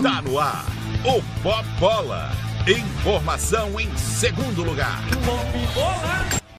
Tá 0.00 0.22
no 0.22 0.38
ar, 0.38 0.64
o 1.04 1.42
Pop 1.42 1.64
Bola. 1.80 2.30
Informação 2.68 3.80
em 3.80 3.92
segundo 3.96 4.62
lugar. 4.62 5.00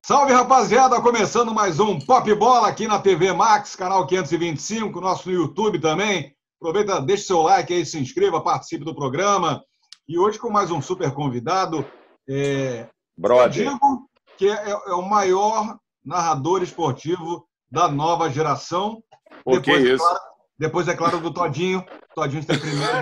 Salve 0.05 0.33
rapaziada, 0.33 0.99
começando 0.99 1.53
mais 1.53 1.79
um 1.79 1.97
Pop 1.99 2.35
Bola 2.35 2.67
aqui 2.67 2.85
na 2.85 2.99
TV 2.99 3.31
Max, 3.31 3.77
canal 3.77 4.05
525, 4.05 4.99
nosso 4.99 5.29
no 5.29 5.35
YouTube 5.35 5.79
também. 5.79 6.35
Aproveita, 6.59 6.99
deixa 6.99 7.27
seu 7.27 7.43
like 7.43 7.73
aí, 7.73 7.85
se 7.85 7.97
inscreva, 7.97 8.41
participe 8.41 8.83
do 8.83 8.93
programa. 8.93 9.63
E 10.05 10.19
hoje 10.19 10.37
com 10.37 10.49
mais 10.49 10.69
um 10.69 10.81
super 10.81 11.13
convidado, 11.13 11.85
é... 12.29 12.89
Brother. 13.17 13.67
Eu 13.67 13.71
digo 13.71 14.09
que 14.37 14.49
é, 14.49 14.69
é, 14.69 14.93
o 14.95 15.01
maior 15.01 15.77
narrador 16.03 16.61
esportivo 16.61 17.47
da 17.71 17.87
nova 17.87 18.29
geração. 18.29 19.01
O 19.45 19.61
que 19.61 19.71
é 19.71 19.79
isso? 19.79 20.03
Claro, 20.03 20.30
depois, 20.61 20.87
é 20.87 20.95
claro, 20.95 21.19
do 21.19 21.33
Todinho. 21.33 21.83
Todinho 22.13 22.41
está 22.41 22.53
em 22.53 22.59
primeiro, 22.59 22.93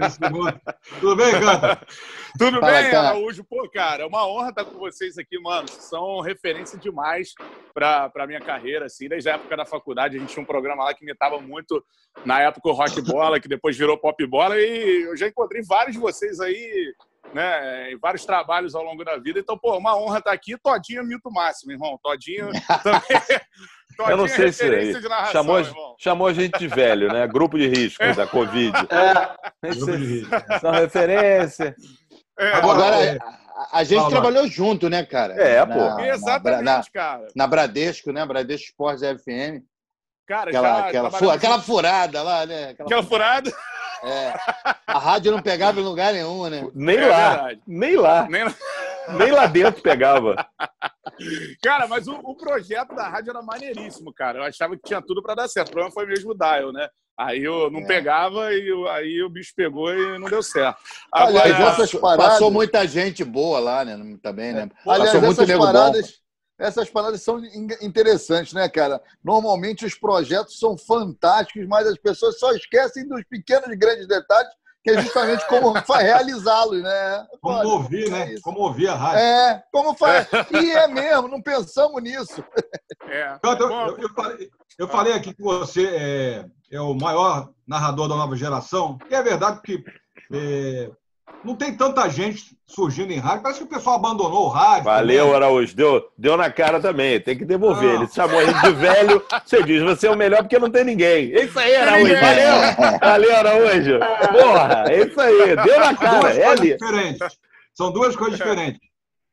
né? 0.00 0.10
segundo. 0.10 0.60
Tudo 1.00 1.16
bem, 1.16 1.32
Canta? 1.32 1.86
Tudo 2.38 2.60
Fala, 2.60 2.72
bem, 2.72 2.90
cara. 2.92 3.08
Araújo? 3.08 3.42
Pô, 3.42 3.68
cara, 3.68 4.04
é 4.04 4.06
uma 4.06 4.24
honra 4.28 4.50
estar 4.50 4.64
com 4.64 4.78
vocês 4.78 5.18
aqui, 5.18 5.36
mano. 5.40 5.66
São 5.68 6.20
referência 6.20 6.78
demais 6.78 7.34
para 7.74 8.12
a 8.14 8.26
minha 8.28 8.40
carreira, 8.40 8.86
assim. 8.86 9.08
Desde 9.08 9.28
a 9.28 9.34
época 9.34 9.56
da 9.56 9.66
faculdade, 9.66 10.16
a 10.16 10.20
gente 10.20 10.32
tinha 10.32 10.42
um 10.44 10.46
programa 10.46 10.84
lá 10.84 10.94
que 10.94 11.02
imitava 11.02 11.40
muito, 11.40 11.84
na 12.24 12.40
época, 12.42 12.68
o 12.68 12.72
rock 12.72 13.02
bola, 13.02 13.40
que 13.40 13.48
depois 13.48 13.76
virou 13.76 13.98
pop 13.98 14.24
bola. 14.28 14.56
E 14.56 15.02
eu 15.02 15.16
já 15.16 15.26
encontrei 15.26 15.64
vários 15.64 15.96
de 15.96 16.00
vocês 16.00 16.38
aí 16.38 16.94
né, 17.32 17.90
em 17.90 17.98
vários 17.98 18.24
trabalhos 18.24 18.76
ao 18.76 18.84
longo 18.84 19.04
da 19.04 19.16
vida. 19.16 19.40
Então, 19.40 19.58
pô, 19.58 19.76
uma 19.76 19.96
honra 19.96 20.18
estar 20.18 20.32
aqui. 20.32 20.56
Todinho 20.56 21.00
é 21.00 21.04
mito 21.04 21.28
máximo, 21.28 21.72
irmão. 21.72 21.98
Todinho 22.00 22.50
também. 22.84 23.40
Eu 24.08 24.16
não 24.16 24.28
sei 24.28 24.48
é 24.48 24.52
se 24.52 25.08
narração, 25.08 25.32
chamou, 25.32 25.96
chamou 25.98 26.26
a 26.26 26.32
gente 26.32 26.58
de 26.58 26.68
velho, 26.68 27.12
né? 27.12 27.26
Grupo 27.26 27.58
de 27.58 27.68
risco 27.68 28.02
é. 28.02 28.12
da 28.14 28.26
Covid. 28.26 28.72
É, 29.62 29.74
Grupo 29.74 29.96
de 29.96 30.04
risco. 30.04 30.30
São 30.60 30.70
referência. 30.72 31.74
É, 32.38 32.52
Agora, 32.54 32.96
é. 33.02 33.18
a, 33.18 33.78
a 33.78 33.84
gente 33.84 34.08
trabalhou 34.08 34.46
junto, 34.48 34.88
né, 34.88 35.04
cara? 35.04 35.34
É, 35.34 35.64
pô. 35.64 35.74
Na, 35.74 36.08
Exatamente, 36.08 36.64
na, 36.64 36.82
cara. 36.92 37.26
Na 37.34 37.46
Bradesco, 37.46 38.12
né? 38.12 38.26
Bradesco 38.26 38.66
Esportes 38.66 39.02
FM. 39.02 39.62
Cara, 40.26 40.50
aquela, 40.50 40.68
já 40.68 40.86
aquela, 40.88 41.10
fu 41.10 41.30
aquela 41.30 41.60
furada 41.60 42.22
lá, 42.22 42.46
né? 42.46 42.70
Aquela, 42.70 42.88
aquela 42.88 43.02
furada. 43.02 43.52
É. 44.04 44.34
A 44.86 44.98
rádio 44.98 45.32
não 45.32 45.40
pegava 45.40 45.80
em 45.80 45.82
lugar 45.82 46.12
nenhum, 46.12 46.48
né? 46.48 46.68
Nem 46.74 46.96
é 46.96 47.06
lá. 47.06 47.30
Verdade. 47.30 47.62
Nem 47.66 47.96
lá. 47.96 48.28
Nem 48.28 48.44
lá. 48.44 48.54
Nem 49.18 49.32
lá 49.32 49.46
dentro 49.46 49.82
pegava. 49.82 50.46
Cara, 51.62 51.86
mas 51.86 52.06
o, 52.06 52.14
o, 52.22 52.34
projeto 52.36 52.94
da 52.94 53.08
rádio 53.08 53.30
era 53.30 53.42
maneiríssimo, 53.42 54.12
cara. 54.12 54.38
Eu 54.38 54.44
achava 54.44 54.76
que 54.76 54.82
tinha 54.82 55.02
tudo 55.02 55.22
para 55.22 55.34
dar 55.34 55.48
certo. 55.48 55.68
O 55.68 55.72
problema 55.72 55.92
foi 55.92 56.06
mesmo 56.06 56.32
o 56.32 56.34
Dial, 56.34 56.72
né? 56.72 56.88
Aí 57.16 57.44
eu 57.44 57.70
não 57.70 57.80
é. 57.80 57.86
pegava 57.86 58.52
e 58.52 58.68
eu, 58.68 58.88
aí 58.88 59.22
o 59.22 59.28
bicho 59.28 59.52
pegou 59.54 59.92
e 59.94 60.18
não 60.18 60.28
deu 60.28 60.42
certo. 60.42 60.78
Agora, 61.12 61.44
Aliás, 61.44 61.78
essas 61.78 62.00
paradas... 62.00 62.32
Passou 62.32 62.50
muita 62.50 62.86
gente 62.88 63.22
boa 63.24 63.60
lá, 63.60 63.84
né? 63.84 63.96
Também, 64.22 64.52
né? 64.52 64.68
É. 64.68 64.90
Aliás, 64.90 65.12
Passou 65.12 65.26
muito 65.26 65.42
essas 65.42 65.58
paradas... 65.58 66.06
Bom 66.06 66.23
essas 66.58 66.88
paradas 66.88 67.22
são 67.22 67.42
interessantes, 67.80 68.52
né, 68.52 68.68
cara? 68.68 69.02
Normalmente 69.22 69.84
os 69.84 69.94
projetos 69.94 70.58
são 70.58 70.76
fantásticos, 70.76 71.66
mas 71.66 71.86
as 71.86 71.98
pessoas 71.98 72.38
só 72.38 72.52
esquecem 72.52 73.08
dos 73.08 73.24
pequenos 73.24 73.68
e 73.68 73.76
grandes 73.76 74.06
detalhes, 74.06 74.50
que 74.82 74.90
é 74.90 75.02
justamente 75.02 75.46
como 75.48 75.72
realizá-los, 75.98 76.80
né? 76.82 77.26
Como 77.40 77.56
Olha, 77.56 77.68
ouvir, 77.68 78.10
né? 78.10 78.34
É 78.34 78.40
como 78.40 78.60
ouvir 78.60 78.88
a 78.88 78.94
rádio. 78.94 79.18
É, 79.18 79.64
como 79.72 79.94
faz. 79.94 80.28
E 80.52 80.70
é 80.70 80.86
mesmo, 80.86 81.26
não 81.26 81.42
pensamos 81.42 82.00
nisso. 82.02 82.44
É. 83.08 83.38
Eu, 83.42 83.52
eu, 83.52 83.98
eu, 83.98 84.08
falei, 84.14 84.50
eu 84.78 84.88
falei 84.88 85.12
aqui 85.14 85.34
que 85.34 85.42
você 85.42 85.86
é, 85.86 86.46
é, 86.70 86.80
o 86.80 86.94
maior 86.94 87.50
narrador 87.66 88.08
da 88.08 88.16
nova 88.16 88.36
geração, 88.36 88.98
e 89.10 89.14
é 89.14 89.22
verdade 89.22 89.60
que 89.62 89.82
é, 90.32 90.90
não 91.44 91.54
tem 91.54 91.76
tanta 91.76 92.08
gente 92.08 92.56
surgindo 92.66 93.12
em 93.12 93.18
rádio. 93.18 93.42
Parece 93.42 93.60
que 93.60 93.66
o 93.66 93.68
pessoal 93.68 93.96
abandonou 93.96 94.46
o 94.46 94.48
rádio. 94.48 94.84
Valeu, 94.84 95.24
também. 95.24 95.36
Araújo. 95.36 95.76
Deu, 95.76 96.08
deu 96.16 96.36
na 96.36 96.50
cara 96.50 96.80
também. 96.80 97.20
Tem 97.20 97.36
que 97.36 97.44
devolver. 97.44 97.94
Não. 97.94 98.02
Ele 98.02 98.12
chamou 98.12 98.44
gente 98.44 98.60
de 98.60 98.72
velho. 98.72 99.22
Você 99.44 99.62
diz, 99.62 99.82
você 99.82 100.06
é 100.06 100.10
o 100.10 100.16
melhor 100.16 100.42
porque 100.42 100.58
não 100.58 100.70
tem 100.70 100.84
ninguém. 100.84 101.32
É 101.32 101.44
isso 101.44 101.58
aí, 101.58 101.76
Araújo. 101.76 102.14
Valeu. 102.14 102.98
Valeu, 103.00 103.36
Araújo. 103.36 103.98
Porra, 104.32 104.84
é 104.88 105.06
isso 105.06 105.20
aí. 105.20 105.56
Deu 105.56 105.80
na 105.80 105.94
cara. 105.94 106.20
Duas 106.20 106.36
é 106.36 106.46
ali. 106.46 106.72
diferentes. 106.72 107.38
São 107.74 107.92
duas 107.92 108.16
coisas 108.16 108.38
diferentes. 108.38 108.80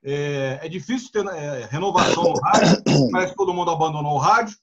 É, 0.04 0.60
é 0.64 0.70
difícil 0.70 1.12
ter 1.12 1.26
é, 1.26 1.68
renovação 1.70 2.24
no 2.24 2.40
rádio. 2.40 2.84
Parece 3.12 3.32
que 3.32 3.38
todo 3.38 3.54
mundo 3.54 3.72
abandonou 3.72 4.14
o 4.14 4.18
rádio. 4.18 4.56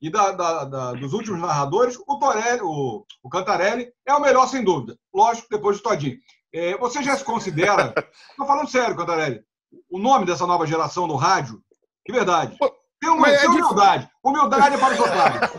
E 0.00 0.10
da, 0.10 0.30
da, 0.32 0.64
da, 0.64 0.92
dos 0.92 1.14
últimos 1.14 1.40
narradores, 1.40 1.98
o 2.06 2.18
Torelli, 2.18 2.60
o, 2.62 3.04
o 3.22 3.28
Cantarelli, 3.30 3.88
é 4.06 4.14
o 4.14 4.20
melhor, 4.20 4.46
sem 4.46 4.62
dúvida. 4.62 4.96
Lógico, 5.12 5.48
depois 5.50 5.78
do 5.78 5.82
Todinho. 5.82 6.18
É, 6.52 6.76
você 6.78 7.02
já 7.02 7.16
se 7.16 7.24
considera. 7.24 7.92
Estou 8.30 8.46
falando 8.46 8.68
sério, 8.68 8.96
Cantarelli. 8.96 9.42
O 9.90 9.98
nome 9.98 10.26
dessa 10.26 10.46
nova 10.46 10.66
geração 10.66 11.06
do 11.06 11.16
rádio, 11.16 11.62
de 12.06 12.12
verdade. 12.12 12.56
Tem 13.00 13.10
uma 13.10 13.28
é 13.28 13.46
humildade. 13.46 14.08
Humildade 14.24 14.74
é 14.74 14.78
para 14.78 14.94
os 14.94 15.00
otários. 15.00 15.50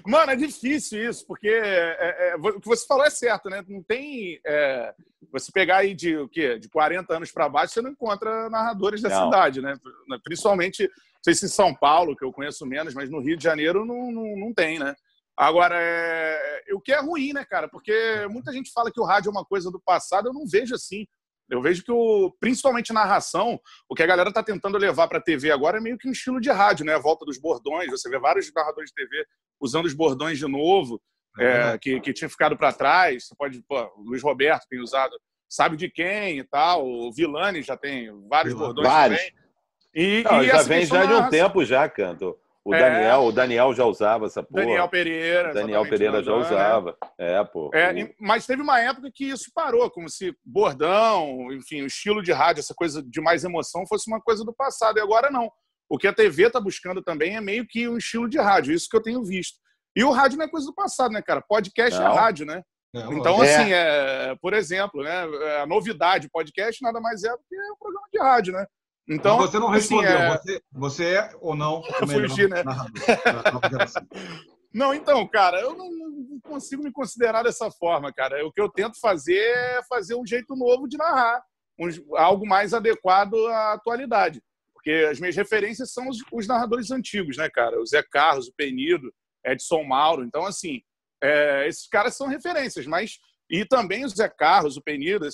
Mano, 0.06 0.30
é 0.30 0.36
difícil 0.36 1.10
isso, 1.10 1.26
porque 1.26 1.48
é, 1.48 2.30
é, 2.30 2.36
o 2.36 2.60
que 2.60 2.68
você 2.68 2.86
falou 2.86 3.04
é 3.04 3.10
certo, 3.10 3.50
né? 3.50 3.64
Não 3.68 3.82
tem. 3.82 4.40
É, 4.46 4.94
você 5.32 5.50
pegar 5.50 5.78
aí 5.78 5.92
de 5.92 6.16
o 6.16 6.28
quê? 6.28 6.58
De 6.58 6.68
40 6.68 7.14
anos 7.14 7.32
para 7.32 7.48
baixo, 7.48 7.74
você 7.74 7.82
não 7.82 7.90
encontra 7.90 8.48
narradores 8.48 9.02
da 9.02 9.08
não. 9.08 9.24
cidade, 9.24 9.60
né? 9.60 9.76
Principalmente, 10.22 10.84
não 10.84 11.22
sei 11.24 11.34
se 11.34 11.46
em 11.46 11.48
São 11.48 11.74
Paulo, 11.74 12.14
que 12.16 12.24
eu 12.24 12.32
conheço 12.32 12.64
menos, 12.64 12.94
mas 12.94 13.10
no 13.10 13.20
Rio 13.20 13.36
de 13.36 13.42
Janeiro 13.42 13.84
não, 13.84 14.12
não, 14.12 14.36
não 14.36 14.54
tem, 14.54 14.78
né? 14.78 14.94
Agora, 15.36 15.76
é... 15.78 16.62
o 16.72 16.80
que 16.80 16.92
é 16.92 17.00
ruim, 17.00 17.32
né, 17.32 17.44
cara? 17.44 17.68
Porque 17.68 18.26
muita 18.30 18.52
gente 18.52 18.72
fala 18.72 18.90
que 18.90 19.00
o 19.00 19.04
rádio 19.04 19.28
é 19.28 19.32
uma 19.32 19.44
coisa 19.44 19.70
do 19.70 19.80
passado, 19.80 20.28
eu 20.28 20.32
não 20.32 20.46
vejo 20.46 20.74
assim. 20.74 21.06
Eu 21.48 21.62
vejo 21.62 21.84
que, 21.84 21.92
o, 21.92 22.34
principalmente 22.40 22.92
narração, 22.92 23.60
o 23.88 23.94
que 23.94 24.02
a 24.02 24.06
galera 24.06 24.30
está 24.30 24.42
tentando 24.42 24.78
levar 24.78 25.06
para 25.06 25.18
a 25.18 25.22
TV 25.22 25.52
agora 25.52 25.78
é 25.78 25.80
meio 25.80 25.96
que 25.96 26.08
um 26.08 26.12
estilo 26.12 26.40
de 26.40 26.50
rádio, 26.50 26.84
né? 26.84 26.94
A 26.94 26.98
volta 26.98 27.24
dos 27.24 27.38
bordões. 27.38 27.90
Você 27.90 28.08
vê 28.10 28.18
vários 28.18 28.52
narradores 28.52 28.90
de 28.90 28.94
TV 28.94 29.24
usando 29.60 29.86
os 29.86 29.94
bordões 29.94 30.38
de 30.38 30.46
novo, 30.46 31.00
é, 31.38 31.78
que, 31.78 32.00
que 32.00 32.12
tinha 32.12 32.28
ficado 32.28 32.56
para 32.56 32.72
trás. 32.72 33.26
Você 33.26 33.34
pode, 33.36 33.62
pô, 33.62 33.80
o 33.96 34.02
Luiz 34.02 34.22
Roberto 34.22 34.66
tem 34.68 34.80
usado, 34.80 35.16
sabe 35.48 35.76
de 35.76 35.88
quem 35.88 36.38
e 36.38 36.44
tal. 36.44 36.84
O 36.84 37.12
Vilani 37.12 37.62
já 37.62 37.76
tem 37.76 38.10
vários 38.28 38.54
bordões 38.54 38.88
vários. 38.88 39.18
também. 39.20 39.46
E, 39.94 40.22
Não, 40.24 40.42
e 40.42 40.46
já 40.46 40.62
vem 40.62 40.84
já 40.84 41.06
de 41.06 41.14
um 41.14 41.28
tempo 41.30 41.64
já, 41.64 41.88
Canto. 41.88 42.36
O 42.66 42.74
é. 42.74 42.80
Daniel, 42.80 43.20
o 43.20 43.30
Daniel 43.30 43.72
já 43.72 43.84
usava 43.84 44.26
essa 44.26 44.42
porra. 44.42 44.64
Daniel 44.64 44.88
Pereira. 44.88 45.54
Daniel 45.54 45.88
Pereira 45.88 46.20
já 46.20 46.34
usava. 46.34 46.96
Né? 47.16 47.38
É, 47.38 47.44
pô. 47.44 47.70
É, 47.72 47.92
mas 48.18 48.44
teve 48.44 48.60
uma 48.60 48.80
época 48.80 49.08
que 49.14 49.24
isso 49.26 49.52
parou, 49.54 49.88
como 49.88 50.10
se 50.10 50.36
bordão, 50.44 51.52
enfim, 51.52 51.82
o 51.82 51.86
estilo 51.86 52.20
de 52.20 52.32
rádio, 52.32 52.58
essa 52.58 52.74
coisa 52.74 53.00
de 53.00 53.20
mais 53.20 53.44
emoção, 53.44 53.86
fosse 53.86 54.10
uma 54.10 54.20
coisa 54.20 54.44
do 54.44 54.52
passado. 54.52 54.98
E 54.98 55.00
agora 55.00 55.30
não. 55.30 55.48
O 55.88 55.96
que 55.96 56.08
a 56.08 56.12
TV 56.12 56.48
está 56.48 56.58
buscando 56.58 57.00
também 57.00 57.36
é 57.36 57.40
meio 57.40 57.64
que 57.64 57.88
um 57.88 57.98
estilo 57.98 58.28
de 58.28 58.38
rádio, 58.38 58.74
isso 58.74 58.88
que 58.90 58.96
eu 58.96 59.02
tenho 59.02 59.22
visto. 59.22 59.58
E 59.94 60.02
o 60.02 60.10
rádio 60.10 60.36
não 60.36 60.46
é 60.46 60.50
coisa 60.50 60.66
do 60.66 60.74
passado, 60.74 61.12
né, 61.12 61.22
cara? 61.22 61.40
Podcast 61.48 61.96
é 61.96 62.02
não. 62.02 62.10
é 62.10 62.16
rádio, 62.16 62.46
né? 62.46 62.64
Então, 63.12 63.44
é. 63.44 63.54
assim, 63.54 63.72
é, 63.72 64.34
por 64.42 64.52
exemplo, 64.52 65.04
né, 65.04 65.22
a 65.62 65.66
novidade, 65.66 66.28
podcast 66.30 66.82
nada 66.82 67.00
mais 67.00 67.22
é 67.22 67.30
do 67.30 67.38
que 67.48 67.54
um 67.54 67.76
programa 67.78 68.08
de 68.12 68.18
rádio, 68.18 68.52
né? 68.54 68.66
Então, 69.08 69.38
Mas 69.38 69.50
você 69.50 69.58
não 69.58 69.68
assim, 69.68 69.96
respondeu. 69.96 70.32
Assim, 70.32 70.52
é... 70.52 70.54
Você, 70.54 70.62
você 70.72 71.04
é 71.14 71.30
ou 71.40 71.54
não 71.54 71.80
o 71.80 72.06
Fugir, 72.06 72.48
né? 72.48 72.64
Não, 74.76 74.92
então, 74.92 75.26
cara, 75.26 75.58
eu 75.58 75.74
não, 75.74 75.90
não, 75.90 76.40
consigo 76.40 76.82
me 76.82 76.92
considerar 76.92 77.42
dessa 77.42 77.70
forma, 77.70 78.12
cara. 78.12 78.46
O 78.46 78.52
que 78.52 78.60
eu 78.60 78.68
tento 78.68 79.00
fazer 79.00 79.38
é 79.38 79.82
fazer 79.88 80.14
um 80.14 80.26
jeito 80.26 80.54
novo 80.54 80.86
de 80.86 80.98
narrar, 80.98 81.42
um, 81.80 81.88
algo 82.14 82.46
mais 82.46 82.74
adequado 82.74 83.34
à 83.46 83.72
atualidade. 83.72 84.42
Porque 84.74 85.08
as 85.10 85.18
minhas 85.18 85.34
referências 85.34 85.94
são 85.94 86.10
os, 86.10 86.18
os, 86.30 86.46
narradores 86.46 86.90
antigos, 86.90 87.38
né, 87.38 87.48
cara? 87.48 87.80
O 87.80 87.86
Zé 87.86 88.02
Carlos, 88.02 88.48
o 88.48 88.52
Penido, 88.54 89.10
Edson 89.46 89.82
Mauro. 89.82 90.22
Então, 90.22 90.44
assim, 90.44 90.82
é, 91.22 91.66
esses 91.66 91.88
caras 91.88 92.14
são 92.14 92.26
referências, 92.26 92.86
mas. 92.86 93.18
E 93.48 93.64
também 93.64 94.04
o 94.04 94.08
Zé 94.10 94.28
Carlos, 94.28 94.76
o 94.76 94.82
Penido, 94.82 95.26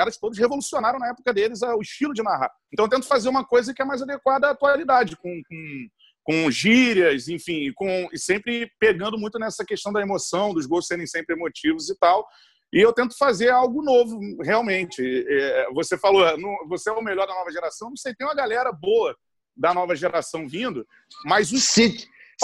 caras 0.00 0.16
todos 0.16 0.38
revolucionaram 0.38 0.98
na 0.98 1.08
época 1.08 1.30
deles 1.34 1.60
o 1.60 1.82
estilo 1.82 2.14
de 2.14 2.22
narrar. 2.22 2.50
Então 2.72 2.86
eu 2.86 2.88
tento 2.88 3.06
fazer 3.06 3.28
uma 3.28 3.44
coisa 3.44 3.74
que 3.74 3.82
é 3.82 3.84
mais 3.84 4.00
adequada 4.00 4.46
à 4.46 4.50
atualidade, 4.52 5.14
com, 5.14 5.42
com, 5.46 5.88
com 6.24 6.50
gírias, 6.50 7.28
enfim, 7.28 7.70
com, 7.74 8.08
e 8.10 8.18
sempre 8.18 8.70
pegando 8.80 9.18
muito 9.18 9.38
nessa 9.38 9.62
questão 9.62 9.92
da 9.92 10.00
emoção, 10.00 10.54
dos 10.54 10.64
gols 10.64 10.86
serem 10.86 11.06
sempre 11.06 11.36
emotivos 11.36 11.90
e 11.90 11.98
tal. 11.98 12.26
E 12.72 12.80
eu 12.80 12.94
tento 12.94 13.14
fazer 13.18 13.50
algo 13.50 13.82
novo, 13.82 14.18
realmente. 14.42 15.02
É, 15.28 15.70
você 15.74 15.98
falou, 15.98 16.24
você 16.66 16.88
é 16.88 16.92
o 16.92 17.02
melhor 17.02 17.26
da 17.26 17.34
nova 17.34 17.50
geração. 17.50 17.90
Não 17.90 17.96
sei, 17.96 18.14
tem 18.14 18.26
uma 18.26 18.34
galera 18.34 18.72
boa 18.72 19.14
da 19.54 19.74
nova 19.74 19.94
geração 19.94 20.48
vindo, 20.48 20.86
mas 21.26 21.52
o 21.52 21.58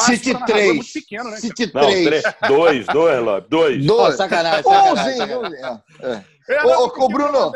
City, 0.05 0.25
City 0.25 0.47
3. 0.47 0.69
É 0.69 0.73
muito 0.73 0.93
pequeno, 0.93 1.31
né? 1.31 1.37
City 1.39 1.67
3. 1.69 2.23
Não, 2.43 2.49
dois, 2.49 2.87
dois, 2.87 3.23
Lopes, 3.23 3.49
dois. 3.49 3.87
Dois. 3.87 4.15
Oh, 4.15 4.17
sacanagem, 4.17 4.63
sacanagem. 4.63 5.17
sacanagem. 5.17 5.83
É. 6.01 6.25
É. 6.49 6.65
Ô, 6.65 6.85
ô, 6.87 7.09
Bruno, 7.09 7.53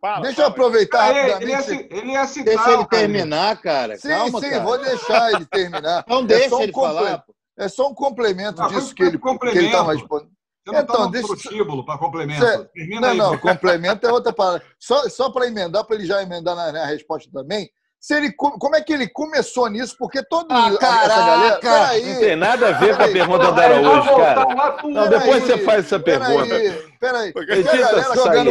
Fala, 0.00 0.20
deixa 0.20 0.36
fala. 0.36 0.48
eu 0.48 0.50
aproveitar 0.50 1.16
ele, 1.16 1.44
ele, 1.44 1.52
ia, 1.52 1.88
ele 1.90 2.12
ia 2.12 2.26
citar, 2.26 2.54
Deixa 2.54 2.72
ele 2.72 2.86
terminar, 2.86 3.60
cara. 3.60 3.96
Sim, 3.96 4.08
Calma, 4.08 4.40
sim, 4.40 4.50
cara. 4.50 4.62
vou 4.62 4.78
deixar 4.78 5.32
ele 5.32 5.46
terminar. 5.46 6.04
Não 6.06 6.20
é 6.20 6.24
deixa 6.24 6.62
ele 6.62 6.72
falar. 6.72 7.24
É 7.58 7.68
só 7.68 7.88
um 7.88 7.94
complemento 7.94 8.60
não, 8.60 8.68
disso 8.68 8.94
que 8.94 9.02
ele, 9.02 9.18
ele 9.54 9.70
tá 9.70 9.82
respondendo. 9.82 10.30
Você 10.66 10.72
não 10.72 10.80
então, 10.80 10.96
tá 10.96 11.06
deixa 11.06 11.26
prostíbulo 11.28 11.84
para 11.84 11.98
complemento. 11.98 12.44
Cê... 12.44 12.68
não, 13.00 13.08
aí, 13.08 13.16
não, 13.16 13.38
complemento 13.38 14.06
é 14.06 14.12
outra 14.12 14.32
palavra. 14.32 14.62
Só, 14.78 15.08
só 15.08 15.30
para 15.30 15.46
emendar, 15.46 15.84
para 15.84 15.96
ele 15.96 16.04
já 16.04 16.22
emendar 16.22 16.54
na, 16.56 16.72
na 16.72 16.86
resposta 16.86 17.30
também, 17.32 17.70
se 18.06 18.14
ele, 18.14 18.32
como 18.32 18.76
é 18.76 18.80
que 18.80 18.92
ele 18.92 19.08
começou 19.08 19.68
nisso? 19.68 19.96
Porque 19.98 20.22
todo 20.22 20.46
ah, 20.52 20.78
caraca, 20.78 21.08
galera. 21.08 21.58
Peraí, 21.58 22.06
não 22.06 22.20
tem 22.20 22.36
nada 22.36 22.68
a 22.68 22.72
ver 22.78 22.96
com 22.96 23.02
a 23.02 23.08
pergunta 23.08 23.50
da 23.50 23.80
hoje, 23.80 24.08
cara. 24.14 24.46
Não, 24.84 25.08
depois 25.08 25.42
você 25.42 25.58
faz 25.58 25.86
essa 25.86 25.98
pergunta. 25.98 26.46
Peraí, 26.46 26.88
peraí. 27.00 27.32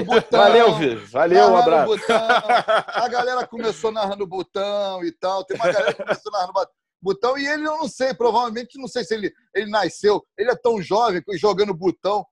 botão. 0.04 0.42
Valeu, 0.42 0.78
filho. 0.78 1.08
Valeu, 1.08 1.48
um 1.48 1.56
abraço. 1.56 1.86
Botão, 1.86 2.18
a 2.18 3.08
galera 3.08 3.48
começou 3.48 3.94
narrando 3.94 4.28
botão 4.28 5.06
e 5.06 5.12
tal. 5.14 5.46
Tem 5.46 5.56
uma 5.56 5.72
galera 5.72 5.94
que 5.94 6.04
começou 6.04 6.32
narrando 6.34 6.54
botão 7.02 7.38
e 7.38 7.48
ele, 7.48 7.66
eu 7.66 7.78
não 7.78 7.88
sei, 7.88 8.14
provavelmente, 8.14 8.78
não 8.78 8.90
sei 8.90 9.06
se 9.06 9.14
ele, 9.14 9.32
ele 9.56 9.72
nasceu. 9.72 10.22
Ele 10.38 10.52
é 10.52 10.56
tão 10.58 10.82
jovem 10.82 11.24
jogando 11.36 11.74
botão. 11.74 12.26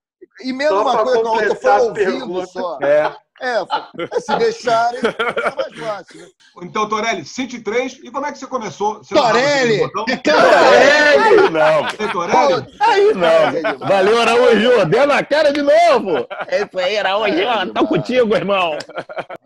E 0.43 0.53
mesmo 0.53 0.81
uma 0.81 1.03
coisa 1.03 1.21
com 1.21 1.27
a 1.27 1.31
outra, 1.31 1.55
foi 1.55 1.79
ouvindo 1.79 2.47
só. 2.47 2.79
É. 2.81 3.15
É, 3.41 4.19
se 4.21 4.37
deixarem, 4.37 5.01
é 5.03 5.55
mais 5.55 5.79
fácil. 5.79 6.21
Né? 6.21 6.27
Então, 6.61 6.87
Torelli, 6.87 7.25
City 7.25 7.59
3, 7.59 7.99
e 8.03 8.11
como 8.11 8.25
é 8.25 8.31
que 8.31 8.37
você 8.37 8.47
começou? 8.47 8.99
Você 8.99 9.13
Torelli! 9.13 9.81
É 9.81 10.17
Torelli! 10.17 11.49
Não. 11.49 11.87
Tem 11.97 12.09
Torelli? 12.09 12.77
Aí 12.79 13.13
não. 13.13 13.87
Valeu, 13.87 14.21
Araújo. 14.21 14.85
Deu 14.85 15.07
na 15.07 15.23
cara 15.25 15.51
de 15.51 15.61
novo. 15.61 16.25
É 16.47 16.63
isso 16.63 16.79
aí, 16.79 16.97
Araújo. 16.97 17.73
Tô 17.73 17.87
contigo, 17.87 18.35
irmão. 18.35 18.77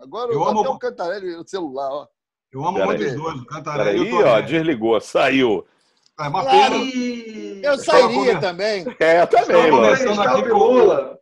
Agora 0.00 0.32
eu 0.32 0.44
amo... 0.44 0.60
até 0.60 0.68
o 0.68 0.78
Cantarelli 0.78 1.36
no 1.36 1.48
celular, 1.48 1.90
ó. 1.90 2.06
Eu 2.52 2.64
amo 2.64 2.84
muito 2.84 3.02
os 3.02 3.14
dois, 3.14 3.40
o 3.40 3.46
Cantarelli 3.46 3.98
e 3.98 4.02
o 4.02 4.10
Torelli. 4.10 4.30
ó, 4.30 4.40
desligou, 4.40 5.00
saiu. 5.00 5.66
É 6.18 6.28
uma 6.28 6.44
pena. 6.44 6.76
Eu 7.62 7.78
sairia 7.78 8.40
também. 8.40 8.84
É, 8.98 9.22
eu 9.22 9.26
também, 9.26 9.70
mano. 9.70 9.94
Estamos 9.94 10.18
aqui 10.18 10.48
com 10.48 10.56
o 10.56 10.72
Lula. 10.72 11.18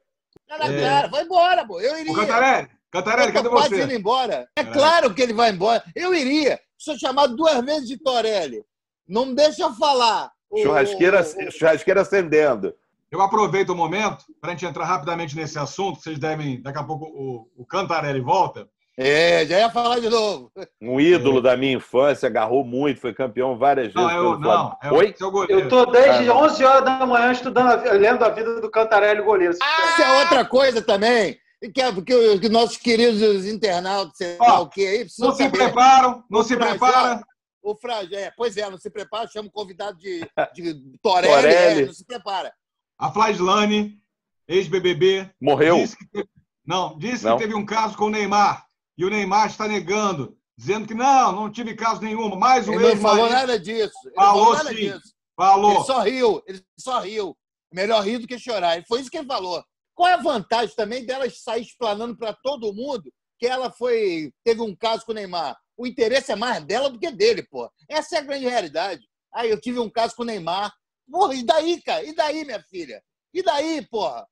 Cara, 0.49 0.73
é. 0.73 0.81
cara, 0.81 1.09
vai 1.09 1.23
embora, 1.23 1.67
pô. 1.67 1.81
Eu 1.81 1.99
iria. 1.99 2.13
O 2.13 2.15
Cantarelli, 2.15 2.69
Cantarelli, 2.91 3.33
cadê 3.33 3.49
você? 3.49 3.69
Quase 3.69 3.83
indo 3.83 3.93
embora. 3.93 4.49
É 4.57 4.65
claro 4.65 5.13
que 5.13 5.21
ele 5.21 5.35
vai 5.35 5.51
embora. 5.51 5.83
Eu 5.95 6.15
iria. 6.15 6.59
Sou 6.79 6.97
chamado 6.99 7.37
duas 7.37 7.63
vezes 7.65 7.89
de 7.89 7.99
Torelli. 7.99 8.65
Não 9.07 9.35
deixa 9.35 9.63
eu 9.63 9.75
falar. 9.75 10.31
Churrasqueira, 10.63 11.21
o... 11.21 11.51
churrasqueira 11.51 12.01
acendendo. 12.03 12.75
Eu 13.11 13.21
aproveito 13.21 13.71
o 13.71 13.77
momento 13.77 14.25
para 14.41 14.51
a 14.51 14.53
gente 14.55 14.67
entrar 14.67 14.85
rapidamente 14.85 15.37
nesse 15.37 15.59
assunto. 15.59 16.01
Vocês 16.01 16.19
devem, 16.19 16.63
daqui 16.63 16.79
a 16.79 16.85
pouco 16.85 17.05
o, 17.05 17.49
o 17.57 17.67
Cantarelli 17.67 18.21
volta. 18.21 18.69
É, 18.99 19.45
já 19.45 19.59
ia 19.59 19.71
falar 19.71 20.01
de 20.01 20.09
novo. 20.09 20.51
Um 20.81 20.99
ídolo 20.99 21.41
é. 21.41 21.43
da 21.43 21.57
minha 21.57 21.75
infância, 21.75 22.27
agarrou 22.27 22.65
muito, 22.65 22.99
foi 22.99 23.13
campeão 23.13 23.59
várias 23.59 23.93
vezes. 23.93 24.09
Não, 24.09 24.11
eu, 24.11 24.39
não, 24.39 24.77
é 24.83 24.91
Oi? 24.91 25.15
Eu 25.51 25.65
estou 25.65 25.91
desde 25.91 26.31
ah, 26.31 26.35
11 26.35 26.65
horas 26.65 26.85
da 26.85 27.07
manhã 27.07 27.31
estudando, 27.31 27.83
lendo 27.93 28.25
a 28.25 28.31
vida 28.31 28.59
do 28.59 28.71
Cantarelli 28.71 29.21
goleiro. 29.21 29.55
Ah, 29.63 29.91
isso 29.91 30.03
é 30.03 30.21
outra 30.21 30.45
coisa 30.47 30.81
também. 30.81 31.39
Que, 31.75 31.83
é, 31.83 31.93
que, 31.93 32.39
que 32.39 32.49
nossos 32.49 32.79
queridos 32.79 33.45
internautas, 33.47 34.17
sei 34.17 34.39
lá 34.39 34.61
o 34.61 34.69
que 34.69 34.87
aí, 34.87 35.07
Não 35.19 35.33
se 35.33 35.49
preparam, 35.51 36.25
não 36.31 36.43
se 36.43 36.57
preparam. 36.57 37.23
O 37.63 37.75
Frajé, 37.75 38.23
é, 38.23 38.33
pois 38.35 38.57
é, 38.57 38.71
não 38.71 38.79
se 38.79 38.89
prepara, 38.89 39.29
chama 39.29 39.49
o 39.49 39.53
convidado 39.53 39.99
de, 39.99 40.21
de 40.55 40.99
Torelli, 41.03 41.35
Torelli. 41.35 41.83
É, 41.83 41.87
não 41.87 41.93
se 41.93 42.05
prepara. 42.05 42.53
A 42.97 43.11
Flaslane, 43.11 43.99
ex-BBB. 44.47 45.29
Morreu? 45.41 45.77
Disse 45.77 45.97
teve, 46.13 46.29
não, 46.65 46.97
disse 46.97 47.25
não. 47.25 47.37
que 47.37 47.43
teve 47.43 47.55
um 47.55 47.67
caso 47.67 47.97
com 47.97 48.05
o 48.05 48.11
Neymar 48.11 48.66
e 48.97 49.05
o 49.05 49.11
Neymar 49.11 49.49
está 49.49 49.69
negando, 49.69 50.37
dizendo 50.57 50.87
que 50.87 50.95
não, 50.95 51.33
não 51.33 51.53
tive 51.53 51.75
caso 51.75 52.01
nenhum. 52.01 52.35
Mais 52.37 52.67
uma 52.67 52.77
Ele 52.77 52.95
não 52.95 53.01
falou 53.01 53.29
nada 53.29 53.59
disso. 53.59 53.95
Ele 54.05 54.15
falou, 54.15 54.57
falou 54.57 54.73
sim. 54.73 54.75
Disso. 54.75 55.15
Falou. 55.37 55.73
Ele 55.73 55.85
só 55.85 56.01
riu. 56.01 56.43
Ele 56.47 56.67
só 56.79 57.01
riu. 57.01 57.37
Melhor 57.73 58.03
rir 58.03 58.19
do 58.19 58.27
que 58.27 58.39
chorar. 58.39 58.83
Foi 58.89 59.01
isso 59.01 59.11
que 59.11 59.19
ele 59.19 59.27
falou. 59.27 59.63
Qual 59.95 60.09
é 60.09 60.15
a 60.15 60.23
vantagem 60.23 60.75
também 60.75 61.05
dela 61.05 61.29
sair 61.31 61.63
explanando 61.63 62.17
para 62.17 62.33
todo 62.33 62.73
mundo 62.73 63.11
que 63.39 63.47
ela 63.47 63.71
foi 63.71 64.33
teve 64.45 64.61
um 64.61 64.75
caso 64.75 65.05
com 65.05 65.13
o 65.13 65.15
Neymar? 65.15 65.57
O 65.77 65.87
interesse 65.87 66.33
é 66.33 66.37
mais 66.37 66.65
dela 66.65 66.89
do 66.89 66.99
que 66.99 67.11
dele, 67.11 67.43
pô. 67.43 67.71
Essa 67.89 68.17
é 68.17 68.19
a 68.19 68.23
grande 68.23 68.47
realidade. 68.47 69.07
Aí 69.35 69.51
eu 69.51 69.61
tive 69.61 69.79
um 69.79 69.91
caso 69.91 70.15
com 70.17 70.23
o 70.23 70.27
Neymar. 70.27 70.73
Porra, 71.11 71.35
e 71.35 71.45
daí, 71.45 71.83
cara? 71.83 72.03
E 72.05 72.15
daí, 72.15 72.45
minha 72.45 72.63
filha? 72.63 73.03
E 73.33 73.43
daí, 73.43 73.87
porra? 73.87 74.27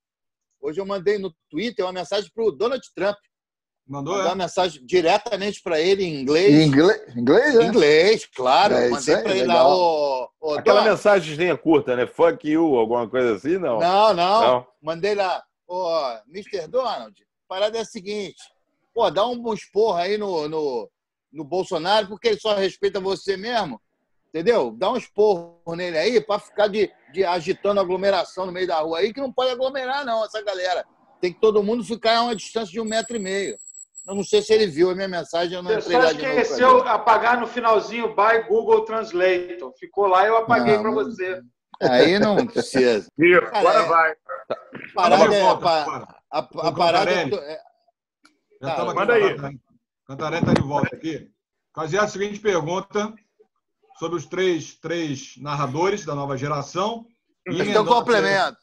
Hoje 0.61 0.81
eu 0.81 0.87
mandei 0.87 1.19
no 1.19 1.35
Twitter 1.51 1.85
uma 1.85 1.93
mensagem 1.93 2.31
pro 2.35 2.51
Donald 2.51 2.83
Trump. 2.95 3.17
Mandou, 3.87 4.15
Mandar 4.15 4.25
é? 4.25 4.31
uma 4.31 4.45
mensagem 4.45 4.85
diretamente 4.85 5.61
para 5.63 5.79
ele 5.79 6.05
em 6.05 6.23
inglês. 6.23 6.55
Em 6.55 6.67
inglês? 6.67 7.17
Inglês, 7.17 7.55
é? 7.55 7.63
inglês 7.65 8.27
claro. 8.35 8.75
É, 8.75 8.89
mandei 8.89 9.17
para 9.19 9.37
ele 9.37 9.47
lá 9.47 9.69
o, 9.69 10.29
o 10.41 10.55
Aquela 10.55 10.81
Dom. 10.81 10.91
mensagem 10.91 11.57
curta, 11.59 11.95
né? 11.95 12.07
Fuck 12.07 12.49
you, 12.49 12.77
alguma 12.77 13.09
coisa 13.09 13.35
assim, 13.35 13.59
não? 13.59 13.79
Não, 13.79 14.15
não. 14.15 14.41
não. 14.41 14.67
Mandei 14.83 15.15
lá, 15.15 15.43
o 15.69 16.19
Mr. 16.33 16.67
Donald, 16.67 17.15
a 17.23 17.49
parada 17.49 17.77
é 17.77 17.83
a 17.83 17.85
seguinte. 17.85 18.43
Pô, 18.95 19.11
dá 19.11 19.27
um 19.27 19.53
esporro 19.53 19.97
aí 19.97 20.17
no, 20.17 20.49
no, 20.49 20.91
no 21.31 21.45
Bolsonaro, 21.45 22.09
porque 22.09 22.29
ele 22.29 22.41
só 22.41 22.55
respeita 22.55 23.01
você 23.01 23.37
mesmo. 23.37 23.79
Entendeu? 24.29 24.75
Dá 24.77 24.91
um 24.91 24.97
esporro 24.97 25.61
nele 25.77 25.99
aí 25.99 26.21
para 26.21 26.41
ficar 26.41 26.69
de, 26.69 26.91
de 27.13 27.23
agitando 27.23 27.81
aglomeração 27.81 28.47
no 28.47 28.53
meio 28.53 28.67
da 28.67 28.81
rua 28.81 28.99
aí, 28.99 29.13
que 29.13 29.21
não 29.21 29.33
pode 29.33 29.51
aglomerar, 29.51 30.05
não, 30.07 30.25
essa 30.25 30.43
galera. 30.43 30.87
Tem 31.21 31.33
que 31.33 31.41
todo 31.41 31.63
mundo 31.63 31.85
ficar 31.85 32.17
a 32.17 32.23
uma 32.23 32.35
distância 32.35 32.73
de 32.73 32.81
um 32.81 32.85
metro 32.85 33.17
e 33.17 33.21
meio. 33.21 33.57
Eu 34.07 34.15
não 34.15 34.25
sei 34.25 34.43
se 34.43 34.53
ele 34.53 34.67
viu 34.67 34.91
a 34.91 34.95
minha 34.95 35.09
mensagem, 35.09 35.55
eu 35.55 35.63
não 35.63 35.71
Você 35.71 35.93
só 35.93 36.05
esqueceu 36.11 36.87
apagar 36.87 37.41
no 37.41 37.47
finalzinho 37.47 38.09
by 38.09 38.47
Google 38.47 38.85
Translator. 38.85 39.73
Ficou 39.79 40.07
lá 40.07 40.25
e 40.25 40.29
eu 40.29 40.37
apaguei 40.37 40.79
para 40.79 40.91
você. 40.91 41.41
Aí 41.83 42.19
não 42.19 42.47
precisa. 42.47 43.09
agora 43.53 43.79
é, 43.79 43.87
vai. 43.87 44.15
Parada 44.95 45.35
é, 45.35 45.43
a, 45.43 45.53
a, 46.31 46.39
a, 46.39 46.73
parada 46.73 47.11
é, 47.11 47.29
tá, 48.61 48.85
manda 48.85 49.15
aí. 49.15 49.37
Cantaré 50.07 50.39
está 50.39 50.53
de 50.53 50.63
volta 50.63 50.95
aqui. 50.95 51.31
Fazer 51.75 51.99
a 51.99 52.07
seguinte 52.07 52.39
pergunta 52.39 53.13
sobre 53.99 54.19
os 54.19 54.27
três, 54.27 54.75
três 54.75 55.35
narradores 55.39 56.05
da 56.05 56.15
nova 56.15 56.37
geração. 56.37 57.07
Então, 57.47 57.85
complemento. 57.85 58.59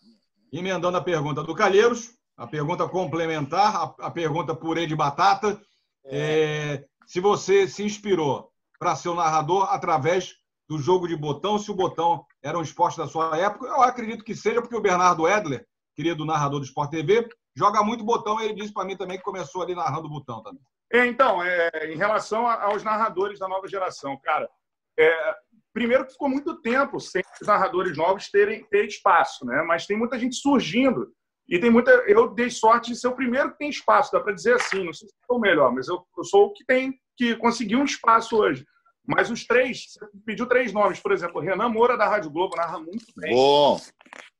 Emendando 0.54 0.98
a 0.98 1.02
pergunta 1.02 1.44
do 1.44 1.56
Calheiros, 1.56 2.12
a 2.42 2.48
pergunta 2.48 2.90
complementar, 2.90 3.76
a, 3.76 4.08
a 4.08 4.10
pergunta 4.10 4.56
purê 4.56 4.88
de 4.88 4.96
batata. 4.96 5.62
É. 6.04 6.74
É, 6.74 6.86
se 7.06 7.20
você 7.20 7.68
se 7.68 7.84
inspirou 7.84 8.52
para 8.80 8.96
ser 8.96 9.10
o 9.10 9.16
narrador 9.16 9.72
através 9.72 10.34
do 10.68 10.80
jogo 10.80 11.08
de 11.08 11.16
botão, 11.16 11.60
se 11.60 11.70
o 11.70 11.76
botão 11.76 12.26
era 12.42 12.58
um 12.58 12.64
esporte 12.64 12.98
da 12.98 13.08
sua 13.08 13.38
época, 13.38 13.68
eu 13.68 13.84
acredito 13.84 14.24
que 14.24 14.34
seja, 14.34 14.60
porque 14.60 14.76
o 14.76 14.82
Bernardo 14.82 15.28
Edler, 15.28 15.68
querido 15.96 16.26
narrador 16.26 16.60
do 16.60 16.66
Sport 16.66 16.90
TV, 16.90 17.30
joga 17.56 17.84
muito 17.84 18.04
botão. 18.04 18.42
Ele 18.42 18.56
disse 18.56 18.74
para 18.74 18.86
mim 18.86 18.98
também 18.98 19.18
que 19.18 19.24
começou 19.24 19.62
ali 19.62 19.76
narrando 19.76 20.10
botão 20.10 20.42
também. 20.42 20.64
É, 20.92 21.06
então, 21.06 21.44
é, 21.44 21.70
em 21.94 21.96
relação 21.96 22.48
aos 22.48 22.84
narradores 22.84 23.38
da 23.38 23.48
nova 23.48 23.68
geração, 23.68 24.20
cara, 24.20 24.50
é, 24.98 25.36
primeiro 25.72 26.08
que 26.08 26.14
ficou 26.14 26.28
muito 26.28 26.60
tempo 26.60 27.00
sem 27.00 27.22
os 27.40 27.48
narradores 27.48 27.96
novos 27.96 28.32
terem 28.32 28.66
ter 28.66 28.88
espaço, 28.88 29.46
né? 29.46 29.62
Mas 29.62 29.86
tem 29.86 29.96
muita 29.96 30.18
gente 30.18 30.38
surgindo 30.38 31.14
e 31.48 31.60
tem 31.60 31.70
muita. 31.70 31.92
Eu 32.08 32.34
dei 32.34 32.50
sorte 32.50 32.92
de 32.92 32.98
ser 32.98 33.08
o 33.08 33.16
primeiro 33.16 33.52
que 33.52 33.58
tem 33.58 33.70
espaço, 33.70 34.12
dá 34.12 34.20
para 34.20 34.34
dizer 34.34 34.56
assim. 34.56 34.84
Não 34.84 34.94
sei 34.94 35.08
se 35.08 35.16
sou 35.26 35.38
o 35.38 35.42
melhor, 35.42 35.74
mas 35.74 35.88
eu, 35.88 36.06
eu, 36.18 36.24
sou 36.24 36.46
o 36.46 36.54
que 36.54 36.66
tem 36.66 36.98
que 37.18 37.36
conseguiu 37.36 37.80
um 37.80 37.86
espaço 37.86 38.38
hoje. 38.38 38.66
Mas 39.06 39.30
os 39.30 39.46
três, 39.46 39.94
você 39.94 40.06
pediu 40.26 40.48
três 40.48 40.72
nomes, 40.72 41.00
por 41.00 41.12
exemplo, 41.12 41.42
Renan 41.42 41.70
Moura 41.70 41.98
da 41.98 42.08
Rádio 42.08 42.32
Globo 42.32 42.56
narra 42.56 42.80
muito 42.80 43.06
bem. 43.18 43.34
Bom. 43.34 43.80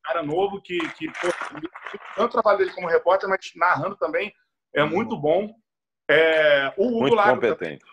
Cara 0.04 0.24
novo 0.24 0.62
que, 0.62 0.78
que 0.94 1.08
pô, 1.08 1.28
tanto 2.16 2.32
trabalho 2.32 2.60
dele 2.60 2.74
como 2.74 2.88
repórter, 2.88 3.30
mas 3.30 3.40
narrando 3.56 3.96
também 3.98 4.34
é 4.74 4.84
muito 4.84 5.18
bom. 5.18 5.54
É, 6.10 6.74
o 6.78 6.88
Hugo 6.88 7.00
muito 7.02 7.16
Lago, 7.16 7.36
competente. 7.36 7.84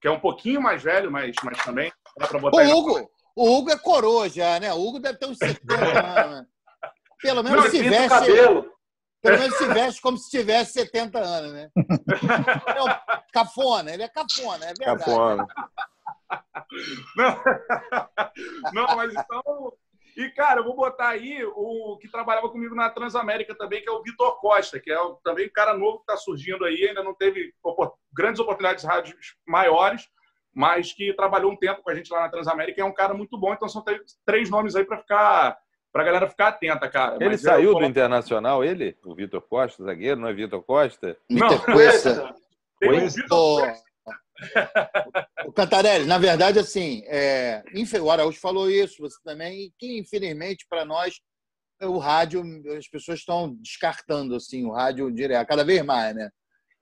que 0.00 0.08
é 0.08 0.10
um 0.10 0.20
pouquinho 0.20 0.60
mais 0.60 0.82
velho, 0.82 1.10
mas, 1.10 1.34
mas 1.42 1.62
também 1.64 1.92
dá 2.18 2.26
para 2.26 2.38
botar. 2.38 2.56
O 2.56 2.70
Hugo, 2.70 3.10
o 3.34 3.56
Hugo 3.56 3.70
é 3.70 3.78
coroa 3.78 4.28
já, 4.28 4.58
né? 4.60 4.72
O 4.72 4.80
Hugo 4.80 4.98
deve 4.98 5.18
ter 5.18 5.26
uns 5.26 5.38
70 5.38 5.74
anos. 6.20 6.55
Pelo 7.20 7.42
menos 7.42 7.64
não, 7.64 7.70
se 7.70 7.82
veste. 7.82 8.08
Cabelo. 8.08 8.76
Pelo 9.22 9.38
menos 9.38 9.56
se 9.56 9.66
veste 9.66 10.00
como 10.00 10.18
se 10.18 10.30
tivesse 10.30 10.72
70 10.74 11.18
anos, 11.18 11.52
né? 11.52 11.70
É 11.74 12.82
um 12.82 13.22
cafona, 13.32 13.92
ele 13.92 14.02
é 14.02 14.08
cafona, 14.08 14.64
é 14.64 14.74
verdade. 14.74 15.04
Cafona. 15.04 15.46
Não, 17.16 17.42
não 18.72 18.96
mas 18.96 19.12
então. 19.12 19.72
E, 20.16 20.30
cara, 20.30 20.60
eu 20.60 20.64
vou 20.64 20.74
botar 20.74 21.08
aí 21.08 21.44
o 21.44 21.98
que 22.00 22.08
trabalhava 22.08 22.48
comigo 22.48 22.74
na 22.74 22.88
Transamérica 22.88 23.54
também, 23.54 23.82
que 23.82 23.88
é 23.88 23.92
o 23.92 24.02
Vitor 24.02 24.40
Costa, 24.40 24.80
que 24.80 24.90
é 24.90 24.96
também 25.22 25.46
um 25.46 25.52
cara 25.52 25.76
novo 25.76 25.98
que 25.98 26.04
está 26.04 26.16
surgindo 26.16 26.64
aí, 26.64 26.88
ainda 26.88 27.02
não 27.02 27.12
teve 27.12 27.52
grandes 28.14 28.40
oportunidades 28.40 28.82
de 28.82 28.88
rádios 28.88 29.36
maiores, 29.46 30.08
mas 30.54 30.92
que 30.94 31.12
trabalhou 31.12 31.52
um 31.52 31.56
tempo 31.56 31.82
com 31.82 31.90
a 31.90 31.94
gente 31.94 32.10
lá 32.10 32.20
na 32.20 32.30
Transamérica 32.30 32.80
e 32.80 32.82
é 32.82 32.86
um 32.86 32.94
cara 32.94 33.12
muito 33.12 33.38
bom. 33.38 33.52
Então 33.52 33.68
são 33.68 33.84
três 34.24 34.48
nomes 34.48 34.74
aí 34.74 34.86
para 34.86 34.98
ficar 34.98 35.58
para 35.96 36.02
a 36.02 36.06
galera 36.06 36.28
ficar 36.28 36.48
atenta, 36.48 36.90
cara. 36.90 37.16
Ele 37.16 37.30
Mas 37.30 37.40
saiu 37.40 37.74
do 37.74 37.82
Internacional, 37.82 38.62
ele? 38.62 38.98
O 39.02 39.14
Vitor 39.14 39.40
Costa, 39.40 39.82
zagueiro, 39.82 40.20
não 40.20 40.28
é 40.28 40.34
Vitor 40.34 40.62
Costa? 40.62 41.16
Não, 41.30 41.48
Vitor 41.48 41.64
Costa. 41.64 42.34
Tem 42.78 42.90
o 42.90 43.08
Vitor 43.08 43.60
Costa. 43.60 43.86
o 45.46 45.52
Cantarelli, 45.52 46.04
na 46.04 46.18
verdade, 46.18 46.58
assim, 46.58 47.02
é, 47.06 47.64
o 47.98 48.10
Araújo 48.10 48.38
falou 48.38 48.70
isso, 48.70 49.00
você 49.00 49.16
também, 49.24 49.72
que 49.78 49.98
infelizmente 49.98 50.66
para 50.68 50.84
nós 50.84 51.18
o 51.80 51.96
rádio, 51.96 52.42
as 52.76 52.86
pessoas 52.86 53.20
estão 53.20 53.54
descartando 53.54 54.36
assim 54.36 54.66
o 54.66 54.72
rádio 54.72 55.10
direto, 55.10 55.48
cada 55.48 55.64
vez 55.64 55.82
mais, 55.82 56.14
né? 56.14 56.28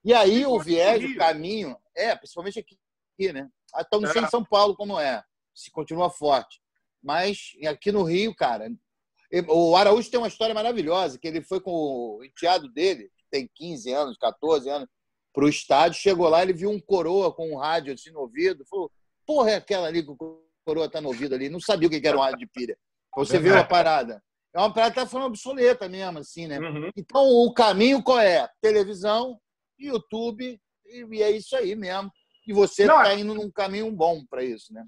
E 0.04 0.12
aí 0.12 0.44
o 0.44 0.58
viés, 0.58 1.04
o 1.04 1.16
caminho, 1.16 1.76
é, 1.96 2.16
principalmente 2.16 2.58
aqui, 2.58 3.32
né? 3.32 3.48
Então 3.78 4.00
não 4.00 4.10
sei 4.10 4.22
em 4.22 4.28
São 4.28 4.44
Paulo 4.44 4.74
como 4.74 4.98
é, 4.98 5.22
se 5.54 5.70
continua 5.70 6.10
forte. 6.10 6.60
Mas 7.00 7.52
aqui 7.68 7.92
no 7.92 8.02
Rio, 8.02 8.34
cara, 8.34 8.68
o 9.48 9.76
Araújo 9.76 10.10
tem 10.10 10.18
uma 10.18 10.28
história 10.28 10.54
maravilhosa, 10.54 11.18
que 11.18 11.26
ele 11.26 11.42
foi 11.42 11.60
com 11.60 11.70
o 12.18 12.24
enteado 12.24 12.68
dele, 12.68 13.10
que 13.16 13.24
tem 13.30 13.50
15 13.54 13.92
anos, 13.92 14.16
14 14.18 14.68
anos, 14.68 14.88
para 15.32 15.44
o 15.44 15.48
estádio. 15.48 16.00
Chegou 16.00 16.28
lá, 16.28 16.42
ele 16.42 16.52
viu 16.52 16.70
um 16.70 16.80
coroa 16.80 17.32
com 17.34 17.52
um 17.52 17.56
rádio 17.56 17.94
assim 17.94 18.10
no 18.10 18.20
ouvido. 18.20 18.64
Falou, 18.66 18.90
porra, 19.26 19.52
é 19.52 19.54
aquela 19.56 19.88
ali 19.88 20.02
que 20.02 20.10
o 20.10 20.40
coroa 20.64 20.88
tá 20.88 21.00
no 21.00 21.08
ouvido 21.08 21.34
ali. 21.34 21.48
Não 21.48 21.60
sabia 21.60 21.88
o 21.88 21.90
que 21.90 22.06
era 22.06 22.16
um 22.16 22.20
rádio 22.20 22.38
de 22.38 22.46
pilha. 22.46 22.76
Você 23.16 23.38
viu 23.38 23.56
a 23.56 23.64
parada. 23.64 24.22
É 24.54 24.58
uma 24.58 24.72
parada 24.72 24.94
que 24.94 25.00
tá 25.00 25.06
falando 25.06 25.28
obsoleta 25.28 25.88
mesmo, 25.88 26.20
assim, 26.20 26.46
né? 26.46 26.60
Uhum. 26.60 26.90
Então, 26.96 27.26
o 27.26 27.52
caminho 27.52 28.02
qual 28.02 28.20
é? 28.20 28.48
Televisão, 28.60 29.40
YouTube, 29.76 30.60
e 30.86 31.22
é 31.22 31.30
isso 31.32 31.56
aí 31.56 31.74
mesmo. 31.74 32.10
E 32.46 32.52
você 32.52 32.82
está 32.82 33.12
é 33.12 33.18
indo 33.18 33.34
num 33.34 33.50
caminho 33.50 33.90
bom 33.90 34.24
para 34.26 34.44
isso, 34.44 34.72
né? 34.72 34.84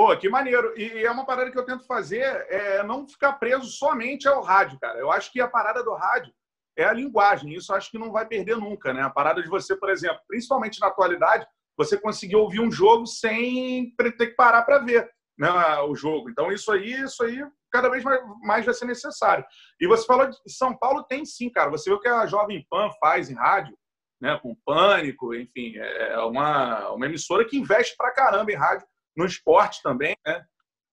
Pô, 0.00 0.16
que 0.16 0.30
maneiro. 0.30 0.72
E 0.78 1.04
é 1.04 1.10
uma 1.10 1.26
parada 1.26 1.50
que 1.50 1.58
eu 1.58 1.64
tento 1.66 1.86
fazer 1.86 2.22
é 2.48 2.82
não 2.82 3.06
ficar 3.06 3.34
preso 3.34 3.66
somente 3.66 4.26
ao 4.26 4.40
rádio, 4.40 4.78
cara. 4.80 4.98
Eu 4.98 5.12
acho 5.12 5.30
que 5.30 5.42
a 5.42 5.46
parada 5.46 5.84
do 5.84 5.92
rádio 5.92 6.32
é 6.74 6.84
a 6.84 6.92
linguagem. 6.94 7.52
Isso 7.52 7.70
acho 7.74 7.90
que 7.90 7.98
não 7.98 8.10
vai 8.10 8.26
perder 8.26 8.56
nunca, 8.56 8.94
né? 8.94 9.02
A 9.02 9.10
parada 9.10 9.42
de 9.42 9.48
você, 9.50 9.76
por 9.76 9.90
exemplo, 9.90 10.18
principalmente 10.26 10.80
na 10.80 10.86
atualidade, 10.86 11.46
você 11.76 12.00
conseguir 12.00 12.36
ouvir 12.36 12.60
um 12.60 12.72
jogo 12.72 13.04
sem 13.04 13.94
ter 13.94 14.28
que 14.28 14.36
parar 14.36 14.62
para 14.62 14.78
ver 14.78 15.06
né, 15.38 15.50
o 15.86 15.94
jogo. 15.94 16.30
Então, 16.30 16.50
isso 16.50 16.72
aí, 16.72 16.92
isso 16.92 17.22
aí 17.22 17.46
cada 17.70 17.90
vez 17.90 18.02
mais, 18.42 18.64
vai 18.64 18.72
ser 18.72 18.86
necessário. 18.86 19.44
E 19.78 19.86
você 19.86 20.06
falou 20.06 20.30
de 20.30 20.36
São 20.48 20.74
Paulo 20.74 21.04
tem 21.04 21.26
sim, 21.26 21.50
cara. 21.50 21.70
Você 21.72 21.90
vê 21.90 21.96
o 21.96 22.00
que 22.00 22.08
a 22.08 22.24
Jovem 22.24 22.66
Pan 22.70 22.88
faz 22.98 23.28
em 23.28 23.34
rádio, 23.34 23.76
né? 24.18 24.38
Com 24.40 24.56
Pânico, 24.64 25.34
enfim, 25.34 25.74
é 25.76 26.18
uma, 26.20 26.88
uma 26.92 27.04
emissora 27.04 27.44
que 27.44 27.58
investe 27.58 27.94
pra 27.98 28.14
caramba 28.14 28.50
em 28.50 28.56
rádio 28.56 28.88
no 29.16 29.24
esporte 29.24 29.82
também, 29.82 30.16
né? 30.26 30.44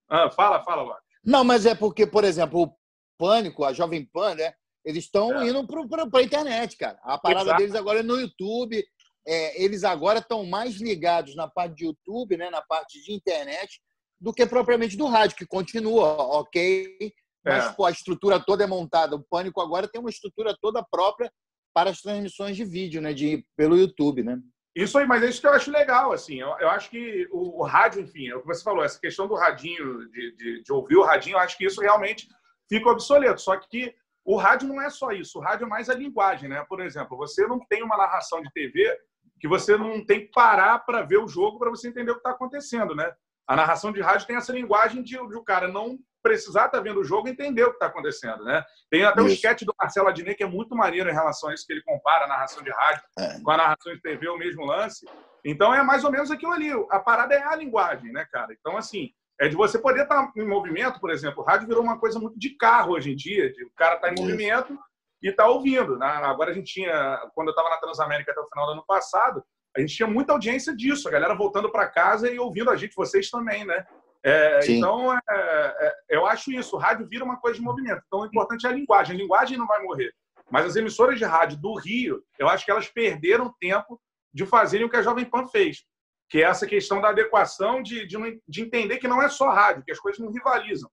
Ah, 0.08 0.30
fala, 0.30 0.62
fala, 0.64 0.82
Lopes. 0.82 1.02
Não, 1.24 1.44
mas 1.44 1.66
é 1.66 1.74
porque, 1.74 2.06
por 2.06 2.24
exemplo, 2.24 2.62
o 2.62 2.76
Pânico, 3.18 3.64
a 3.64 3.72
Jovem 3.72 4.04
Pan, 4.06 4.34
né? 4.34 4.52
Eles 4.84 5.04
estão 5.04 5.42
é. 5.42 5.48
indo 5.48 5.66
para 5.66 6.08
a 6.14 6.22
internet, 6.22 6.76
cara. 6.76 6.98
A 7.02 7.18
parada 7.18 7.50
Exato. 7.50 7.58
deles 7.58 7.74
agora 7.74 8.00
é 8.00 8.02
no 8.02 8.18
YouTube. 8.18 8.82
É, 9.26 9.62
eles 9.62 9.84
agora 9.84 10.20
estão 10.20 10.46
mais 10.46 10.80
ligados 10.80 11.36
na 11.36 11.46
parte 11.46 11.76
de 11.76 11.84
YouTube, 11.84 12.38
né, 12.38 12.48
na 12.48 12.62
parte 12.62 13.02
de 13.02 13.12
internet, 13.12 13.78
do 14.18 14.32
que 14.32 14.46
propriamente 14.46 14.96
do 14.96 15.04
rádio, 15.04 15.36
que 15.36 15.44
continua, 15.44 16.14
ok? 16.38 17.12
Mas 17.44 17.66
é. 17.66 17.72
pô, 17.72 17.84
a 17.84 17.90
estrutura 17.90 18.40
toda 18.40 18.64
é 18.64 18.66
montada. 18.66 19.16
O 19.16 19.24
Pânico 19.28 19.60
agora 19.60 19.86
tem 19.86 20.00
uma 20.00 20.08
estrutura 20.08 20.56
toda 20.62 20.82
própria 20.90 21.30
para 21.74 21.90
as 21.90 22.00
transmissões 22.00 22.56
de 22.56 22.64
vídeo, 22.64 23.02
né, 23.02 23.12
de, 23.12 23.44
pelo 23.54 23.76
YouTube, 23.76 24.22
né? 24.22 24.38
Isso 24.78 24.96
aí, 24.96 25.04
mas 25.08 25.24
é 25.24 25.28
isso 25.28 25.40
que 25.40 25.46
eu 25.48 25.52
acho 25.52 25.72
legal, 25.72 26.12
assim. 26.12 26.38
Eu, 26.38 26.54
eu 26.60 26.70
acho 26.70 26.88
que 26.88 27.28
o, 27.32 27.62
o, 27.62 27.64
rádio, 27.64 28.00
enfim, 28.00 28.28
é 28.28 28.36
o 28.36 28.40
que 28.40 28.46
você 28.46 28.62
falou, 28.62 28.84
essa 28.84 29.00
questão 29.00 29.26
do 29.26 29.34
radinho, 29.34 30.08
de, 30.08 30.36
de, 30.36 30.62
de, 30.62 30.72
ouvir 30.72 30.94
o 30.94 31.02
radinho, 31.02 31.34
eu 31.34 31.40
acho 31.40 31.58
que 31.58 31.64
isso 31.64 31.80
realmente 31.80 32.28
fica 32.68 32.88
obsoleto. 32.88 33.40
Só 33.40 33.56
que 33.56 33.92
o 34.24 34.36
rádio 34.36 34.68
não 34.68 34.80
é 34.80 34.88
só 34.88 35.10
isso, 35.10 35.40
o 35.40 35.42
rádio 35.42 35.64
é 35.64 35.68
mais 35.68 35.90
a 35.90 35.94
linguagem, 35.94 36.48
né? 36.48 36.64
Por 36.68 36.80
exemplo, 36.80 37.16
você 37.16 37.44
não 37.44 37.58
tem 37.58 37.82
uma 37.82 37.96
narração 37.96 38.40
de 38.40 38.52
TV 38.52 38.96
que 39.40 39.48
você 39.48 39.76
não 39.76 40.04
tem 40.06 40.20
que 40.20 40.30
parar 40.30 40.78
para 40.78 41.02
ver 41.02 41.18
o 41.18 41.26
jogo 41.26 41.58
para 41.58 41.70
você 41.70 41.88
entender 41.88 42.12
o 42.12 42.14
que 42.14 42.20
está 42.20 42.30
acontecendo, 42.30 42.94
né? 42.94 43.12
A 43.48 43.56
narração 43.56 43.90
de 43.90 44.00
rádio 44.00 44.28
tem 44.28 44.36
essa 44.36 44.52
linguagem 44.52 45.02
de, 45.02 45.14
de 45.16 45.34
o 45.34 45.42
cara 45.42 45.66
não 45.66 45.98
precisar 46.22 46.66
estar 46.66 46.78
tá 46.78 46.82
vendo 46.82 47.00
o 47.00 47.04
jogo 47.04 47.28
e 47.28 47.30
entender 47.30 47.64
o 47.64 47.70
que 47.70 47.76
está 47.76 47.86
acontecendo, 47.86 48.44
né? 48.44 48.64
Tem 48.90 49.04
até 49.04 49.20
Isso. 49.20 49.30
um 49.30 49.32
sketch 49.32 49.62
do 49.62 49.74
Marcelo 49.78 50.08
Adnet 50.08 50.36
que 50.36 50.42
é 50.42 50.46
muito 50.46 50.74
maneiro 50.74 51.08
em 51.08 51.14
relação 51.14 51.50
a 51.50 51.54
isso, 51.54 51.66
que 51.66 51.72
ele 51.72 51.82
compara 51.82 52.24
a 52.24 52.28
narração 52.28 52.62
de 52.62 52.70
rádio 52.70 53.02
é. 53.18 53.40
com 53.40 53.50
a 53.50 53.56
narração 53.56 53.92
de 53.92 54.00
TV, 54.00 54.28
o 54.28 54.38
mesmo 54.38 54.64
lance. 54.64 55.06
Então 55.44 55.74
é 55.74 55.82
mais 55.82 56.04
ou 56.04 56.10
menos 56.10 56.30
aquilo 56.30 56.52
ali. 56.52 56.70
A 56.90 56.98
parada 56.98 57.34
é 57.34 57.42
a 57.42 57.56
linguagem, 57.56 58.12
né, 58.12 58.26
cara? 58.30 58.52
Então, 58.58 58.76
assim, 58.76 59.10
é 59.40 59.48
de 59.48 59.56
você 59.56 59.78
poder 59.78 60.02
estar 60.02 60.26
tá 60.26 60.32
em 60.36 60.46
movimento, 60.46 61.00
por 61.00 61.10
exemplo. 61.10 61.42
O 61.42 61.46
rádio 61.46 61.68
virou 61.68 61.82
uma 61.82 61.98
coisa 61.98 62.18
muito 62.18 62.38
de 62.38 62.50
carro 62.56 62.92
hoje 62.92 63.12
em 63.12 63.16
dia, 63.16 63.52
de 63.52 63.64
o 63.64 63.70
cara 63.76 63.96
tá 63.96 64.10
em 64.10 64.14
Isso. 64.14 64.22
movimento 64.22 64.78
e 65.22 65.32
tá 65.32 65.46
ouvindo. 65.46 65.96
Né? 65.96 66.06
Agora 66.06 66.50
a 66.50 66.54
gente 66.54 66.72
tinha, 66.72 67.30
quando 67.34 67.48
eu 67.48 67.52
estava 67.52 67.70
na 67.70 67.76
Transamérica 67.76 68.32
até 68.32 68.40
o 68.40 68.48
final 68.48 68.66
do 68.66 68.72
ano 68.72 68.84
passado, 68.86 69.42
a 69.76 69.80
gente 69.80 69.94
tinha 69.94 70.08
muita 70.08 70.32
audiência 70.32 70.74
disso, 70.74 71.06
a 71.08 71.10
galera 71.10 71.34
voltando 71.34 71.70
para 71.70 71.88
casa 71.88 72.30
e 72.30 72.38
ouvindo 72.38 72.70
a 72.70 72.76
gente, 72.76 72.96
vocês 72.96 73.30
também, 73.30 73.64
né? 73.64 73.86
É, 74.24 74.60
então, 74.68 75.14
é, 75.14 75.20
é, 75.30 75.94
eu 76.08 76.26
acho 76.26 76.50
isso. 76.52 76.76
O 76.76 76.78
rádio 76.78 77.06
vira 77.08 77.24
uma 77.24 77.38
coisa 77.40 77.58
de 77.58 77.64
movimento. 77.64 78.02
Então, 78.06 78.20
o 78.20 78.26
importante 78.26 78.66
é 78.66 78.70
a 78.70 78.72
linguagem. 78.72 79.14
A 79.14 79.18
linguagem 79.18 79.56
não 79.56 79.66
vai 79.66 79.82
morrer. 79.82 80.12
Mas 80.50 80.66
as 80.66 80.76
emissoras 80.76 81.18
de 81.18 81.24
rádio 81.24 81.58
do 81.58 81.74
Rio, 81.74 82.22
eu 82.38 82.48
acho 82.48 82.64
que 82.64 82.70
elas 82.70 82.88
perderam 82.88 83.54
tempo 83.60 84.00
de 84.32 84.46
fazerem 84.46 84.86
o 84.86 84.90
que 84.90 84.96
a 84.96 85.02
Jovem 85.02 85.24
Pan 85.24 85.46
fez, 85.46 85.84
que 86.28 86.38
é 86.38 86.46
essa 86.46 86.66
questão 86.66 87.00
da 87.00 87.10
adequação, 87.10 87.82
de, 87.82 88.06
de, 88.06 88.16
de 88.46 88.62
entender 88.62 88.98
que 88.98 89.08
não 89.08 89.22
é 89.22 89.28
só 89.28 89.50
rádio, 89.50 89.84
que 89.84 89.92
as 89.92 90.00
coisas 90.00 90.20
não 90.20 90.32
rivalizam. 90.32 90.90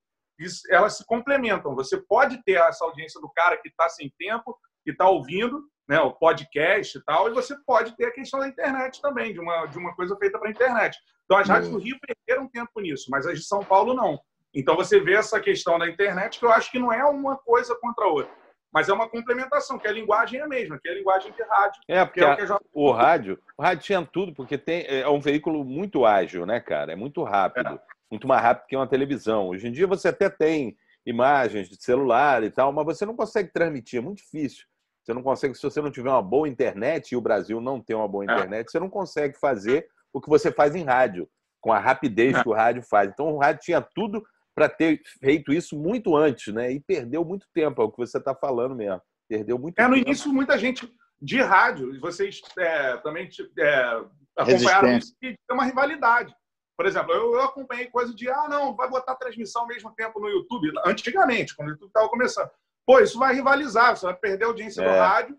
Elas 0.70 0.98
se 0.98 1.06
complementam. 1.06 1.76
Você 1.76 1.98
pode 1.98 2.44
ter 2.44 2.54
essa 2.54 2.84
audiência 2.84 3.20
do 3.22 3.32
cara 3.34 3.58
que 3.58 3.70
está 3.70 3.88
sem 3.88 4.12
tempo, 4.18 4.58
que 4.84 4.92
está 4.92 5.08
ouvindo, 5.08 5.64
né, 5.88 6.00
o 6.00 6.14
podcast 6.14 6.98
e 6.98 7.04
tal, 7.04 7.30
e 7.30 7.34
você 7.34 7.56
pode 7.66 7.96
ter 7.96 8.06
a 8.06 8.12
questão 8.12 8.40
da 8.40 8.48
internet 8.48 9.02
também, 9.02 9.34
de 9.34 9.40
uma, 9.40 9.66
de 9.68 9.78
uma 9.78 9.96
coisa 9.96 10.16
feita 10.18 10.40
para 10.40 10.48
a 10.48 10.52
internet. 10.52 10.98
Então, 11.26 11.38
as 11.38 11.48
rádios 11.48 11.72
do 11.72 11.78
Rio 11.78 11.98
perderam 12.00 12.48
tempo 12.48 12.80
nisso, 12.80 13.08
mas 13.10 13.26
as 13.26 13.40
de 13.40 13.46
São 13.46 13.64
Paulo 13.64 13.94
não. 13.94 14.20
Então, 14.54 14.76
você 14.76 15.00
vê 15.00 15.14
essa 15.14 15.40
questão 15.40 15.78
da 15.78 15.88
internet, 15.88 16.40
que 16.40 16.46
eu 16.46 16.52
acho 16.52 16.72
que 16.72 16.80
não 16.80 16.92
é 16.92 17.04
uma 17.06 17.38
coisa 17.38 17.76
contra 17.76 18.06
a 18.06 18.08
outra, 18.08 18.34
mas 18.74 18.90
é 18.90 18.94
uma 18.94 19.10
complementação, 19.10 19.78
que 19.78 19.88
a 19.88 19.92
linguagem 19.92 20.40
é 20.40 20.44
a 20.44 20.48
mesma, 20.48 20.80
que 20.80 20.88
é 20.88 20.92
a 20.92 20.96
linguagem 20.96 21.32
de 21.32 21.44
rádio. 21.44 21.82
É, 21.88 22.06
porque 22.06 22.22
é 22.22 22.44
o, 22.44 22.48
já... 22.48 22.60
o, 22.74 22.92
rádio, 22.92 23.40
o 23.58 23.62
rádio 23.62 23.84
tinha 23.84 24.06
tudo, 24.06 24.34
porque 24.34 24.58
tem, 24.58 24.86
é 24.88 25.08
um 25.08 25.20
veículo 25.20 25.64
muito 25.64 26.06
ágil, 26.06 26.46
né, 26.46 26.60
cara? 26.60 26.94
É 26.94 26.96
muito 26.96 27.24
rápido, 27.24 27.76
é. 27.76 27.80
muito 28.10 28.28
mais 28.28 28.42
rápido 28.42 28.68
que 28.68 28.76
uma 28.76 28.88
televisão. 28.88 29.50
Hoje 29.50 29.68
em 29.68 29.72
dia 29.72 29.88
você 29.88 30.08
até 30.08 30.30
tem 30.30 30.76
imagens 31.06 31.70
de 31.70 31.82
celular 31.82 32.44
e 32.44 32.50
tal, 32.50 32.72
mas 32.72 32.86
você 32.86 33.06
não 33.06 33.16
consegue 33.16 33.52
transmitir, 33.52 34.00
é 34.00 34.02
muito 34.02 34.18
difícil. 34.18 34.66
Você 35.06 35.14
não 35.14 35.22
consegue, 35.22 35.54
se 35.54 35.62
você 35.62 35.82
não 35.82 35.92
tiver 35.92 36.10
uma 36.10 36.22
boa 36.22 36.50
internet, 36.50 37.12
e 37.12 37.16
o 37.16 37.22
Brasil 37.22 37.62
não 37.62 37.80
tem 37.80 37.96
uma 37.96 38.08
boa 38.08 38.24
é. 38.24 38.34
internet, 38.34 38.68
é. 38.68 38.72
você 38.72 38.80
não 38.80 38.90
consegue 38.90 39.38
fazer 39.38 39.88
o 40.12 40.20
que 40.20 40.28
você 40.28 40.52
faz 40.52 40.74
em 40.74 40.84
rádio, 40.84 41.30
com 41.62 41.72
a 41.72 41.80
rapidez 41.80 42.36
é. 42.36 42.42
que 42.42 42.50
o 42.50 42.54
rádio 42.54 42.82
faz. 42.82 43.12
Então 43.12 43.34
o 43.34 43.38
rádio 43.38 43.62
tinha 43.62 43.82
tudo 43.82 44.26
para 44.56 44.68
ter 44.68 45.02
feito 45.20 45.54
isso 45.54 45.78
muito 45.78 46.16
antes, 46.16 46.52
né? 46.54 46.72
E 46.72 46.80
perdeu 46.80 47.24
muito 47.24 47.46
tempo, 47.54 47.82
é 47.82 47.86
o 47.86 47.92
que 47.92 47.98
você 47.98 48.18
está 48.18 48.34
falando 48.34 48.74
mesmo. 48.74 49.02
Perdeu 49.30 49.60
muito 49.60 49.78
é, 49.78 49.84
tempo. 49.84 49.92
No 49.92 49.98
início, 49.98 50.34
muita 50.34 50.58
gente 50.58 50.92
de 51.22 51.42
rádio, 51.42 52.00
vocês 52.00 52.42
é, 52.58 52.98
também 52.98 53.30
é, 53.60 54.02
acompanharam 54.38 54.98
isso, 54.98 55.16
e 55.22 55.28
tem 55.28 55.38
uma 55.52 55.66
rivalidade. 55.66 56.34
Por 56.78 56.86
exemplo, 56.86 57.14
eu, 57.14 57.34
eu, 57.36 57.42
acompanhei 57.42 57.88
coisa 57.88 58.14
de, 58.14 58.30
ah, 58.30 58.48
não, 58.50 58.76
vai 58.76 58.90
botar 58.90 59.16
transmissão 59.16 59.62
ao 59.62 59.68
mesmo 59.68 59.94
tempo 59.96 60.20
no 60.20 60.28
YouTube. 60.28 60.72
Antigamente, 60.86 61.56
quando 61.56 61.70
o 61.70 61.72
YouTube 61.72 61.88
estava 61.88 62.10
começando. 62.10 62.50
Pô, 62.86 63.00
isso 63.00 63.18
vai 63.18 63.34
rivalizar, 63.34 63.96
você 63.96 64.06
vai 64.06 64.16
perder 64.16 64.46
audiência 64.46 64.82
é. 64.82 64.86
do 64.86 64.92
rádio. 64.92 65.38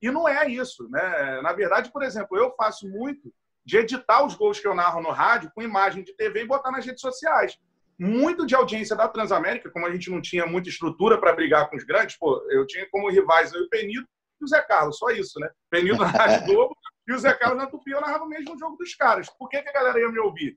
E 0.00 0.10
não 0.10 0.28
é 0.28 0.48
isso, 0.48 0.88
né? 0.88 1.40
Na 1.42 1.52
verdade, 1.52 1.90
por 1.90 2.02
exemplo, 2.02 2.38
eu 2.38 2.54
faço 2.56 2.88
muito 2.88 3.32
de 3.64 3.76
editar 3.76 4.24
os 4.24 4.34
gols 4.34 4.60
que 4.60 4.66
eu 4.66 4.74
narro 4.74 5.02
no 5.02 5.10
rádio 5.10 5.50
com 5.54 5.62
imagem 5.62 6.02
de 6.02 6.14
TV 6.14 6.42
e 6.42 6.46
botar 6.46 6.70
nas 6.70 6.86
redes 6.86 7.00
sociais. 7.00 7.58
Muito 7.98 8.46
de 8.46 8.54
audiência 8.54 8.94
da 8.94 9.08
Transamérica, 9.08 9.70
como 9.70 9.86
a 9.86 9.90
gente 9.90 10.08
não 10.08 10.22
tinha 10.22 10.46
muita 10.46 10.68
estrutura 10.68 11.18
para 11.18 11.34
brigar 11.34 11.68
com 11.68 11.76
os 11.76 11.84
grandes, 11.84 12.16
pô, 12.16 12.40
eu 12.48 12.64
tinha 12.66 12.88
como 12.90 13.10
rivais 13.10 13.52
eu, 13.52 13.62
o 13.62 13.68
Penido 13.68 14.06
e 14.40 14.44
o 14.44 14.46
Zé 14.46 14.62
Carlos, 14.62 14.96
só 14.96 15.10
isso, 15.10 15.40
né? 15.40 15.50
Penido 15.68 15.98
na 15.98 16.06
Rádio 16.06 16.46
Globo 16.46 16.76
e 17.08 17.12
o 17.12 17.18
Zé 17.18 17.34
Carlos 17.34 17.58
na 17.58 17.66
Tupi, 17.66 17.90
eu 17.90 18.00
narrava 18.00 18.24
o 18.24 18.28
mesmo 18.28 18.56
jogo 18.56 18.76
dos 18.76 18.94
caras. 18.94 19.28
Por 19.36 19.48
que, 19.48 19.60
que 19.60 19.68
a 19.68 19.72
galera 19.72 19.98
ia 19.98 20.08
me 20.08 20.18
ouvir? 20.20 20.56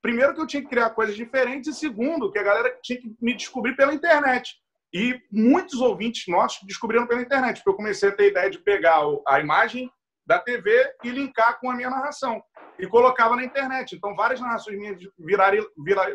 Primeiro 0.00 0.32
que 0.34 0.40
eu 0.40 0.46
tinha 0.46 0.62
que 0.62 0.68
criar 0.68 0.90
coisas 0.90 1.16
diferentes 1.16 1.74
e 1.74 1.78
segundo 1.78 2.30
que 2.30 2.38
a 2.38 2.42
galera 2.42 2.78
tinha 2.82 3.00
que 3.00 3.14
me 3.20 3.34
descobrir 3.34 3.74
pela 3.74 3.92
internet. 3.92 4.56
E 4.92 5.20
muitos 5.30 5.80
ouvintes 5.80 6.24
nossos 6.28 6.66
descobriram 6.66 7.06
pela 7.06 7.20
internet, 7.20 7.56
porque 7.56 7.70
eu 7.70 7.76
comecei 7.76 8.08
a 8.08 8.12
ter 8.12 8.24
a 8.24 8.28
ideia 8.28 8.50
de 8.50 8.58
pegar 8.58 9.00
a 9.26 9.40
imagem 9.40 9.90
da 10.26 10.38
TV 10.38 10.70
e 11.04 11.10
linkar 11.10 11.58
com 11.60 11.70
a 11.70 11.74
minha 11.74 11.90
narração. 11.90 12.42
E 12.78 12.86
colocava 12.86 13.36
na 13.36 13.44
internet. 13.44 13.94
Então, 13.94 14.14
várias 14.14 14.40
narrações 14.40 14.78
minhas 14.78 14.98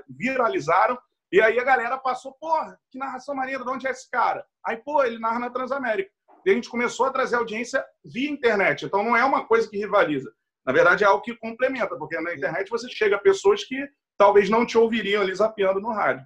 viralizaram 0.10 1.00
E 1.32 1.42
aí 1.42 1.58
a 1.60 1.64
galera 1.64 1.98
passou, 1.98 2.34
porra, 2.40 2.78
que 2.92 3.00
narração 3.00 3.34
maneira, 3.34 3.64
de 3.64 3.70
onde 3.70 3.88
é 3.88 3.92
esse 3.92 4.10
cara? 4.10 4.46
Aí, 4.66 4.78
pô, 4.78 5.04
ele 5.04 5.18
narra 5.18 5.40
na 5.40 5.50
Transamérica. 5.50 6.12
E 6.46 6.52
a 6.52 6.54
gente 6.54 6.70
começou 6.70 7.06
a 7.06 7.12
trazer 7.12 7.36
audiência 7.38 7.84
via 8.04 8.30
internet. 8.30 8.86
Então 8.86 9.04
não 9.04 9.16
é 9.16 9.24
uma 9.24 9.46
coisa 9.46 9.70
que 9.70 9.78
rivaliza. 9.78 10.32
Na 10.66 10.74
verdade, 10.74 11.04
é 11.04 11.08
algo 11.08 11.24
que 11.24 11.36
complementa, 11.38 11.98
porque 11.98 12.20
na 12.20 12.34
internet 12.34 12.70
você 12.70 12.88
chega 12.90 13.16
a 13.16 13.20
pessoas 13.20 13.64
que 13.64 13.88
talvez 14.18 14.50
não 14.50 14.66
te 14.66 14.78
ouviriam 14.78 15.22
ali 15.22 15.34
zapeando 15.34 15.80
no 15.80 15.92
rádio. 15.92 16.26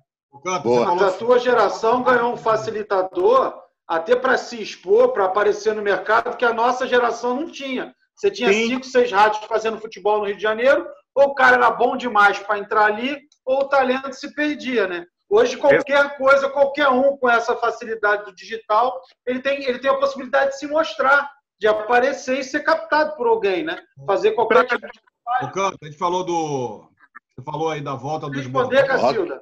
Mas 0.85 1.01
a 1.01 1.11
tua 1.11 1.39
geração 1.39 2.03
ganhou 2.03 2.33
um 2.33 2.37
facilitador 2.37 3.53
até 3.87 4.15
para 4.15 4.37
se 4.37 4.61
expor, 4.61 5.09
para 5.13 5.25
aparecer 5.25 5.75
no 5.75 5.81
mercado, 5.81 6.37
que 6.37 6.45
a 6.45 6.53
nossa 6.53 6.87
geração 6.87 7.35
não 7.35 7.51
tinha. 7.51 7.93
Você 8.15 8.31
tinha 8.31 8.51
Sim. 8.51 8.67
cinco, 8.67 8.85
seis 8.85 9.11
rádios 9.11 9.43
fazendo 9.45 9.79
futebol 9.79 10.19
no 10.19 10.25
Rio 10.25 10.35
de 10.35 10.41
Janeiro, 10.41 10.87
ou 11.13 11.25
o 11.25 11.35
cara 11.35 11.57
era 11.57 11.69
bom 11.69 11.95
demais 11.95 12.39
para 12.39 12.57
entrar 12.57 12.85
ali, 12.85 13.19
ou 13.45 13.61
o 13.61 13.67
talento 13.67 14.13
se 14.13 14.33
perdia, 14.33 14.87
né? 14.87 15.05
Hoje, 15.29 15.57
qualquer 15.57 16.17
coisa, 16.17 16.49
qualquer 16.49 16.87
um 16.89 17.17
com 17.17 17.29
essa 17.29 17.55
facilidade 17.55 18.25
do 18.25 18.35
digital, 18.35 19.01
ele 19.25 19.41
tem, 19.41 19.63
ele 19.63 19.79
tem 19.79 19.89
a 19.89 19.97
possibilidade 19.97 20.51
de 20.51 20.59
se 20.59 20.67
mostrar, 20.67 21.29
de 21.59 21.67
aparecer 21.67 22.39
e 22.39 22.43
ser 22.43 22.61
captado 22.61 23.15
por 23.15 23.27
alguém, 23.27 23.63
né? 23.63 23.77
Fazer 24.05 24.31
qualquer 24.31 24.65
tipo 24.65 24.85
de 24.85 24.99
trabalho. 25.23 25.53
Canto, 25.53 25.77
a 25.81 25.85
gente 25.85 25.97
falou 25.97 26.23
do. 26.23 26.89
Você 27.35 27.43
falou 27.43 27.69
aí 27.69 27.81
da 27.81 27.95
volta 27.95 28.27
dos 28.27 28.37
Responder, 28.37 28.85
Cacilda. 28.85 29.41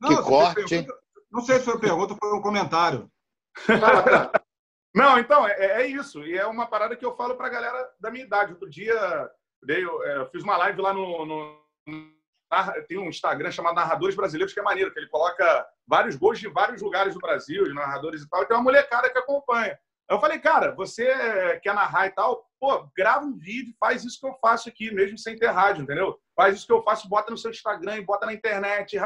Não, 0.00 0.16
que 0.16 0.22
corte. 0.22 0.68
Pergunta, 0.68 0.94
não 1.30 1.40
sei 1.42 1.58
se 1.58 1.64
foi 1.64 1.78
pergunta 1.78 2.14
ou 2.14 2.18
foi 2.18 2.38
um 2.38 2.42
comentário. 2.42 3.10
Não, 4.94 5.18
então, 5.18 5.46
é, 5.46 5.82
é, 5.82 5.86
isso. 5.86 6.24
E 6.24 6.36
é 6.36 6.46
uma 6.46 6.66
parada 6.66 6.96
que 6.96 7.04
eu 7.04 7.14
falo 7.14 7.36
pra 7.36 7.48
galera 7.48 7.88
da 8.00 8.10
minha 8.10 8.24
idade. 8.24 8.52
Outro 8.52 8.68
dia, 8.68 9.30
eu, 9.68 10.02
é, 10.04 10.16
eu 10.18 10.30
fiz 10.30 10.42
uma 10.42 10.56
live 10.56 10.80
lá 10.80 10.92
no, 10.92 11.26
no, 11.26 11.60
Tem 12.88 12.98
um 12.98 13.08
Instagram 13.08 13.50
chamado 13.50 13.76
Narradores 13.76 14.16
Brasileiros, 14.16 14.52
que 14.52 14.60
é 14.60 14.62
maneiro, 14.62 14.92
que 14.92 14.98
ele 14.98 15.08
coloca 15.08 15.66
vários 15.86 16.16
gols 16.16 16.38
de 16.40 16.48
vários 16.48 16.82
lugares 16.82 17.14
do 17.14 17.20
Brasil, 17.20 17.64
de 17.64 17.74
narradores 17.74 18.22
e 18.22 18.28
tal, 18.28 18.42
e 18.42 18.46
tem 18.46 18.56
uma 18.56 18.62
molecada 18.62 19.10
que 19.10 19.18
acompanha. 19.18 19.78
Eu 20.10 20.18
falei, 20.18 20.38
cara, 20.38 20.74
você 20.74 21.60
quer 21.62 21.74
narrar 21.74 22.06
e 22.06 22.10
tal, 22.10 22.48
pô, 22.58 22.88
grava 22.96 23.24
um 23.26 23.36
vídeo, 23.36 23.74
faz 23.78 24.04
isso 24.04 24.18
que 24.18 24.26
eu 24.26 24.34
faço 24.40 24.68
aqui, 24.68 24.90
mesmo 24.90 25.18
sem 25.18 25.36
ter 25.36 25.48
rádio, 25.48 25.82
entendeu? 25.82 26.18
Faz 26.34 26.56
isso 26.56 26.66
que 26.66 26.72
eu 26.72 26.82
faço, 26.82 27.08
bota 27.08 27.30
no 27.30 27.36
seu 27.36 27.50
Instagram, 27.50 28.02
bota 28.04 28.24
na 28.24 28.32
internet, 28.32 28.96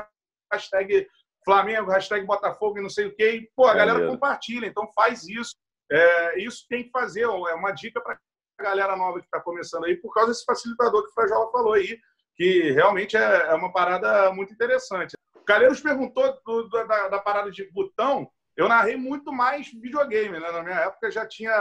hashtag 0.52 1.08
Flamengo, 1.44 1.90
hashtag 1.90 2.24
Botafogo 2.24 2.78
e 2.78 2.82
não 2.82 2.90
sei 2.90 3.06
o 3.06 3.14
quê. 3.14 3.32
E, 3.32 3.50
pô, 3.56 3.66
a 3.66 3.74
galera 3.74 4.06
compartilha, 4.06 4.66
então 4.66 4.90
faz 4.94 5.26
isso. 5.26 5.56
É, 5.90 6.38
isso 6.38 6.64
tem 6.68 6.84
que 6.84 6.90
fazer, 6.90 7.22
é 7.22 7.54
uma 7.54 7.72
dica 7.72 8.00
para 8.00 8.18
a 8.58 8.62
galera 8.62 8.96
nova 8.96 9.18
que 9.18 9.26
está 9.26 9.40
começando 9.40 9.84
aí, 9.84 9.96
por 9.96 10.12
causa 10.12 10.30
desse 10.30 10.44
facilitador 10.44 11.02
que 11.02 11.10
o 11.10 11.14
Frajola 11.14 11.50
falou 11.50 11.74
aí, 11.74 11.98
que 12.34 12.70
realmente 12.70 13.16
é, 13.16 13.48
é 13.48 13.54
uma 13.54 13.72
parada 13.72 14.32
muito 14.32 14.52
interessante. 14.52 15.14
O 15.34 15.44
Calheiros 15.44 15.80
perguntou 15.80 16.40
do, 16.46 16.68
do, 16.68 16.86
da, 16.86 17.08
da, 17.08 17.18
parada 17.18 17.50
de 17.50 17.68
botão. 17.72 18.30
Eu 18.56 18.68
narrei 18.68 18.96
muito 18.96 19.32
mais 19.32 19.70
videogame, 19.72 20.38
né? 20.38 20.50
Na 20.50 20.62
minha 20.62 20.76
época 20.76 21.10
já 21.10 21.26
tinha 21.26 21.52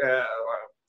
é, 0.00 0.26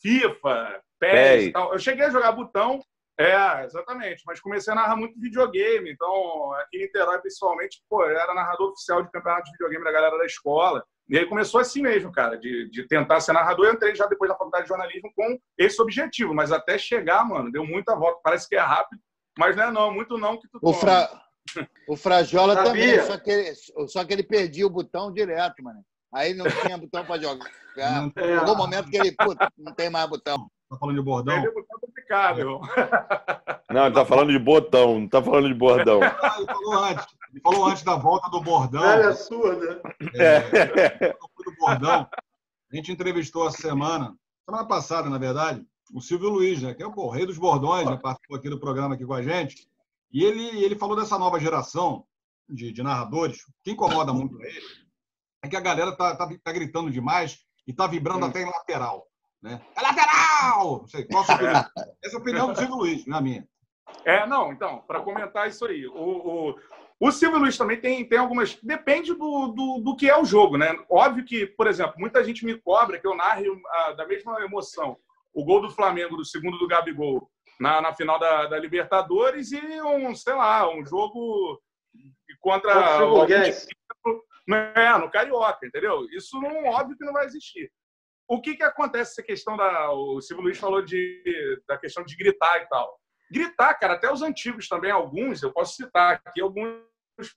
FIFA, 0.01 0.81
PES 0.99 1.43
e 1.43 1.51
tal. 1.51 1.73
Eu 1.73 1.79
cheguei 1.79 2.05
a 2.05 2.09
jogar 2.09 2.31
botão, 2.33 2.81
é, 3.19 3.65
exatamente. 3.65 4.23
Mas 4.25 4.39
comecei 4.39 4.71
a 4.71 4.75
narrar 4.75 4.95
muito 4.95 5.19
videogame. 5.19 5.91
Então, 5.91 6.53
aqui 6.53 6.77
em 6.77 6.81
Niterói, 6.81 7.19
principalmente, 7.19 7.81
pô, 7.89 8.03
eu 8.05 8.17
era 8.17 8.33
narrador 8.33 8.69
oficial 8.69 9.01
de 9.01 9.11
campeonato 9.11 9.45
de 9.45 9.51
videogame 9.51 9.83
da 9.83 9.91
galera 9.91 10.17
da 10.17 10.25
escola. 10.25 10.83
E 11.09 11.17
aí 11.17 11.25
começou 11.25 11.59
assim 11.59 11.81
mesmo, 11.81 12.11
cara, 12.11 12.37
de, 12.37 12.69
de 12.69 12.87
tentar 12.87 13.19
ser 13.21 13.33
narrador. 13.33 13.65
Eu 13.65 13.73
entrei 13.73 13.95
já 13.95 14.05
depois 14.05 14.29
da 14.29 14.37
faculdade 14.37 14.63
de 14.65 14.69
jornalismo 14.69 15.11
com 15.15 15.39
esse 15.57 15.81
objetivo. 15.81 16.33
Mas 16.33 16.51
até 16.51 16.77
chegar, 16.77 17.25
mano, 17.25 17.51
deu 17.51 17.65
muita 17.65 17.95
volta. 17.95 18.19
Parece 18.23 18.47
que 18.47 18.55
é 18.55 18.59
rápido, 18.59 19.01
mas 19.37 19.55
não 19.55 19.63
é 19.63 19.71
não. 19.71 19.91
Muito 19.91 20.17
não 20.17 20.37
que 20.39 20.47
tu 20.49 20.59
o, 20.61 20.73
fra... 20.73 21.09
o 21.87 21.95
Frajola 21.95 22.63
também, 22.63 23.01
só 23.03 23.17
que, 23.17 23.31
ele, 23.31 23.55
só 23.87 24.03
que 24.03 24.13
ele 24.13 24.23
perdia 24.23 24.67
o 24.67 24.69
botão 24.69 25.11
direto, 25.11 25.63
mano. 25.63 25.81
Aí 26.13 26.33
não 26.33 26.45
tinha 26.45 26.77
botão 26.77 27.05
para 27.05 27.21
jogar. 27.21 27.49
Chegou 28.17 28.53
o 28.53 28.57
momento 28.57 28.89
que 28.89 28.97
ele, 28.97 29.11
puta, 29.11 29.51
não 29.57 29.73
tem 29.73 29.89
mais 29.89 30.09
botão. 30.09 30.49
Tá 30.69 30.77
falando 30.77 30.97
de 30.97 31.01
bordão? 31.01 31.35
É, 31.35 31.51
botão 31.51 31.79
complicado, 32.07 32.39
irmão. 32.39 32.61
Não, 33.69 33.85
ele 33.85 33.95
tá 33.95 34.05
falando 34.05 34.31
de 34.31 34.39
botão, 34.39 35.01
não 35.01 35.07
tá 35.09 35.21
falando 35.21 35.47
de 35.49 35.53
bordão. 35.53 35.99
Ah, 36.01 36.35
ele 36.37 36.45
falou 36.47 36.73
antes. 36.73 37.05
Ele 37.31 37.41
falou 37.41 37.65
antes 37.65 37.83
da 37.83 37.95
volta 37.95 38.29
do 38.29 38.41
bordão. 38.41 38.83
É, 38.83 39.13
sua, 39.13 39.55
né? 39.55 39.81
É, 40.15 41.09
do 41.09 41.55
bordão. 41.59 42.07
A 42.71 42.75
gente 42.75 42.91
entrevistou 42.91 43.47
essa 43.47 43.57
semana, 43.57 44.15
semana 44.45 44.65
passada, 44.65 45.09
na 45.09 45.17
verdade, 45.17 45.65
o 45.93 46.01
Silvio 46.01 46.29
Luiz, 46.29 46.61
né, 46.61 46.73
que 46.73 46.83
é 46.83 46.87
o 46.87 47.09
rei 47.09 47.25
dos 47.25 47.37
bordões, 47.37 47.89
né, 47.89 47.97
participou 48.01 48.37
aqui 48.37 48.49
do 48.49 48.59
programa 48.59 48.95
aqui 48.95 49.05
com 49.05 49.13
a 49.13 49.21
gente. 49.21 49.67
E 50.11 50.23
ele, 50.23 50.63
ele 50.63 50.75
falou 50.75 50.95
dessa 50.95 51.17
nova 51.17 51.39
geração 51.39 52.05
de, 52.49 52.71
de 52.71 52.83
narradores. 52.83 53.43
O 53.43 53.53
que 53.63 53.71
incomoda 53.71 54.13
muito 54.13 54.41
ele 54.41 54.65
é 55.43 55.47
que 55.47 55.55
a 55.55 55.61
galera 55.61 55.95
tá, 55.95 56.15
tá, 56.15 56.27
tá 56.43 56.51
gritando 56.51 56.89
demais 56.89 57.39
e 57.65 57.73
tá 57.73 57.85
vibrando 57.85 58.25
hum. 58.25 58.29
até 58.29 58.41
em 58.41 58.45
lateral. 58.45 59.06
Né? 59.41 59.61
É 59.75 59.81
lateral! 59.81 60.79
Não 60.79 60.87
sei, 60.87 61.05
qual 61.05 61.21
a 61.21 61.25
sua 61.25 61.35
opinião? 61.35 61.65
Essa 62.03 62.15
é 62.15 62.17
a 62.17 62.21
opinião 62.21 62.47
do 62.47 62.57
Silvio 62.57 62.75
Luiz, 62.75 63.05
não 63.05 63.17
é 63.17 63.19
a 63.19 63.23
minha. 63.23 63.47
É, 64.05 64.25
não, 64.25 64.51
então, 64.51 64.79
para 64.87 65.01
comentar 65.01 65.47
isso 65.47 65.65
aí. 65.65 65.87
O, 65.87 65.93
o, 65.93 66.55
o 66.99 67.11
Silvio 67.11 67.39
Luiz 67.39 67.57
também 67.57 67.79
tem, 67.79 68.07
tem 68.07 68.17
algumas. 68.17 68.55
Depende 68.61 69.13
do, 69.13 69.47
do, 69.47 69.81
do, 69.83 69.95
que 69.95 70.09
é 70.09 70.19
o 70.19 70.25
jogo, 70.25 70.57
né? 70.57 70.77
Óbvio 70.89 71.23
que, 71.23 71.45
por 71.45 71.67
exemplo, 71.67 71.95
muita 71.97 72.23
gente 72.23 72.45
me 72.45 72.55
cobra 72.59 72.99
que 72.99 73.07
eu 73.07 73.15
narre 73.15 73.45
a, 73.67 73.93
da 73.93 74.05
mesma 74.05 74.41
emoção 74.43 74.97
o 75.33 75.45
gol 75.45 75.61
do 75.61 75.69
Flamengo, 75.69 76.17
do 76.17 76.25
segundo 76.25 76.57
do 76.57 76.67
Gabigol, 76.67 77.29
na, 77.59 77.79
na 77.79 77.93
final 77.93 78.17
da, 78.17 78.47
da 78.47 78.57
Libertadores 78.57 79.51
e 79.51 79.59
um, 79.81 80.15
sei 80.15 80.33
lá, 80.33 80.67
um 80.67 80.83
jogo 80.83 81.61
contra 82.39 83.05
o 83.05 83.23
é, 84.49 84.97
no 84.97 85.11
Carioca, 85.11 85.67
entendeu? 85.67 86.07
Isso 86.09 86.41
não, 86.41 86.65
óbvio 86.65 86.97
que 86.97 87.05
não 87.05 87.13
vai 87.13 87.25
existir 87.25 87.71
o 88.27 88.41
que, 88.41 88.55
que 88.55 88.63
acontece 88.63 89.11
essa 89.11 89.23
questão 89.23 89.55
da. 89.55 89.91
O 89.91 90.21
Silvio 90.21 90.43
Luiz 90.43 90.57
falou 90.57 90.81
de, 90.81 91.61
da 91.67 91.77
questão 91.77 92.03
de 92.03 92.15
gritar 92.15 92.61
e 92.61 92.67
tal. 92.67 92.99
Gritar, 93.31 93.73
cara, 93.75 93.93
até 93.93 94.11
os 94.11 94.21
antigos 94.21 94.67
também, 94.67 94.91
alguns, 94.91 95.41
eu 95.41 95.51
posso 95.51 95.75
citar 95.75 96.21
aqui 96.25 96.41
alguns, 96.41 96.81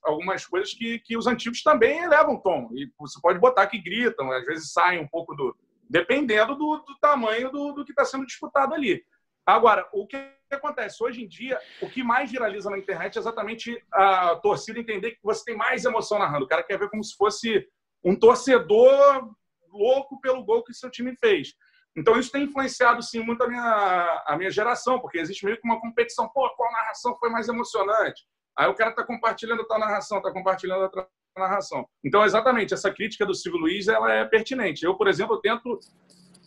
algumas 0.03 0.45
coisas 0.45 0.73
que, 0.73 0.99
que 0.99 1.17
os 1.17 1.27
antigos 1.27 1.63
também 1.63 1.99
elevam 1.99 2.41
tom. 2.41 2.69
E 2.73 2.91
você 2.97 3.19
pode 3.21 3.39
botar 3.39 3.67
que 3.67 3.81
gritam, 3.81 4.31
às 4.31 4.45
vezes 4.45 4.71
saem 4.71 5.01
um 5.01 5.07
pouco 5.07 5.33
do. 5.33 5.55
dependendo 5.89 6.55
do, 6.55 6.77
do 6.77 6.97
tamanho 6.99 7.49
do, 7.51 7.71
do 7.73 7.85
que 7.85 7.91
está 7.91 8.03
sendo 8.03 8.25
disputado 8.25 8.73
ali. 8.73 9.03
Agora, 9.45 9.87
o 9.93 10.05
que 10.05 10.17
acontece? 10.51 11.03
Hoje 11.03 11.23
em 11.23 11.27
dia, 11.27 11.59
o 11.81 11.89
que 11.89 12.03
mais 12.03 12.29
viraliza 12.29 12.69
na 12.69 12.77
internet 12.77 13.15
é 13.15 13.19
exatamente 13.19 13.81
a 13.91 14.35
torcida 14.35 14.79
entender 14.79 15.11
que 15.11 15.23
você 15.23 15.43
tem 15.45 15.55
mais 15.55 15.83
emoção 15.83 16.19
narrando. 16.19 16.45
O 16.45 16.47
cara 16.47 16.63
quer 16.63 16.77
ver 16.77 16.89
como 16.89 17.03
se 17.03 17.15
fosse 17.15 17.67
um 18.03 18.15
torcedor 18.15 19.29
louco 19.71 20.19
pelo 20.21 20.43
gol 20.43 20.63
que 20.63 20.73
seu 20.73 20.89
time 20.89 21.15
fez. 21.17 21.53
Então, 21.95 22.17
isso 22.17 22.31
tem 22.31 22.43
influenciado, 22.43 23.03
sim, 23.03 23.19
muito 23.19 23.43
a 23.43 23.47
minha, 23.47 24.23
a 24.25 24.37
minha 24.37 24.49
geração, 24.49 24.99
porque 24.99 25.17
existe 25.17 25.43
meio 25.43 25.59
que 25.59 25.67
uma 25.67 25.79
competição. 25.79 26.29
Pô, 26.29 26.49
qual 26.55 26.71
narração 26.71 27.15
foi 27.17 27.29
mais 27.29 27.47
emocionante? 27.49 28.25
Aí 28.57 28.67
o 28.69 28.75
cara 28.75 28.91
está 28.91 29.03
compartilhando 29.03 29.61
a 29.61 29.65
tua 29.65 29.79
narração, 29.79 30.17
está 30.17 30.31
compartilhando 30.31 30.85
a 30.85 30.89
tua 30.89 31.07
narração. 31.37 31.85
Então, 32.03 32.23
exatamente, 32.23 32.73
essa 32.73 32.91
crítica 32.91 33.25
do 33.25 33.35
Silvio 33.35 33.61
Luiz 33.61 33.87
ela 33.87 34.11
é 34.11 34.25
pertinente. 34.25 34.85
Eu, 34.85 34.95
por 34.95 35.07
exemplo, 35.07 35.39
tento 35.41 35.79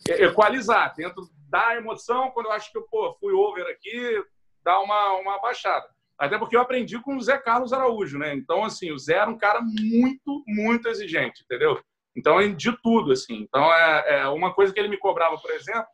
equalizar, 0.07 0.93
tento 0.93 1.29
dar 1.49 1.77
emoção 1.77 2.31
quando 2.31 2.47
eu 2.47 2.51
acho 2.51 2.71
que 2.71 2.77
eu 2.77 2.83
pô, 2.83 3.15
fui 3.19 3.33
over 3.33 3.65
aqui, 3.67 4.23
dar 4.63 4.79
uma, 4.79 5.13
uma 5.13 5.39
baixada. 5.39 5.87
Até 6.17 6.37
porque 6.37 6.55
eu 6.55 6.61
aprendi 6.61 6.99
com 6.99 7.17
o 7.17 7.21
Zé 7.21 7.37
Carlos 7.37 7.73
Araújo, 7.73 8.17
né? 8.17 8.33
Então, 8.33 8.63
assim, 8.63 8.91
o 8.91 8.97
Zé 8.97 9.15
era 9.15 9.29
um 9.29 9.37
cara 9.37 9.61
muito, 9.61 10.43
muito 10.47 10.87
exigente, 10.87 11.43
entendeu? 11.43 11.79
Então, 12.15 12.39
de 12.55 12.71
tudo, 12.81 13.11
assim. 13.11 13.41
Então, 13.41 13.63
é, 13.73 14.19
é, 14.19 14.27
uma 14.29 14.53
coisa 14.53 14.73
que 14.73 14.79
ele 14.79 14.87
me 14.87 14.97
cobrava, 14.97 15.37
por 15.37 15.51
exemplo, 15.51 15.87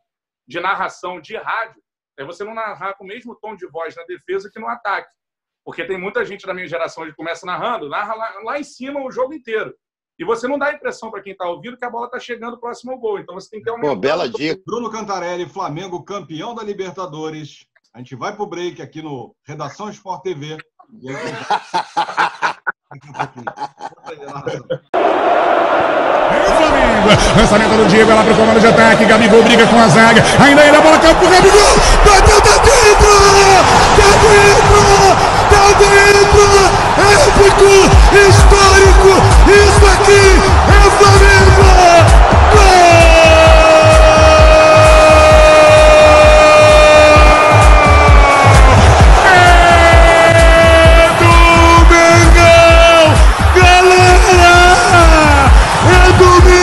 de 0.46 0.60
narração 0.60 1.20
de 1.20 1.36
rádio, 1.36 1.82
é 2.18 2.24
você 2.24 2.44
não 2.44 2.54
narrar 2.54 2.94
com 2.94 3.04
o 3.04 3.06
mesmo 3.06 3.34
tom 3.34 3.56
de 3.56 3.66
voz 3.66 3.96
na 3.96 4.04
defesa 4.04 4.50
que 4.52 4.60
no 4.60 4.68
ataque. 4.68 5.10
Porque 5.64 5.84
tem 5.84 5.98
muita 5.98 6.24
gente 6.24 6.46
da 6.46 6.54
minha 6.54 6.66
geração 6.66 7.04
que 7.04 7.14
começa 7.14 7.46
narrando, 7.46 7.88
narra 7.88 8.14
lá, 8.14 8.34
lá 8.44 8.60
em 8.60 8.64
cima 8.64 9.00
o 9.02 9.10
jogo 9.10 9.32
inteiro. 9.32 9.74
E 10.18 10.24
você 10.24 10.46
não 10.46 10.58
dá 10.58 10.66
a 10.66 10.74
impressão 10.74 11.10
para 11.10 11.22
quem 11.22 11.32
está 11.32 11.48
ouvindo 11.48 11.76
que 11.76 11.84
a 11.84 11.90
bola 11.90 12.06
está 12.06 12.18
chegando 12.18 12.58
próximo 12.58 12.92
ao 12.92 12.98
gol. 12.98 13.18
Então 13.18 13.34
você 13.34 13.48
tem 13.48 13.60
que 13.60 13.64
ter 13.64 13.70
uma. 13.72 13.80
Pô, 13.80 13.96
bela 13.96 14.28
dica. 14.28 14.60
Bruno 14.66 14.90
Cantarelli, 14.90 15.48
Flamengo 15.48 16.04
campeão 16.04 16.54
da 16.54 16.62
Libertadores. 16.62 17.66
A 17.94 17.98
gente 17.98 18.14
vai 18.14 18.34
pro 18.34 18.46
break 18.46 18.80
aqui 18.80 19.02
no 19.02 19.34
Redação 19.44 19.90
Sport 19.90 20.22
TV. 20.22 20.58
E 21.00 21.08
aí... 21.08 21.16
Lançamento 27.36 27.76
do 27.76 27.88
Diego, 27.88 28.14
lá 28.14 28.22
pro 28.22 28.34
comando 28.34 28.60
de 28.60 28.66
ataque. 28.66 29.06
Gabigol 29.06 29.42
briga 29.42 29.66
com 29.66 29.80
a 29.80 29.88
zaga. 29.88 30.22
Ainda 30.38 30.62
ele, 30.62 30.76
a 30.76 30.80
bola 30.80 30.98
caiu 30.98 31.14
pro 31.14 31.28
Gabigol. 31.28 31.74
Bateu, 32.04 32.40
tá 32.42 32.58
dentro! 32.58 33.08
Tá 33.96 34.08
dentro! 34.20 34.82
Tá 35.48 35.64
dentro! 35.78 36.42
Épico! 37.12 37.72
Histórico! 38.28 39.12
Isso 39.48 39.86
aqui 39.86 40.22
é 40.68 40.80
Flamengo! 40.98 42.21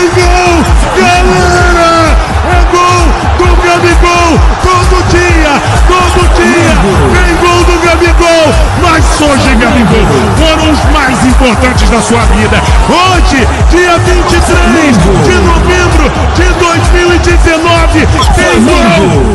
Gabigol! 0.09 0.65
Galera! 0.97 2.17
É 2.49 2.65
gol 2.71 3.05
do 3.37 3.55
Gabigol! 3.61 4.39
Todo 4.63 5.03
dia! 5.09 5.53
Todo 5.87 6.21
dia! 6.33 6.73
Tem 7.13 7.35
gol 7.37 7.63
do 7.63 7.75
Gabigol! 7.85 8.53
Mas 8.81 9.21
hoje, 9.21 9.55
Gabigol, 9.55 10.07
foram 10.37 10.71
os 10.71 10.83
mais 10.91 11.25
importantes 11.25 11.89
da 11.89 12.01
sua 12.01 12.21
vida. 12.33 12.59
Hoje, 12.89 13.47
dia 13.69 13.99
23 13.99 14.97
de 14.97 15.33
novembro 15.41 16.11
de 16.33 16.53
2019, 16.53 18.07
tem 18.35 18.63
gol 18.63 18.77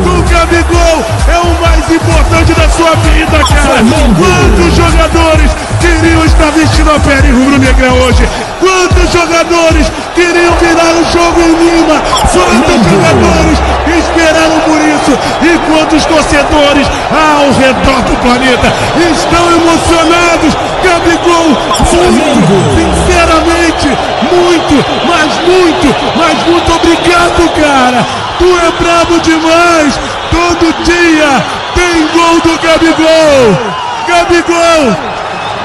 do 0.03 0.29
Gabigol! 0.29 1.05
É 1.29 1.39
o 1.39 1.61
mais 1.61 1.89
importante 1.89 2.53
da 2.53 2.69
sua 2.69 2.95
vida, 2.95 3.37
cara! 3.47 3.79
Quantos 4.17 4.75
jogadores 4.75 5.51
queriam 5.79 6.25
estar 6.25 6.51
vestindo 6.51 6.91
a 6.91 6.99
pele 6.99 7.31
rubro-negra 7.31 7.93
hoje? 7.93 8.27
Quantos 8.59 9.11
jogadores 9.11 9.91
queriam 10.13 10.53
virar 10.55 10.93
o 10.93 11.03
jogo 11.11 11.41
em 11.41 11.53
Lima? 11.55 12.01
Quantos 12.31 12.91
jogadores 12.91 13.59
esperaram 13.87 14.59
por 14.61 14.79
isso? 14.81 15.11
E 15.41 15.57
quantos 15.69 16.05
torcedores 16.05 16.87
ao 17.11 17.51
redor 17.53 18.01
do 18.03 18.15
planeta 18.21 18.73
estão 19.11 19.51
emocionados? 19.51 20.55
Gabigol, 20.83 21.49
muito, 21.91 22.55
sinceramente, 22.75 23.87
muito, 24.31 24.85
mas 25.07 25.33
muito, 25.47 25.95
mas 26.15 26.47
muito 26.47 26.73
obrigado, 26.73 27.49
cara. 27.59 28.05
Tu 28.39 28.45
é 28.45 28.71
brabo 28.83 29.19
demais. 29.19 29.99
Todo 30.31 30.83
dia 30.83 31.43
tem 31.75 32.07
gol 32.07 32.39
do 32.41 32.59
Gabigol. 32.61 33.75
Gabigol, 34.07 34.95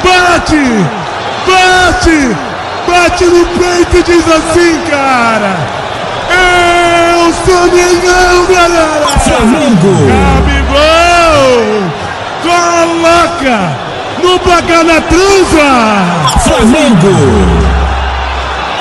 bate, 0.03 0.87
bate, 1.47 2.50
bate 2.91 3.25
no 3.25 3.47
peito 3.47 3.97
e 3.99 4.03
diz 4.03 4.25
assim, 4.29 4.81
cara. 4.91 5.57
Eu 6.29 7.33
sou 7.45 7.65
Mengão, 7.73 8.47
galera! 8.47 9.07
Flamengo! 9.21 9.95
Gabigol! 10.37 11.61
Coloca 12.43 13.59
no 14.23 14.39
placar 14.41 14.85
na 14.85 15.01
transa! 15.01 15.69
Flamengo! 16.41 17.15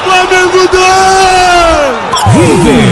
Flamengo 0.04 0.68
2! 0.68 0.80
River! 2.36 2.90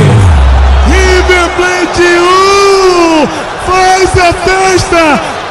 River 0.88 1.46
Plate 1.58 2.10
1! 2.20 3.28
Faz 3.66 4.10
a 4.18 4.34
festa! 4.34 5.06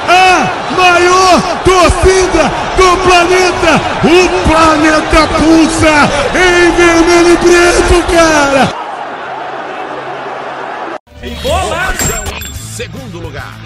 A 0.09 0.46
maior 0.76 1.40
torcida 1.64 2.65
do 2.76 2.96
planeta! 2.98 3.80
O 4.04 4.28
planeta 4.48 5.20
pulsa 5.38 5.94
em 6.34 6.70
vermelho 6.76 7.32
e 7.32 7.36
preto, 7.38 7.96
cara! 8.12 8.62
Em 11.22 11.36
segundo 12.54 13.18
lugar. 13.20 13.65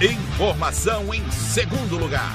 Informação 0.00 1.12
em 1.12 1.30
segundo 1.30 1.98
lugar. 1.98 2.32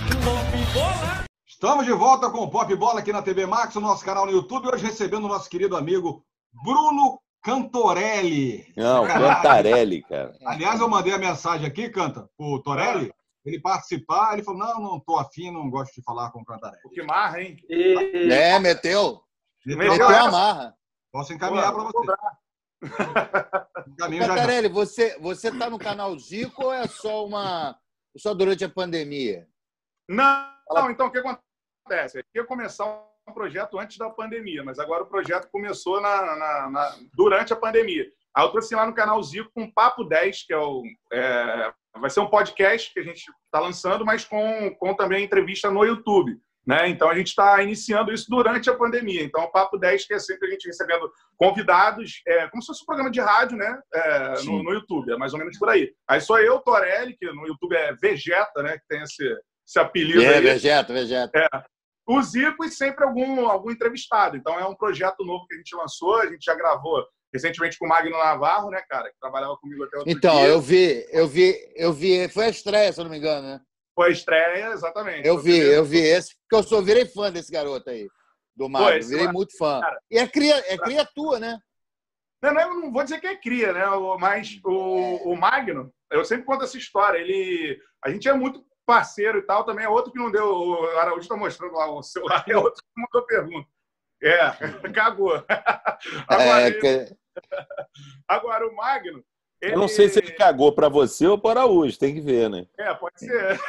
Estamos 1.47 1.85
de 1.85 1.91
volta 1.91 2.29
com 2.29 2.41
o 2.41 2.51
Pop 2.51 2.75
Bola 2.75 2.99
aqui 2.99 3.11
na 3.11 3.23
TV 3.23 3.47
Max, 3.47 3.75
o 3.75 3.81
nosso 3.81 4.05
canal 4.05 4.27
no 4.27 4.31
YouTube, 4.31 4.67
hoje 4.67 4.85
recebendo 4.85 5.25
o 5.25 5.27
nosso 5.27 5.49
querido 5.49 5.75
amigo 5.75 6.23
Bruno 6.63 7.19
Cantorelli. 7.41 8.71
Não, 8.77 9.07
Cantarelli, 9.09 10.03
cara. 10.03 10.37
Aliás, 10.45 10.79
eu 10.79 10.87
mandei 10.87 11.13
a 11.13 11.17
mensagem 11.17 11.65
aqui, 11.65 11.89
Canta, 11.89 12.29
o 12.37 12.59
Torelli, 12.59 13.11
ele 13.43 13.59
participar, 13.59 14.33
ele 14.33 14.43
falou, 14.43 14.59
não, 14.59 14.79
não 14.79 14.99
tô 14.99 15.17
afim, 15.17 15.49
não 15.49 15.67
gosto 15.67 15.95
de 15.95 16.03
falar 16.03 16.29
com 16.29 16.41
o 16.41 16.45
Cantarelli. 16.45 16.83
Que 16.93 17.01
marra, 17.01 17.41
hein? 17.41 17.57
É, 17.67 18.59
meteu. 18.59 19.19
Meteu, 19.65 19.91
Meteu 19.93 20.07
a 20.09 20.31
marra. 20.31 20.75
Posso 21.11 21.33
encaminhar 21.33 21.73
para 21.73 21.85
você. 21.85 21.97
Encaminho 21.97 22.44
Cantarelli, 24.27 24.67
você, 24.69 25.17
você 25.19 25.51
tá 25.51 25.69
no 25.69 25.77
canal 25.79 26.17
Zico 26.17 26.65
ou 26.65 26.73
é 26.73 26.87
só 26.87 27.25
uma. 27.25 27.77
só 28.17 28.33
durante 28.33 28.63
a 28.63 28.69
pandemia? 28.69 29.47
Não, 30.09 30.47
não, 30.69 30.91
então 30.91 31.07
o 31.07 31.11
que 31.11 31.19
acontece? 31.19 32.19
Eu 32.33 32.41
ia 32.41 32.45
começar 32.47 32.85
um 33.27 33.33
projeto 33.33 33.79
antes 33.79 33.97
da 33.97 34.09
pandemia, 34.09 34.63
mas 34.63 34.77
agora 34.79 35.03
o 35.03 35.07
projeto 35.07 35.49
começou 35.51 35.99
na, 36.01 36.35
na- 36.35 36.69
na- 36.69 36.95
durante 37.13 37.53
a 37.53 37.55
pandemia. 37.55 38.05
Aí 38.35 38.43
eu 38.43 38.49
trouxe 38.51 38.75
lá 38.75 38.85
no 38.85 38.93
canal 38.93 39.21
Zico 39.23 39.49
com 39.53 39.71
Papo 39.71 40.03
10, 40.03 40.43
que 40.45 40.53
é 40.53 40.57
o. 40.57 40.83
é, 41.11 41.73
vai 41.97 42.09
ser 42.09 42.19
um 42.19 42.29
podcast 42.29 42.93
que 42.93 42.99
a 42.99 43.03
gente 43.03 43.25
está 43.45 43.59
lançando, 43.59 44.05
mas 44.05 44.25
com, 44.25 44.75
com 44.75 44.93
também 44.93 45.23
entrevista 45.23 45.71
no 45.71 45.83
YouTube. 45.85 46.37
Né? 46.65 46.89
Então 46.89 47.09
a 47.09 47.15
gente 47.15 47.27
está 47.27 47.61
iniciando 47.61 48.11
isso 48.11 48.25
durante 48.27 48.69
a 48.69 48.75
pandemia. 48.75 49.23
Então, 49.23 49.43
o 49.43 49.51
Papo 49.51 49.77
10, 49.77 50.05
que 50.07 50.13
é 50.15 50.19
sempre 50.19 50.47
a 50.47 50.51
gente 50.51 50.65
recebendo 50.65 51.11
convidados, 51.37 52.21
é, 52.27 52.47
como 52.47 52.61
se 52.61 52.67
fosse 52.67 52.81
um 52.81 52.85
programa 52.85 53.11
de 53.11 53.19
rádio, 53.21 53.55
né? 53.57 53.79
É, 53.93 54.33
no, 54.45 54.63
no 54.63 54.71
YouTube, 54.73 55.11
é 55.11 55.17
mais 55.17 55.33
ou 55.33 55.39
menos 55.39 55.57
por 55.59 55.69
aí. 55.69 55.93
Aí 56.07 56.19
sou 56.21 56.39
eu, 56.39 56.59
Torelli, 56.59 57.15
que 57.17 57.31
no 57.31 57.45
YouTube 57.47 57.75
é 57.75 57.93
Vegeta, 57.93 58.63
né? 58.63 58.77
Que 58.79 58.87
tem 58.89 59.01
esse, 59.03 59.23
esse 59.67 59.77
apelido 59.79 60.23
É, 60.23 60.37
aí. 60.37 60.41
Vegeta, 60.41 60.91
Vegeta. 60.91 61.37
É. 61.37 61.47
O 62.07 62.21
Zico 62.21 62.63
e 62.65 62.69
sempre 62.69 63.03
algum, 63.03 63.47
algum 63.47 63.71
entrevistado. 63.71 64.35
Então 64.37 64.57
é 64.59 64.65
um 64.65 64.75
projeto 64.75 65.23
novo 65.23 65.45
que 65.47 65.55
a 65.55 65.57
gente 65.57 65.75
lançou, 65.75 66.19
a 66.21 66.27
gente 66.27 66.43
já 66.45 66.55
gravou 66.55 67.03
recentemente 67.33 67.77
com 67.77 67.85
o 67.85 67.89
Magno 67.89 68.17
Navarro, 68.17 68.69
né, 68.69 68.81
cara, 68.89 69.09
que 69.09 69.19
trabalhava 69.19 69.57
comigo 69.57 69.83
até 69.83 69.97
outro 69.97 70.11
Então, 70.11 70.35
dia. 70.37 70.47
eu 70.47 70.61
vi, 70.61 71.05
eu 71.11 71.27
vi, 71.27 71.55
eu 71.75 71.91
vi. 71.91 72.29
Foi 72.29 72.45
a 72.45 72.49
estreia, 72.49 72.91
se 72.93 72.99
eu 72.99 73.03
não 73.03 73.11
me 73.11 73.17
engano, 73.17 73.45
né? 73.47 73.59
Foi 73.95 74.09
a 74.09 74.11
estreia, 74.11 74.67
exatamente. 74.73 75.25
Eu 75.25 75.37
vi, 75.39 75.57
eu 75.57 75.83
vi 75.85 75.99
esse, 75.99 76.35
porque 76.41 76.55
eu 76.55 76.63
sou, 76.67 76.83
virei 76.83 77.05
fã 77.05 77.31
desse 77.31 77.49
garoto 77.51 77.89
aí, 77.89 78.07
do 78.55 78.67
Mário. 78.67 79.01
Virei 79.07 79.25
lá- 79.27 79.31
muito 79.33 79.57
fã. 79.57 79.79
cara. 79.79 79.99
E 80.11 80.17
é 80.19 80.27
cria, 80.27 80.55
é 80.67 80.77
cria 80.77 81.05
tua, 81.15 81.39
né? 81.39 81.57
Não, 82.43 82.53
não, 82.53 82.61
eu 82.61 82.73
não 82.75 82.91
vou 82.91 83.03
dizer 83.03 83.19
que 83.21 83.27
é 83.27 83.35
cria, 83.37 83.71
né? 83.73 83.83
Mas 84.19 84.59
o, 84.65 85.31
o 85.31 85.35
Magno, 85.37 85.93
eu 86.11 86.23
sempre 86.25 86.45
conto 86.45 86.65
essa 86.65 86.77
história. 86.77 87.17
Ele, 87.17 87.79
a 88.03 88.09
gente 88.09 88.27
é 88.27 88.33
muito 88.33 88.63
parceiro 88.85 89.39
e 89.39 89.41
tal. 89.43 89.63
Também 89.63 89.85
é 89.85 89.89
outro 89.89 90.11
que 90.11 90.19
não 90.19 90.29
deu. 90.29 90.45
O 90.45 90.85
Araújo 90.99 91.21
está 91.21 91.35
mostrando 91.37 91.73
lá 91.73 91.89
o 91.89 92.03
celular. 92.03 92.43
É 92.47 92.57
outro 92.57 92.83
que 92.83 93.01
mandou 93.01 93.25
pergunta. 93.25 93.67
É, 94.21 94.37
cagou. 94.93 95.43
Agora, 96.27 96.61
É, 96.67 96.71
que- 96.71 97.15
agora 98.27 98.67
o 98.67 98.75
Magno. 98.75 99.23
Eu 99.71 99.79
não 99.79 99.87
sei 99.87 100.09
se 100.09 100.19
ele 100.19 100.31
cagou 100.31 100.73
pra 100.73 100.89
você 100.89 101.25
ou 101.27 101.37
para 101.37 101.61
Araújo, 101.61 101.97
tem 101.97 102.13
que 102.13 102.21
ver, 102.21 102.49
né? 102.49 102.65
É, 102.77 102.93
pode 102.93 103.19
ser. 103.19 103.59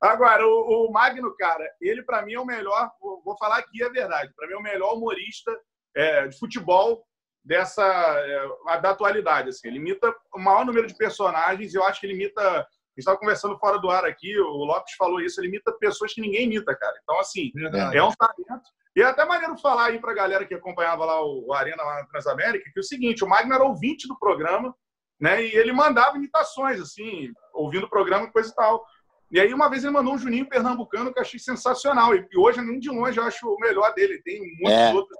Agora, 0.00 0.46
o, 0.46 0.86
o 0.86 0.92
Magno, 0.92 1.34
cara, 1.36 1.64
ele 1.80 2.02
para 2.02 2.22
mim 2.22 2.34
é 2.34 2.40
o 2.40 2.46
melhor, 2.46 2.90
vou 3.00 3.22
vou 3.24 3.36
falar 3.36 3.58
aqui 3.58 3.82
a 3.82 3.88
verdade, 3.88 4.32
para 4.34 4.46
mim 4.46 4.54
é 4.54 4.56
o 4.56 4.62
melhor 4.62 4.94
humorista 4.94 5.54
é, 5.94 6.26
de 6.28 6.38
futebol 6.38 7.04
dessa 7.44 7.84
é, 7.84 8.80
da 8.80 8.90
atualidade. 8.90 9.48
Assim. 9.50 9.68
Ele 9.68 9.78
imita 9.78 10.14
o 10.34 10.38
maior 10.38 10.64
número 10.64 10.86
de 10.86 10.96
personagens 10.96 11.72
e 11.72 11.76
eu 11.76 11.84
acho 11.84 12.00
que 12.00 12.06
ele 12.06 12.14
imita. 12.14 12.40
A 12.40 13.00
gente 13.00 13.04
estava 13.04 13.18
conversando 13.18 13.56
fora 13.58 13.78
do 13.78 13.88
ar 13.90 14.04
aqui, 14.04 14.36
o 14.40 14.64
Lopes 14.64 14.94
falou 14.94 15.20
isso, 15.20 15.40
ele 15.40 15.46
imita 15.46 15.70
pessoas 15.78 16.12
que 16.12 16.20
ninguém 16.20 16.46
imita, 16.46 16.74
cara. 16.74 16.98
Então, 17.00 17.18
assim, 17.20 17.52
Verdade. 17.54 17.96
é 17.96 18.02
um 18.02 18.10
talento. 18.10 18.68
E 18.98 19.00
é 19.00 19.04
até 19.04 19.24
maneiro 19.24 19.56
falar 19.56 19.90
aí 19.90 20.00
pra 20.00 20.12
galera 20.12 20.44
que 20.44 20.52
acompanhava 20.52 21.04
lá 21.04 21.24
o, 21.24 21.52
Arena 21.52 21.84
lá 21.84 22.00
na 22.00 22.06
Transamérica, 22.06 22.68
que 22.68 22.80
é 22.80 22.80
o 22.80 22.84
seguinte, 22.84 23.22
o 23.22 23.28
Magno 23.28 23.54
era 23.54 23.62
ouvinte 23.62 24.08
do 24.08 24.18
programa, 24.18 24.74
né? 25.20 25.40
E 25.40 25.54
ele 25.54 25.72
mandava 25.72 26.16
imitações, 26.16 26.80
assim, 26.80 27.30
ouvindo 27.54 27.86
o 27.86 27.88
programa 27.88 28.26
e 28.26 28.32
coisa 28.32 28.50
e 28.50 28.54
tal. 28.56 28.84
E 29.30 29.38
aí, 29.38 29.54
uma 29.54 29.70
vez 29.70 29.84
ele 29.84 29.92
mandou 29.92 30.14
um 30.14 30.18
Juninho 30.18 30.48
Pernambucano 30.48 31.12
que 31.12 31.18
eu 31.20 31.22
achei 31.22 31.38
sensacional. 31.38 32.12
E, 32.12 32.26
hoje, 32.36 32.60
nem 32.60 32.80
de 32.80 32.90
longe, 32.90 33.20
eu 33.20 33.22
acho 33.22 33.46
o 33.46 33.60
melhor 33.60 33.94
dele. 33.94 34.20
Tem 34.24 34.40
muitos 34.58 34.80
É. 34.80 34.92
outros. 34.92 35.18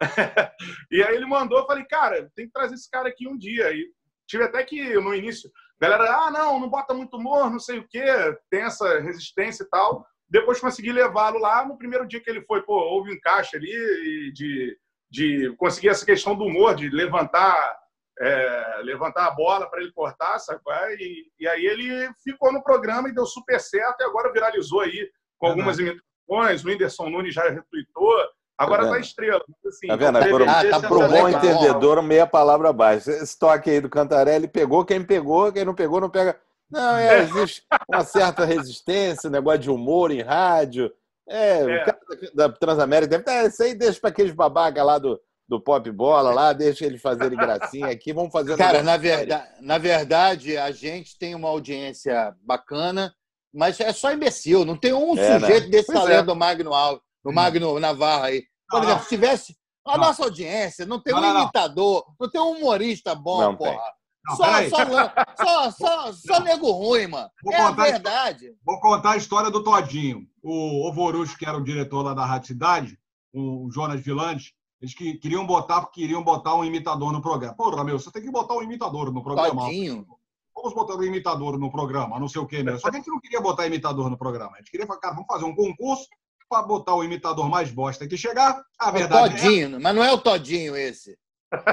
e 0.92 1.02
aí 1.02 1.16
ele 1.16 1.24
mandou, 1.24 1.60
eu 1.60 1.66
falei, 1.66 1.86
cara, 1.86 2.30
tem 2.36 2.44
que 2.44 2.52
trazer 2.52 2.74
esse 2.74 2.90
cara 2.90 3.08
aqui 3.08 3.26
um 3.26 3.38
dia. 3.38 3.72
E 3.72 3.88
tive 4.26 4.44
até 4.44 4.62
que, 4.62 4.92
no 5.00 5.14
início, 5.14 5.50
a 5.80 5.88
galera, 5.88 6.16
ah, 6.18 6.30
não, 6.30 6.60
não 6.60 6.68
bota 6.68 6.92
muito 6.92 7.16
humor, 7.16 7.50
não 7.50 7.60
sei 7.60 7.78
o 7.78 7.88
quê, 7.88 8.04
tem 8.50 8.60
essa 8.60 9.00
resistência 9.00 9.62
e 9.62 9.68
tal. 9.70 10.06
Depois 10.28 10.60
consegui 10.60 10.92
levá-lo 10.92 11.38
lá. 11.38 11.64
No 11.64 11.78
primeiro 11.78 12.06
dia 12.06 12.20
que 12.20 12.28
ele 12.28 12.42
foi, 12.42 12.62
pô, 12.62 12.74
houve 12.74 13.10
um 13.10 13.14
encaixe 13.14 13.56
ali 13.56 14.32
de, 14.32 14.76
de 15.10 15.54
conseguir 15.56 15.88
essa 15.88 16.04
questão 16.04 16.34
do 16.34 16.44
humor, 16.44 16.74
de 16.74 16.88
levantar 16.88 17.76
é, 18.18 18.80
levantar 18.82 19.26
a 19.26 19.30
bola 19.30 19.68
para 19.68 19.80
ele 19.80 19.92
cortar, 19.92 20.38
sabe? 20.38 20.60
é? 20.68 20.94
E, 20.94 21.26
e 21.40 21.48
aí 21.48 21.66
ele 21.66 22.10
ficou 22.24 22.52
no 22.52 22.62
programa 22.62 23.08
e 23.08 23.14
deu 23.14 23.26
super 23.26 23.60
certo, 23.60 24.00
e 24.00 24.04
agora 24.04 24.32
viralizou 24.32 24.80
aí 24.80 25.08
com 25.38 25.48
algumas 25.48 25.78
imitações. 25.78 26.64
O 26.64 26.68
Whindersson 26.68 27.10
Nunes 27.10 27.34
já 27.34 27.42
retweetou, 27.42 28.12
agora 28.58 28.84
Tá 28.84 28.90
tá, 28.90 28.98
estrela. 28.98 29.44
Assim, 29.66 29.86
Tá 29.86 29.96
vendo? 29.96 30.18
Por, 30.30 30.48
Ah, 30.48 30.62
tá 30.68 30.88
pro 30.88 31.08
bom 31.08 31.28
entendedor, 31.28 32.02
meia 32.02 32.26
palavra 32.26 32.70
abaixo. 32.70 33.10
Esse 33.10 33.38
toque 33.38 33.70
aí 33.70 33.80
do 33.80 33.90
Cantarelli 33.90 34.48
pegou 34.48 34.84
quem 34.84 35.04
pegou, 35.04 35.52
quem 35.52 35.64
não 35.64 35.74
pegou, 35.74 36.00
não 36.00 36.10
pega. 36.10 36.40
Não, 36.70 36.96
é, 36.96 37.22
existe 37.22 37.62
uma 37.88 38.04
certa 38.04 38.44
resistência, 38.44 39.30
negócio 39.30 39.60
de 39.60 39.70
humor 39.70 40.10
em 40.10 40.22
rádio. 40.22 40.92
É, 41.28 41.58
é. 41.58 41.64
o 41.64 41.84
cara 41.84 41.98
da 42.34 42.48
Transamérica 42.48 43.10
deve 43.10 43.22
estar. 43.22 43.46
Isso 43.46 43.62
aí 43.62 43.74
deixa 43.74 44.00
para 44.00 44.10
aqueles 44.10 44.32
babaca 44.32 44.82
lá 44.82 44.98
do, 44.98 45.20
do 45.48 45.60
Pop 45.60 45.90
Bola 45.90 46.32
lá, 46.32 46.52
deixa 46.52 46.84
eles 46.84 47.00
fazerem 47.00 47.38
gracinha 47.38 47.88
aqui, 47.88 48.12
vamos 48.12 48.32
fazer. 48.32 48.56
Cara, 48.56 48.82
na 48.82 48.96
verdade, 48.96 49.48
na 49.60 49.78
verdade, 49.78 50.56
a 50.56 50.70
gente 50.70 51.16
tem 51.18 51.34
uma 51.34 51.48
audiência 51.48 52.34
bacana, 52.42 53.14
mas 53.54 53.78
é 53.80 53.92
só 53.92 54.12
imbecil. 54.12 54.64
Não 54.64 54.76
tem 54.76 54.92
um 54.92 55.16
é, 55.16 55.38
sujeito 55.38 55.64
né? 55.64 55.70
desse 55.70 55.86
pois 55.86 55.98
talento 55.98 56.20
é. 56.20 56.26
do 56.26 56.36
Magno 56.36 56.74
Alves, 56.74 57.02
do 57.24 57.32
Magno 57.32 57.78
Navarro 57.78 58.24
aí. 58.24 58.44
Por 58.68 58.82
exemplo, 58.82 59.02
se 59.04 59.08
tivesse 59.08 59.56
a 59.86 59.96
nossa 59.96 60.24
audiência, 60.24 60.84
não 60.84 61.00
tem 61.00 61.14
um 61.14 61.20
não, 61.20 61.42
imitador, 61.42 62.04
não. 62.08 62.14
não. 62.20 62.30
tem 62.30 62.40
um 62.40 62.58
humorista 62.58 63.14
bom, 63.14 63.40
não 63.40 63.56
porra. 63.56 63.80
Não, 64.26 64.36
só, 64.36 64.68
só, 64.68 65.12
só, 65.36 65.70
só, 65.70 66.12
só, 66.12 66.40
nego 66.40 66.70
ruim, 66.72 67.06
mano. 67.06 67.30
Vou 67.44 67.54
é 67.54 67.60
a 67.60 67.70
verdade. 67.70 68.52
Vou 68.64 68.80
contar 68.80 69.12
a 69.12 69.16
história 69.16 69.50
do 69.50 69.62
Todinho. 69.62 70.26
O 70.42 70.88
Ovorucho, 70.88 71.38
que 71.38 71.46
era 71.46 71.56
o 71.56 71.62
diretor 71.62 72.02
lá 72.02 72.12
da 72.12 72.24
Rádio 72.24 72.48
Cidade, 72.48 72.98
o 73.32 73.68
Jonas 73.70 74.00
Vilante, 74.00 74.54
eles 74.80 74.94
que, 74.94 75.14
queriam 75.14 75.46
botar, 75.46 75.86
queriam 75.86 76.22
botar 76.22 76.54
um 76.54 76.64
imitador 76.64 77.12
no 77.12 77.22
programa. 77.22 77.54
Porra, 77.54 77.84
meu, 77.84 77.98
você 77.98 78.10
tem 78.10 78.22
que 78.22 78.30
botar 78.30 78.54
um 78.54 78.62
imitador 78.62 79.12
no 79.12 79.22
programa. 79.22 79.62
Todinho. 79.62 80.06
Vamos 80.54 80.74
botar 80.74 80.96
um 80.96 81.02
imitador 81.02 81.58
no 81.58 81.70
programa, 81.70 82.18
não 82.18 82.28
sei 82.28 82.40
o 82.40 82.46
quê 82.46 82.62
mesmo. 82.62 82.80
Só 82.80 82.90
que 82.90 82.96
a 82.96 82.98
gente 82.98 83.10
não 83.10 83.20
queria 83.20 83.40
botar 83.40 83.66
imitador 83.66 84.10
no 84.10 84.18
programa. 84.18 84.54
A 84.54 84.58
gente 84.58 84.70
queria 84.70 84.86
falar, 84.86 85.00
cara, 85.00 85.14
vamos 85.14 85.28
fazer 85.28 85.44
um 85.44 85.54
concurso 85.54 86.08
para 86.48 86.62
botar 86.62 86.94
o 86.94 87.04
imitador 87.04 87.48
mais 87.48 87.70
bosta 87.70 88.08
que 88.08 88.16
chegar. 88.16 88.62
A 88.78 88.90
verdade 88.90 89.34
o 89.34 89.36
Todinho, 89.36 89.76
é... 89.76 89.78
mas 89.78 89.94
não 89.94 90.02
é 90.02 90.12
o 90.12 90.18
Todinho 90.18 90.74
esse. 90.76 91.16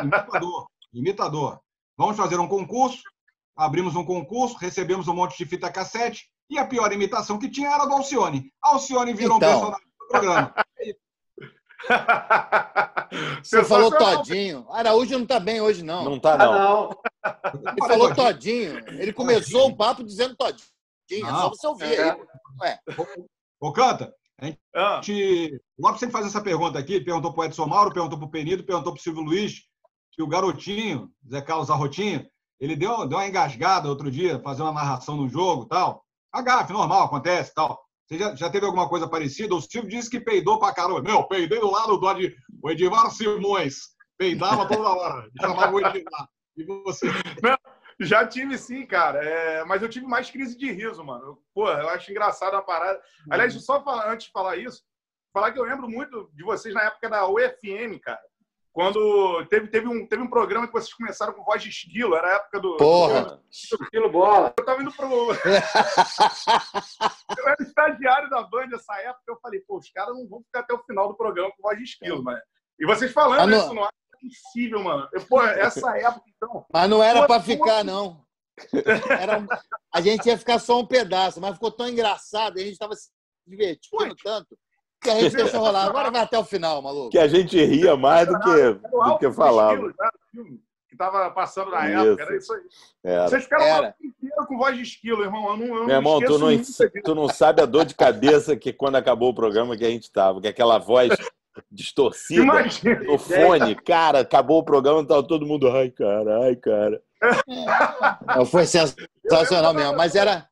Imitador, 0.02 0.68
imitador. 0.94 1.60
Vamos 1.98 2.18
fazer 2.18 2.40
um 2.40 2.48
concurso. 2.48 3.02
Abrimos 3.56 3.96
um 3.96 4.04
concurso, 4.04 4.58
recebemos 4.58 5.08
um 5.08 5.14
monte 5.14 5.38
de 5.38 5.46
fita 5.46 5.72
cassete 5.72 6.28
e 6.50 6.58
a 6.58 6.66
pior 6.66 6.92
imitação 6.92 7.38
que 7.38 7.50
tinha 7.50 7.70
era 7.70 7.86
do 7.86 7.94
Alcione. 7.94 8.52
Alcione 8.62 9.14
virou 9.14 9.38
então... 9.38 9.50
um 9.50 9.52
personagem 9.52 9.88
do 10.00 10.08
programa. 10.08 10.54
Você 13.44 13.64
falou 13.64 13.92
Todinho. 13.92 14.66
Araújo 14.72 15.14
não 15.14 15.24
está 15.24 15.40
bem 15.40 15.62
hoje, 15.62 15.84
não. 15.84 16.04
Não 16.04 16.16
está, 16.16 16.38
não. 16.38 16.54
Ah, 16.54 16.60
não. 16.60 17.72
Ele 17.72 17.88
falou 17.88 18.16
Todinho. 18.16 18.80
Ele 19.00 19.14
começou 19.14 19.68
o 19.68 19.76
papo 19.76 20.04
dizendo 20.04 20.36
Todinho. 20.36 20.68
É 21.12 21.20
só 21.20 21.50
você 21.50 21.68
ouvir 21.68 21.94
é. 21.94 22.12
aí. 22.12 22.18
Ué. 22.62 22.80
Ô, 23.60 23.72
Canta, 23.72 24.14
a 24.40 24.46
gente, 24.46 24.60
ah. 24.76 25.02
logo 25.78 25.98
sempre 25.98 26.14
faz 26.14 26.26
essa 26.26 26.42
pergunta 26.42 26.80
aqui, 26.80 27.00
perguntou 27.02 27.34
para 27.34 27.42
o 27.42 27.46
Edson 27.46 27.66
Mauro, 27.66 27.94
perguntou 27.94 28.18
para 28.18 28.28
o 28.28 28.32
Penido, 28.32 28.64
perguntou 28.64 28.94
para 28.94 29.00
o 29.00 29.04
Silvio 29.04 29.22
Luiz, 29.22 29.62
que 30.14 30.22
o 30.22 30.28
garotinho, 30.28 31.10
Zé 31.30 31.42
Carlos 31.42 31.70
Arrotinho, 31.70 32.26
ele 32.60 32.76
deu, 32.76 33.08
deu 33.08 33.18
uma 33.18 33.28
engasgada 33.28 33.90
outro 33.90 34.10
dia, 34.10 34.40
fazendo 34.40 34.68
uma 34.68 34.74
narração 34.74 35.18
no 35.18 35.28
jogo 35.28 35.66
tal. 35.66 36.04
A 36.32 36.42
gafe, 36.42 36.72
normal, 36.72 37.04
acontece 37.04 37.54
tal. 37.54 37.84
Você 38.06 38.18
já, 38.18 38.36
já 38.36 38.50
teve 38.50 38.66
alguma 38.66 38.88
coisa 38.88 39.08
parecida? 39.08 39.56
O 39.56 39.62
Silvio 39.62 39.90
disse 39.90 40.10
que 40.10 40.20
peidou 40.20 40.60
pra 40.60 40.74
caramba. 40.74 41.02
Meu, 41.02 41.24
peidei 41.24 41.60
do 41.60 41.72
lado 41.72 41.98
do 41.98 42.08
Ad, 42.08 42.36
o 42.62 42.70
Edivar 42.70 43.10
Simões. 43.12 43.94
Peidava 44.18 44.68
toda 44.68 44.90
hora. 44.90 45.30
Chamava 45.40 45.74
o 45.74 45.80
Edivar. 45.80 46.28
E 46.56 46.64
você? 46.64 47.08
Não, 47.42 47.58
já 48.00 48.28
tive 48.28 48.58
sim, 48.58 48.86
cara. 48.86 49.24
É, 49.24 49.66
mas 49.66 49.82
eu 49.82 49.90
tive 49.90 50.06
mais 50.06 50.30
crise 50.30 50.58
de 50.58 50.72
riso, 50.72 51.04
mano. 51.04 51.40
Pô, 51.54 51.70
eu 51.70 51.90
acho 51.90 52.12
engraçado 52.12 52.56
a 52.56 52.62
parada. 52.62 53.02
Aliás, 53.30 53.54
só 53.64 53.84
falar, 53.84 54.12
antes 54.12 54.28
de 54.28 54.32
falar 54.32 54.58
isso, 54.58 54.84
falar 55.34 55.52
que 55.52 55.60
eu 55.60 55.64
lembro 55.64 55.90
muito 55.90 56.30
de 56.34 56.44
vocês 56.44 56.74
na 56.74 56.84
época 56.84 57.10
da 57.10 57.28
UFM, 57.28 58.00
cara. 58.02 58.22
Quando 58.74 59.46
teve, 59.52 59.68
teve, 59.68 59.88
um, 59.88 60.08
teve 60.08 60.24
um 60.24 60.30
programa 60.30 60.66
que 60.66 60.74
vocês 60.74 60.96
começaram 60.96 61.32
com 61.32 61.44
voz 61.44 61.62
de 61.62 61.70
esquilo, 61.70 62.16
era 62.16 62.28
a 62.28 62.36
época 62.38 62.60
do. 62.60 62.76
Porra! 62.78 63.22
Do, 63.22 63.40
esquilo 63.52 64.12
bola. 64.12 64.52
Eu 64.58 64.66
tava 64.66 64.82
indo 64.82 64.92
pro. 64.92 65.32
eu 67.38 67.48
era 67.48 67.62
estagiário 67.62 68.32
da 68.32 68.42
Band 68.42 68.66
nessa 68.66 68.96
época, 69.02 69.22
eu 69.28 69.38
falei, 69.40 69.60
pô, 69.60 69.78
os 69.78 69.92
caras 69.92 70.16
não 70.16 70.28
vão 70.28 70.42
ficar 70.42 70.62
até 70.62 70.74
o 70.74 70.84
final 70.86 71.08
do 71.08 71.16
programa 71.16 71.52
com 71.52 71.62
voz 71.62 71.78
de 71.78 71.84
esquilo, 71.84 72.24
mas. 72.24 72.42
E 72.80 72.86
vocês 72.88 73.14
falando 73.14 73.42
ah, 73.42 73.46
não... 73.46 73.58
isso, 73.60 73.76
não 73.76 73.86
é 73.86 73.90
possível, 74.20 74.82
mano. 74.82 75.08
Eu, 75.14 75.22
pô, 75.28 75.40
essa 75.44 75.96
época, 76.00 76.26
então. 76.36 76.66
Mas 76.74 76.90
não 76.90 77.04
era 77.04 77.28
para 77.28 77.44
ficar, 77.44 77.84
não. 77.84 78.26
Era 79.08 79.38
um... 79.38 79.46
A 79.94 80.02
gente 80.02 80.26
ia 80.26 80.38
ficar 80.38 80.58
só 80.58 80.80
um 80.80 80.88
pedaço, 80.88 81.40
mas 81.40 81.54
ficou 81.54 81.72
tão 81.72 81.88
engraçado, 81.88 82.58
a 82.58 82.62
gente 82.62 82.74
estava 82.74 82.96
se 82.96 83.12
divertindo 83.46 84.16
tanto 84.16 84.58
que 85.04 85.10
a 85.10 85.20
gente 85.20 85.36
deixou 85.36 85.60
rolar. 85.60 85.86
Agora 85.86 86.10
vai 86.10 86.22
até 86.22 86.38
o 86.38 86.44
final, 86.44 86.82
maluco. 86.82 87.10
Que 87.10 87.20
a 87.20 87.28
gente 87.28 87.64
ria 87.64 87.96
mais 87.96 88.28
do 88.28 88.40
que, 88.40 88.74
do 88.90 89.18
que 89.20 89.32
falava. 89.32 89.94
Que 90.90 90.98
tava 90.98 91.30
passando 91.32 91.72
na 91.72 91.90
isso. 91.90 92.08
época, 92.08 92.24
era 92.24 92.38
isso 92.38 92.54
aí. 92.54 92.62
Era. 93.04 93.28
Vocês 93.28 93.44
ficaram 93.44 93.66
era. 93.66 93.96
o 94.00 94.06
inteiro 94.06 94.48
com 94.48 94.58
voz 94.58 94.76
de 94.76 94.84
esquilo, 94.84 95.24
irmão. 95.24 95.50
Eu 95.50 95.58
não, 95.58 95.76
eu 95.78 95.86
Meu 95.86 95.96
irmão, 95.96 96.20
tu 96.20 96.38
não, 96.38 96.48
tu 97.04 97.16
não 97.16 97.28
sabe 97.28 97.62
a 97.62 97.66
dor 97.66 97.86
de 97.86 97.96
cabeça 97.96 98.56
que 98.56 98.72
quando 98.72 98.96
acabou 98.96 99.30
o 99.30 99.36
programa 99.36 99.76
que 99.76 99.86
a 99.86 99.90
gente 99.90 100.12
tava, 100.12 100.40
que 100.40 100.48
aquela 100.48 100.78
voz 100.78 101.10
distorcida 101.72 102.42
Imagina. 102.42 103.00
no 103.02 103.18
fone, 103.18 103.76
cara, 103.76 104.20
acabou 104.20 104.60
o 104.60 104.64
programa, 104.64 105.06
tava 105.06 105.24
todo 105.24 105.46
mundo, 105.46 105.70
ai, 105.70 105.90
cara, 105.90 106.44
ai, 106.44 106.56
cara. 106.56 107.02
É. 107.22 108.46
Foi 108.46 108.66
sensacional 108.66 109.74
mesmo, 109.74 109.96
mas 109.96 110.16
era. 110.16 110.48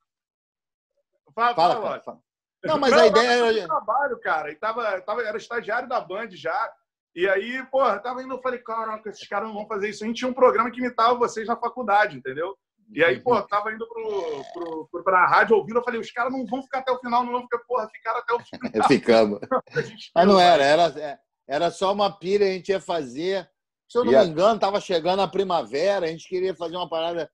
Fala, 1.34 1.56
fala, 1.56 1.76
fala. 1.76 2.00
fala. 2.02 2.31
Não, 2.64 2.78
mas 2.78 2.92
não, 2.92 3.00
a 3.00 3.08
ideia 3.08 3.60
era. 3.60 3.68
trabalho, 3.68 4.20
cara. 4.20 4.52
E 4.52 4.56
tava, 4.56 5.02
tava, 5.02 5.24
era 5.24 5.38
estagiário 5.38 5.90
da 5.90 6.00
Band 6.00 6.30
já. 6.32 6.72
E 7.16 7.28
aí, 7.28 7.64
porra, 7.66 8.00
tava 8.00 8.24
indo, 8.24 8.34
eu 8.34 8.42
falei, 8.42 8.60
caraca, 8.60 9.10
esses 9.10 9.28
caras 9.28 9.48
não 9.48 9.56
vão 9.56 9.68
fazer 9.68 9.90
isso. 9.90 10.04
A 10.04 10.08
gente 10.08 10.18
tinha 10.18 10.30
um 10.30 10.34
programa 10.34 10.72
que 10.72 10.80
imitava 10.80 11.18
vocês 11.18 11.48
na 11.48 11.58
faculdade, 11.58 12.18
entendeu? 12.18 12.56
E 12.94 13.04
aí, 13.04 13.20
pô, 13.20 13.42
tava 13.44 13.72
indo 13.72 13.88
pro, 13.88 14.44
pro, 14.54 14.88
pro, 14.92 15.04
pra 15.04 15.26
rádio 15.26 15.56
ouvindo, 15.56 15.80
eu 15.80 15.84
falei, 15.84 16.00
os 16.00 16.12
caras 16.12 16.32
não 16.32 16.46
vão 16.46 16.62
ficar 16.62 16.80
até 16.80 16.92
o 16.92 17.00
final, 17.00 17.24
não 17.24 17.32
vão 17.32 17.42
ficar, 17.44 17.60
porra, 17.60 17.90
ficaram 17.90 18.20
até 18.20 18.34
o 18.34 18.40
final. 18.44 18.88
Ficamos. 18.88 19.40
Mas 20.16 20.28
não 20.28 20.40
era, 20.40 20.64
era, 20.64 21.20
era 21.48 21.72
só 21.72 21.92
uma 21.94 22.12
pilha, 22.12 22.46
a 22.46 22.50
gente 22.50 22.70
ia 22.70 22.82
fazer. 22.82 23.50
Se 23.90 23.98
eu 23.98 24.06
não 24.06 24.12
me 24.12 24.26
engano, 24.26 24.60
tava 24.60 24.80
chegando 24.80 25.22
a 25.22 25.28
primavera, 25.28 26.06
a 26.06 26.10
gente 26.10 26.28
queria 26.28 26.56
fazer 26.56 26.76
uma 26.78 26.88
parada. 26.88 27.30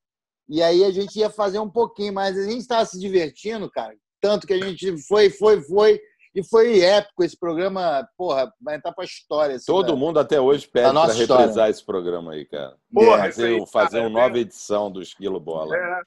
E 0.49 0.63
aí 0.63 0.83
a 0.83 0.91
gente 0.91 1.19
ia 1.19 1.29
fazer 1.29 1.59
um 1.59 1.69
pouquinho, 1.69 2.13
mas 2.13 2.37
a 2.37 2.43
gente 2.43 2.59
estava 2.59 2.85
se 2.85 2.99
divertindo, 2.99 3.69
cara 3.69 3.93
tanto 4.21 4.47
que 4.47 4.53
a 4.53 4.63
gente 4.63 4.97
foi, 5.07 5.29
foi, 5.29 5.61
foi. 5.61 5.99
E 6.35 6.43
foi 6.43 6.81
épico 6.81 7.23
esse 7.23 7.35
programa, 7.35 8.07
porra, 8.15 8.53
vai 8.61 8.75
entrar 8.75 8.91
pra 8.91 9.03
história. 9.03 9.55
Assim, 9.55 9.65
Todo 9.65 9.93
né? 9.93 9.99
mundo 9.99 10.19
até 10.19 10.39
hoje 10.39 10.67
pede 10.67 10.91
para 10.93 11.11
reprisar 11.11 11.67
esse 11.67 11.83
programa 11.83 12.33
aí, 12.33 12.45
cara. 12.45 12.75
Porra, 12.93 13.23
fazer, 13.23 13.47
aí, 13.47 13.67
fazer 13.67 13.97
cara, 13.97 14.07
uma 14.07 14.21
nova 14.21 14.37
é... 14.37 14.41
edição 14.41 14.91
do 14.91 15.01
Esquilo 15.01 15.39
Bola. 15.39 15.75
É. 15.75 16.01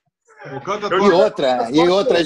E 0.46 1.11
outra, 1.11 1.70
e 1.70 1.88
outra, 1.88 2.18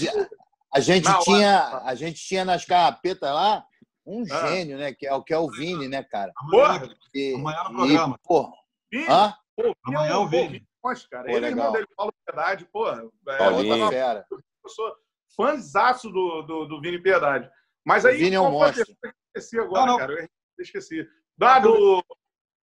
a 0.73 0.81
gente 0.81 1.09
Não, 1.09 1.20
tinha, 1.20 1.83
a 1.85 1.94
gente 1.94 2.20
tinha 2.20 2.44
nas 2.44 2.64
carrapetas 2.64 3.31
lá 3.31 3.64
um 4.07 4.23
ah. 4.31 4.49
gênio, 4.49 4.77
né? 4.77 4.92
Que 4.92 5.07
é 5.07 5.14
o 5.14 5.23
que 5.23 5.33
é 5.33 5.38
o 5.38 5.49
Vini, 5.49 5.88
né, 5.88 6.03
cara? 6.03 6.33
Porra, 6.51 6.88
e, 7.14 7.35
amanhã 7.35 7.64
no 7.64 7.75
programa. 7.75 8.14
E, 8.14 8.29
porra, 8.29 8.53
Hã? 9.09 9.35
Pô, 9.57 9.77
amanhã 9.87 10.18
o 10.18 10.29
Vini. 10.29 10.66
Nossa, 10.83 11.09
cara, 11.09 11.25
pô, 11.25 11.31
ele 11.31 11.40
legal. 11.40 11.73
dele 11.73 11.87
fala 11.97 12.12
verdade, 12.27 12.68
porra. 12.73 13.05
É, 13.29 13.37
Paulinho. 13.38 13.92
Eu 13.92 14.70
sou, 14.70 14.92
fãzaço 15.35 16.11
do, 16.11 16.42
do, 16.42 16.66
do 16.66 16.81
Vini 16.81 17.01
Piedade. 17.01 17.51
Mas 17.85 18.05
aí, 18.05 18.16
o 18.16 18.18
Vini 18.18 18.37
é 18.37 18.40
um 18.40 18.51
monstro. 18.51 18.85
Eu 19.03 19.12
esqueci 19.35 19.59
agora, 19.59 19.87
não, 19.87 19.92
não. 19.92 19.99
cara. 19.99 20.12
Eu 20.14 20.29
esqueci. 20.62 21.07
Da, 21.37 21.59
do, 21.59 22.05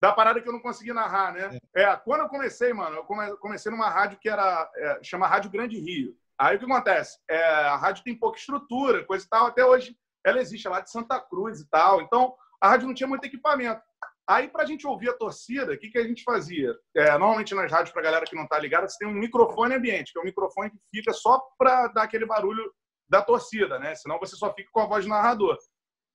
da 0.01 0.13
parada 0.13 0.41
que 0.41 0.49
eu 0.49 0.53
não 0.53 0.61
consegui 0.61 0.93
narrar, 0.93 1.33
né? 1.33 1.59
É. 1.75 1.83
é 1.83 1.97
quando 1.97 2.23
eu 2.23 2.29
comecei, 2.29 2.73
mano, 2.73 2.97
eu 2.97 3.37
comecei 3.39 3.71
numa 3.71 3.89
rádio 3.89 4.19
que 4.21 4.29
era 4.29 4.71
é, 4.77 5.01
chama 5.03 5.27
Rádio 5.27 5.51
Grande 5.51 5.79
Rio. 5.79 6.17
Aí 6.39 6.57
o 6.57 6.59
que 6.59 6.65
acontece? 6.65 7.19
É, 7.29 7.43
a 7.45 7.77
rádio 7.77 8.05
tem 8.05 8.19
pouca 8.19 8.39
estrutura, 8.39 9.05
coisa 9.05 9.25
e 9.25 9.29
tal. 9.29 9.47
Até 9.47 9.65
hoje 9.65 9.97
ela 10.25 10.41
existe 10.41 10.69
lá 10.69 10.81
de 10.81 10.91
Santa 10.91 11.19
Cruz 11.21 11.61
e 11.61 11.69
tal. 11.69 12.03
Então 12.03 12.35
a 12.61 12.69
rádio 12.69 12.87
não 12.87 12.95
tinha 12.95 13.09
muito 13.09 13.25
equipamento. 13.25 13.81
Aí, 14.29 14.49
para 14.49 14.65
a 14.65 14.67
gente 14.67 14.87
ouvir 14.87 15.09
a 15.09 15.17
torcida, 15.17 15.73
o 15.73 15.79
que, 15.79 15.89
que 15.89 15.99
a 15.99 16.07
gente 16.07 16.25
fazia? 16.25 16.75
É, 16.97 17.11
normalmente 17.13 17.55
nas 17.55 17.71
rádios, 17.71 17.93
para 17.93 18.03
a 18.03 18.05
galera 18.05 18.27
que 18.27 18.35
não 18.35 18.43
está 18.43 18.59
ligada, 18.59 18.89
você 18.89 18.99
tem 18.99 19.07
um 19.07 19.13
microfone 19.13 19.75
ambiente, 19.75 20.13
que 20.13 20.19
é 20.19 20.23
um 20.23 20.25
microfone 20.25 20.71
que 20.71 20.79
fica 20.93 21.13
só 21.13 21.41
para 21.57 21.87
dar 21.89 22.03
aquele 22.03 22.27
barulho 22.27 22.73
da 23.09 23.23
torcida, 23.23 23.79
né? 23.79 23.95
Senão 23.95 24.19
você 24.19 24.35
só 24.35 24.53
fica 24.53 24.69
com 24.73 24.81
a 24.81 24.87
voz 24.87 25.05
do 25.05 25.11
narrador. 25.11 25.57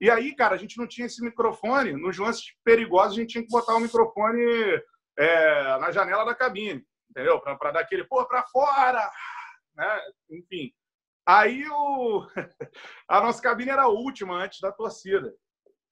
E 0.01 0.09
aí, 0.09 0.35
cara, 0.35 0.55
a 0.55 0.57
gente 0.57 0.77
não 0.77 0.87
tinha 0.87 1.05
esse 1.05 1.23
microfone. 1.23 1.93
Nos 1.93 2.17
lances 2.17 2.43
perigosos, 2.65 3.17
a 3.17 3.21
gente 3.21 3.31
tinha 3.31 3.43
que 3.43 3.51
botar 3.51 3.75
o 3.75 3.79
microfone 3.79 4.41
é, 5.17 5.77
na 5.79 5.91
janela 5.91 6.25
da 6.25 6.35
cabine, 6.35 6.83
entendeu? 7.09 7.39
Para 7.39 7.71
dar 7.71 7.79
aquele, 7.79 8.03
pô, 8.03 8.25
para 8.25 8.43
fora! 8.47 9.09
Né? 9.75 10.01
Enfim. 10.31 10.73
Aí 11.25 11.63
o... 11.69 12.27
a 13.07 13.21
nossa 13.21 13.41
cabine 13.41 13.69
era 13.69 13.83
a 13.83 13.89
última 13.89 14.35
antes 14.35 14.59
da 14.59 14.71
torcida. 14.71 15.33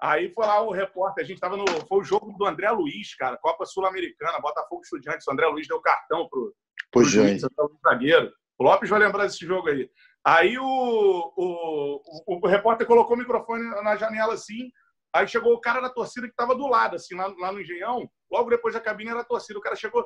Aí 0.02 0.32
foi 0.34 0.46
lá 0.46 0.62
o 0.62 0.72
repórter, 0.72 1.24
a 1.24 1.28
gente 1.28 1.36
estava 1.36 1.58
no. 1.58 1.66
Foi 1.88 2.00
o 2.00 2.04
jogo 2.04 2.32
do 2.38 2.46
André 2.46 2.70
Luiz, 2.72 3.16
cara, 3.16 3.38
Copa 3.38 3.66
Sul-Americana, 3.66 4.40
Botafogo 4.40 4.82
Estudiantes. 4.82 5.28
O 5.28 5.32
André 5.32 5.48
Luiz 5.48 5.68
deu 5.68 5.82
cartão 5.82 6.28
pro, 6.30 6.54
pro 6.92 7.04
juiz, 7.04 7.42
zagueiro. 7.84 8.32
O 8.58 8.64
Lopes 8.64 8.90
vai 8.90 9.00
lembrar 9.00 9.26
desse 9.26 9.46
jogo 9.46 9.70
aí. 9.70 9.90
Aí 10.26 10.58
o, 10.58 10.64
o, 10.64 12.02
o, 12.28 12.40
o, 12.46 12.48
repórter 12.48 12.86
colocou 12.86 13.16
o 13.16 13.20
microfone 13.20 13.64
na 13.84 13.96
janela 13.96 14.34
assim. 14.34 14.70
Aí 15.14 15.28
chegou 15.28 15.54
o 15.54 15.62
cara 15.62 15.82
da 15.82 15.90
torcida 15.90 16.28
que 16.28 16.34
estava 16.34 16.56
do 16.56 16.68
lado, 16.68 16.96
assim, 16.96 17.16
lá, 17.16 17.28
lá 17.40 17.52
no 17.52 17.62
Engenhão. 17.62 18.10
Logo 18.32 18.50
depois 18.50 18.74
da 18.74 18.82
cabine 18.82 19.10
era 19.10 19.22
a 19.22 19.26
torcida. 19.26 19.58
O 19.58 19.62
cara 19.62 19.76
chegou, 19.76 20.06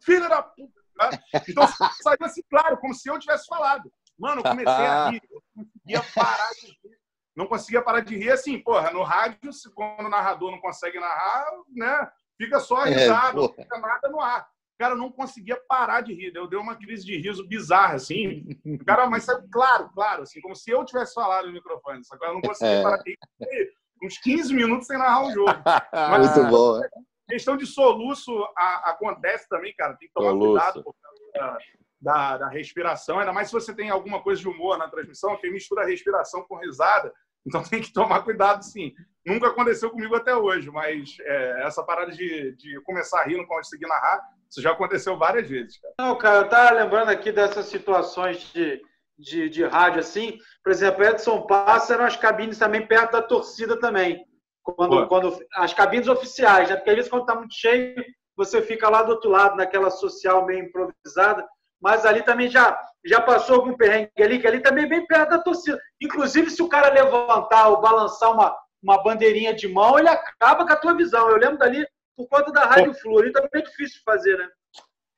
filha 0.00 0.28
da 0.28 0.42
puta, 0.42 0.84
Tá? 0.96 1.10
Então 1.48 1.64
saiu 2.02 2.18
assim, 2.22 2.42
claro, 2.48 2.76
como 2.78 2.94
se 2.94 3.08
eu 3.08 3.18
tivesse 3.18 3.46
falado. 3.46 3.90
Mano, 4.18 4.40
eu 4.40 4.44
comecei 4.44 4.72
a 4.72 5.10
rir, 5.10 5.20
eu 5.28 5.42
não 5.56 5.64
conseguia 5.64 6.02
parar 6.14 6.50
de 6.52 6.66
rir. 6.66 7.03
Não 7.36 7.46
conseguia 7.46 7.82
parar 7.82 8.00
de 8.00 8.16
rir 8.16 8.30
assim, 8.30 8.58
porra, 8.58 8.90
no 8.90 9.02
rádio, 9.02 9.50
quando 9.74 10.06
o 10.06 10.10
narrador 10.10 10.50
não 10.50 10.60
consegue 10.60 11.00
narrar, 11.00 11.46
né? 11.74 12.08
Fica 12.36 12.60
só 12.60 12.86
é, 12.86 12.90
risado, 12.90 13.38
é, 13.38 13.42
não 13.42 13.48
fica 13.52 13.78
nada 13.78 14.08
no 14.08 14.20
ar. 14.20 14.42
O 14.74 14.78
cara 14.78 14.94
não 14.96 15.10
conseguia 15.10 15.56
parar 15.68 16.00
de 16.00 16.12
rir. 16.12 16.32
Eu 16.34 16.48
dei 16.48 16.58
uma 16.58 16.76
crise 16.76 17.04
de 17.04 17.16
riso 17.16 17.46
bizarra, 17.46 17.94
assim. 17.94 18.44
O 18.64 18.84
cara, 18.84 19.08
mas 19.08 19.24
saiu 19.24 19.42
claro, 19.52 19.88
claro, 19.94 20.22
assim, 20.22 20.40
como 20.40 20.54
se 20.54 20.70
eu 20.70 20.84
tivesse 20.84 21.14
falado 21.14 21.46
no 21.46 21.52
microfone. 21.52 22.04
Só 22.04 22.16
que 22.16 22.24
eu 22.24 22.34
não 22.34 22.40
conseguia 22.40 22.78
é. 22.78 22.82
parar 22.82 22.98
de 22.98 23.10
rir. 23.40 23.72
Uns 24.02 24.18
15 24.18 24.52
minutos 24.52 24.86
sem 24.86 24.98
narrar 24.98 25.26
o 25.26 25.32
jogo. 25.32 25.50
Mas, 25.92 26.36
Muito 26.36 26.50
bom. 26.50 26.80
Questão 27.28 27.56
de 27.56 27.66
soluço 27.66 28.32
a, 28.56 28.90
acontece 28.90 29.48
também, 29.48 29.72
cara. 29.76 29.96
Tem 29.96 30.08
que 30.08 30.14
tomar 30.14 30.30
soluço. 30.30 30.50
cuidado 30.50 30.84
por 30.84 30.94
causa 31.00 31.58
da, 32.04 32.36
da, 32.36 32.48
respiração. 32.48 33.18
Ainda 33.18 33.32
mais 33.32 33.48
se 33.48 33.54
você 33.54 33.74
tem 33.74 33.88
alguma 33.88 34.22
coisa 34.22 34.40
de 34.40 34.48
humor 34.48 34.76
na 34.76 34.88
transmissão, 34.88 35.36
que 35.38 35.50
mistura 35.50 35.86
respiração 35.86 36.42
com 36.42 36.58
risada. 36.58 37.12
Então 37.46 37.62
tem 37.62 37.80
que 37.80 37.92
tomar 37.92 38.22
cuidado, 38.22 38.62
sim. 38.62 38.92
Nunca 39.26 39.48
aconteceu 39.48 39.90
comigo 39.90 40.14
até 40.14 40.34
hoje, 40.34 40.70
mas 40.70 41.16
é, 41.20 41.66
essa 41.66 41.82
parada 41.82 42.12
de, 42.12 42.54
de 42.56 42.80
começar 42.82 43.20
a 43.20 43.24
rir, 43.24 43.36
não 43.36 43.46
conseguir 43.46 43.86
narrar, 43.86 44.20
isso 44.50 44.62
já 44.62 44.72
aconteceu 44.72 45.16
várias 45.18 45.48
vezes. 45.48 45.80
Cara. 45.80 45.94
Não, 45.98 46.16
cara, 46.16 46.36
eu 46.38 46.48
tava 46.48 46.74
lembrando 46.74 47.08
aqui 47.08 47.32
dessas 47.32 47.66
situações 47.66 48.38
de, 48.52 48.80
de, 49.18 49.48
de 49.48 49.64
rádio 49.64 50.00
assim. 50.00 50.38
Por 50.62 50.70
exemplo, 50.70 51.04
Edson 51.04 51.42
Passa 51.42 51.94
eram 51.94 52.04
as 52.04 52.16
cabines 52.16 52.58
também 52.58 52.86
perto 52.86 53.12
da 53.12 53.22
torcida 53.22 53.78
também. 53.78 54.24
Quando, 54.62 55.06
quando, 55.08 55.38
as 55.56 55.74
cabines 55.74 56.08
oficiais, 56.08 56.70
né? 56.70 56.76
Porque 56.76 56.90
às 56.90 56.96
vezes 56.96 57.10
quando 57.10 57.22
está 57.22 57.34
muito 57.34 57.54
cheio, 57.54 58.02
você 58.36 58.62
fica 58.62 58.88
lá 58.88 59.02
do 59.02 59.12
outro 59.12 59.30
lado, 59.30 59.56
naquela 59.56 59.90
social 59.90 60.46
meio 60.46 60.64
improvisada. 60.64 61.46
Mas 61.80 62.06
ali 62.06 62.22
também 62.22 62.48
já, 62.48 62.78
já 63.04 63.20
passou 63.20 63.56
algum 63.56 63.76
perrengue 63.76 64.10
ali, 64.18 64.38
que 64.38 64.46
ali 64.46 64.60
também 64.60 64.84
é 64.84 64.88
bem 64.88 65.06
perto 65.06 65.30
da 65.30 65.38
torcida. 65.38 65.78
Inclusive, 66.00 66.50
se 66.50 66.62
o 66.62 66.68
cara 66.68 66.92
levantar 66.92 67.68
ou 67.68 67.80
balançar 67.80 68.32
uma, 68.32 68.56
uma 68.82 69.02
bandeirinha 69.02 69.54
de 69.54 69.68
mão, 69.68 69.98
ele 69.98 70.08
acaba 70.08 70.66
com 70.66 70.72
a 70.72 70.76
tua 70.76 70.96
visão. 70.96 71.28
Eu 71.28 71.36
lembro 71.36 71.58
dali, 71.58 71.86
por 72.16 72.28
conta 72.28 72.50
da 72.52 72.64
Rádio 72.64 72.94
Flu, 72.94 73.18
ali 73.18 73.32
também 73.32 73.50
é 73.54 73.62
difícil 73.62 73.98
de 73.98 74.04
fazer, 74.04 74.38
né? 74.38 74.48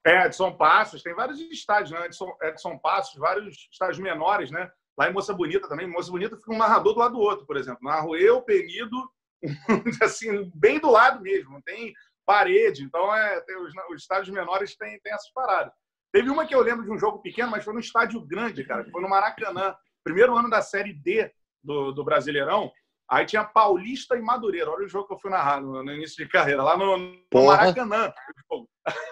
É, 0.07 0.27
Edson 0.27 0.57
Passos, 0.57 1.03
tem 1.03 1.15
vários 1.15 1.41
estádios, 1.41 1.91
né? 1.91 2.07
Edson, 2.07 2.33
Edson 2.43 2.79
Passos, 2.79 3.19
vários 3.19 3.69
estádios 3.71 3.99
menores, 3.99 4.51
né? 4.51 4.71
Lá 4.97 5.09
em 5.11 5.13
Moça 5.13 5.35
Bonita 5.35 5.69
também. 5.69 5.87
Moça 5.87 6.11
Bonita 6.11 6.37
fica 6.37 6.53
um 6.53 6.59
narrador 6.59 6.95
do 6.95 7.01
lado 7.01 7.15
do 7.15 7.21
outro, 7.21 7.45
por 7.47 7.57
exemplo. 7.57 7.81
Narro 7.83 8.17
eu, 8.17 8.41
Penido, 8.43 8.97
assim, 10.03 10.51
bem 10.55 10.79
do 10.79 10.91
lado 10.91 11.21
mesmo, 11.21 11.53
não 11.53 11.63
tem 11.63 11.93
parede. 12.25 12.83
Então, 12.83 13.15
é, 13.15 13.43
os, 13.61 13.73
os, 13.91 14.03
estádios 14.03 14.31
menores 14.31 14.77
têm, 14.77 14.99
têm 15.01 15.13
essas 15.13 15.31
paradas. 15.33 15.73
Teve 16.13 16.31
uma 16.31 16.47
que 16.47 16.55
eu 16.55 16.61
lembro 16.61 16.85
de 16.85 16.91
um 16.91 16.99
jogo 16.99 17.21
pequeno, 17.21 17.51
mas 17.51 17.65
foi 17.65 17.75
num 17.75 17.81
estádio 17.81 18.21
grande, 18.21 18.65
cara, 18.65 18.85
que 18.85 18.91
foi 18.91 19.03
no 19.03 19.09
Maracanã. 19.09 19.75
Primeiro 20.03 20.37
ano 20.37 20.49
da 20.49 20.63
Série 20.63 20.93
D 20.93 21.33
do, 21.63 21.93
do 21.93 22.05
Brasileirão. 22.05 22.73
Aí 23.09 23.25
tinha 23.25 23.45
Paulista 23.45 24.17
e 24.17 24.23
Madureira. 24.23 24.71
Olha 24.71 24.85
o 24.85 24.89
jogo 24.89 25.07
que 25.07 25.15
eu 25.15 25.19
fui 25.19 25.31
narrar 25.31 25.61
no, 25.61 25.83
no 25.83 25.93
início 25.93 26.25
de 26.25 26.31
carreira, 26.31 26.63
lá 26.63 26.77
no, 26.77 26.97
no 26.97 27.47
Maracanã. 27.47 28.13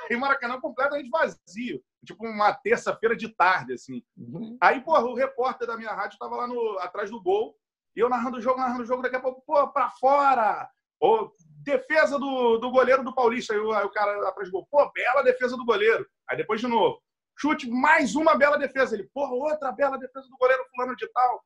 E 0.09 0.17
Maracanã 0.17 0.61
completamente 0.61 1.11
vazio. 1.11 1.83
Tipo 2.07 2.25
uma 2.25 2.53
terça-feira 2.53 3.17
de 3.17 3.29
tarde, 3.29 3.73
assim. 3.73 4.05
Uhum. 4.17 4.57
Aí, 4.61 4.81
porra, 4.81 5.05
o 5.05 5.15
repórter 5.15 5.67
da 5.67 5.77
minha 5.77 5.93
rádio 5.93 6.15
estava 6.15 6.37
lá 6.37 6.47
no, 6.47 6.79
atrás 6.79 7.11
do 7.11 7.21
gol 7.21 7.57
e 7.97 8.01
eu 8.01 8.09
narrando 8.09 8.37
o 8.37 8.41
jogo, 8.41 8.61
narrando 8.61 8.83
o 8.83 8.87
jogo, 8.87 9.03
daqui 9.03 9.17
a 9.17 9.21
pouco, 9.21 9.43
pô, 9.45 9.67
pra 9.73 9.91
fora! 9.91 10.69
Ou 11.01 11.33
defesa 11.65 12.19
do, 12.19 12.59
do 12.59 12.71
goleiro 12.71 13.03
do 13.03 13.15
Paulista. 13.15 13.55
Aí 13.55 13.59
o, 13.59 13.73
aí 13.73 13.85
o 13.85 13.91
cara 13.91 14.29
atrás 14.29 14.49
do 14.49 14.53
gol, 14.53 14.69
pô, 14.71 14.91
bela 14.93 15.23
defesa 15.23 15.57
do 15.57 15.65
goleiro. 15.65 16.07
Aí 16.29 16.37
depois 16.37 16.61
de 16.61 16.67
novo, 16.67 17.01
chute, 17.37 17.69
mais 17.69 18.15
uma 18.15 18.37
bela 18.37 18.57
defesa. 18.57 18.95
Ele, 18.95 19.09
pô, 19.13 19.27
outra 19.27 19.73
bela 19.73 19.99
defesa 19.99 20.29
do 20.29 20.37
goleiro 20.37 20.65
fulano 20.71 20.95
de 20.95 21.09
tal. 21.09 21.43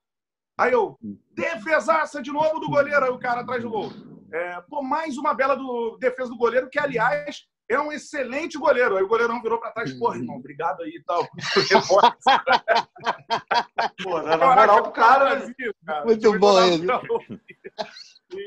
Aí 0.58 0.72
eu, 0.72 0.98
defesaça 1.30 2.20
de 2.20 2.32
novo 2.32 2.58
do 2.58 2.68
goleiro. 2.68 3.04
Aí 3.04 3.10
o 3.10 3.18
cara 3.18 3.42
atrás 3.42 3.62
do 3.62 3.70
gol. 3.70 3.90
É, 4.32 4.60
pô, 4.68 4.82
mais 4.82 5.16
uma 5.16 5.32
bela 5.32 5.54
do, 5.54 5.96
defesa 5.98 6.28
do 6.28 6.36
goleiro, 6.36 6.68
que, 6.68 6.78
aliás, 6.78 7.46
é 7.68 7.78
um 7.78 7.92
excelente 7.92 8.58
goleiro. 8.58 8.96
Aí 8.96 9.02
o 9.02 9.08
goleirão 9.08 9.40
virou 9.40 9.58
para 9.58 9.72
trás, 9.72 9.92
porra, 9.94 10.16
irmão, 10.16 10.36
obrigado 10.36 10.82
aí 10.82 10.90
e 10.90 11.02
tal. 11.04 11.26
Pô, 14.02 14.22
na 14.22 14.36
moral 14.36 14.82
do 14.82 14.90
cara, 14.90 15.38
né? 15.38 15.54
cara. 15.84 16.04
Muito 16.04 16.38
bom 16.38 16.60
isso. 16.64 16.84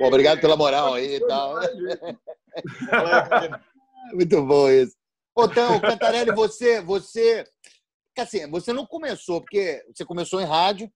Pô, 0.01 0.07
obrigado 0.07 0.41
pela 0.41 0.57
moral 0.57 0.95
aí 0.95 1.17
e 1.17 1.27
tal. 1.27 1.57
Muito 4.15 4.43
bom 4.43 4.67
isso. 4.67 4.95
Então, 5.37 5.79
Cantarelli, 5.79 6.33
você, 6.33 6.81
você, 6.81 7.45
assim, 8.17 8.49
você 8.49 8.73
não 8.73 8.83
começou, 8.83 9.41
porque 9.41 9.85
você 9.93 10.03
começou 10.03 10.41
em 10.41 10.45
rádio, 10.45 10.91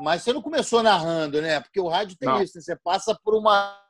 mas 0.00 0.24
você 0.24 0.32
não 0.32 0.42
começou 0.42 0.82
narrando, 0.82 1.40
né? 1.40 1.60
Porque 1.60 1.80
o 1.80 1.86
rádio 1.86 2.16
tem 2.18 2.28
não. 2.28 2.42
isso, 2.42 2.58
né? 2.58 2.62
você 2.62 2.76
passa 2.82 3.16
por 3.22 3.36
uma 3.36 3.80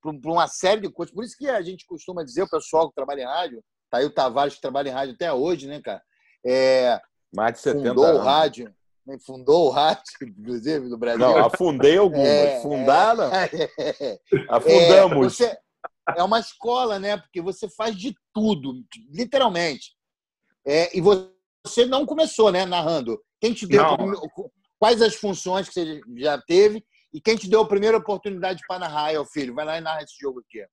por, 0.00 0.30
uma 0.30 0.46
série 0.46 0.82
de 0.82 0.92
coisas. 0.92 1.12
Por 1.12 1.24
isso 1.24 1.36
que 1.36 1.48
a 1.48 1.60
gente 1.60 1.84
costuma 1.84 2.22
dizer, 2.22 2.42
o 2.42 2.48
pessoal 2.48 2.88
que 2.88 2.94
trabalha 2.94 3.22
em 3.22 3.26
rádio, 3.26 3.64
tá 3.90 3.98
aí 3.98 4.04
o 4.04 4.14
Tavares 4.14 4.54
que 4.54 4.60
trabalha 4.60 4.90
em 4.90 4.92
rádio 4.92 5.16
até 5.16 5.32
hoje, 5.32 5.66
né, 5.66 5.82
cara? 5.82 6.00
É, 6.46 7.00
Mais 7.34 7.54
de 7.54 7.58
70 7.62 7.88
fundou 7.88 8.04
anos. 8.04 8.20
o 8.20 8.24
rádio? 8.24 8.72
Fundou 9.16 9.66
o 9.66 9.70
rádio, 9.70 10.02
inclusive, 10.26 10.88
do 10.88 10.98
Brasil. 10.98 11.20
Não, 11.20 11.38
afundei 11.38 11.96
algumas. 11.96 12.26
É, 12.26 12.60
Fundar, 12.60 13.16
não. 13.16 13.30
É, 13.32 13.48
Afundamos. 14.50 15.40
É, 15.40 15.46
você, 15.46 15.58
é 16.16 16.22
uma 16.22 16.40
escola, 16.40 16.98
né? 16.98 17.16
Porque 17.16 17.40
você 17.40 17.68
faz 17.68 17.96
de 17.96 18.14
tudo, 18.34 18.82
literalmente. 19.10 19.96
É, 20.66 20.96
e 20.96 21.00
você 21.00 21.86
não 21.86 22.04
começou, 22.04 22.50
né, 22.50 22.66
narrando. 22.66 23.22
Quem 23.40 23.52
te 23.52 23.66
deu? 23.66 23.82
Não. 23.82 24.12
Quais 24.78 25.00
as 25.00 25.14
funções 25.14 25.68
que 25.68 25.74
você 25.74 26.00
já 26.16 26.40
teve 26.40 26.84
e 27.12 27.20
quem 27.20 27.36
te 27.36 27.48
deu 27.48 27.60
a 27.60 27.68
primeira 27.68 27.96
oportunidade 27.96 28.62
para 28.66 28.80
narrar, 28.80 29.06
aí, 29.06 29.26
filho? 29.26 29.54
Vai 29.54 29.64
lá 29.64 29.78
e 29.78 29.80
narra 29.80 30.02
esse 30.02 30.16
jogo 30.20 30.40
aqui. 30.40 30.64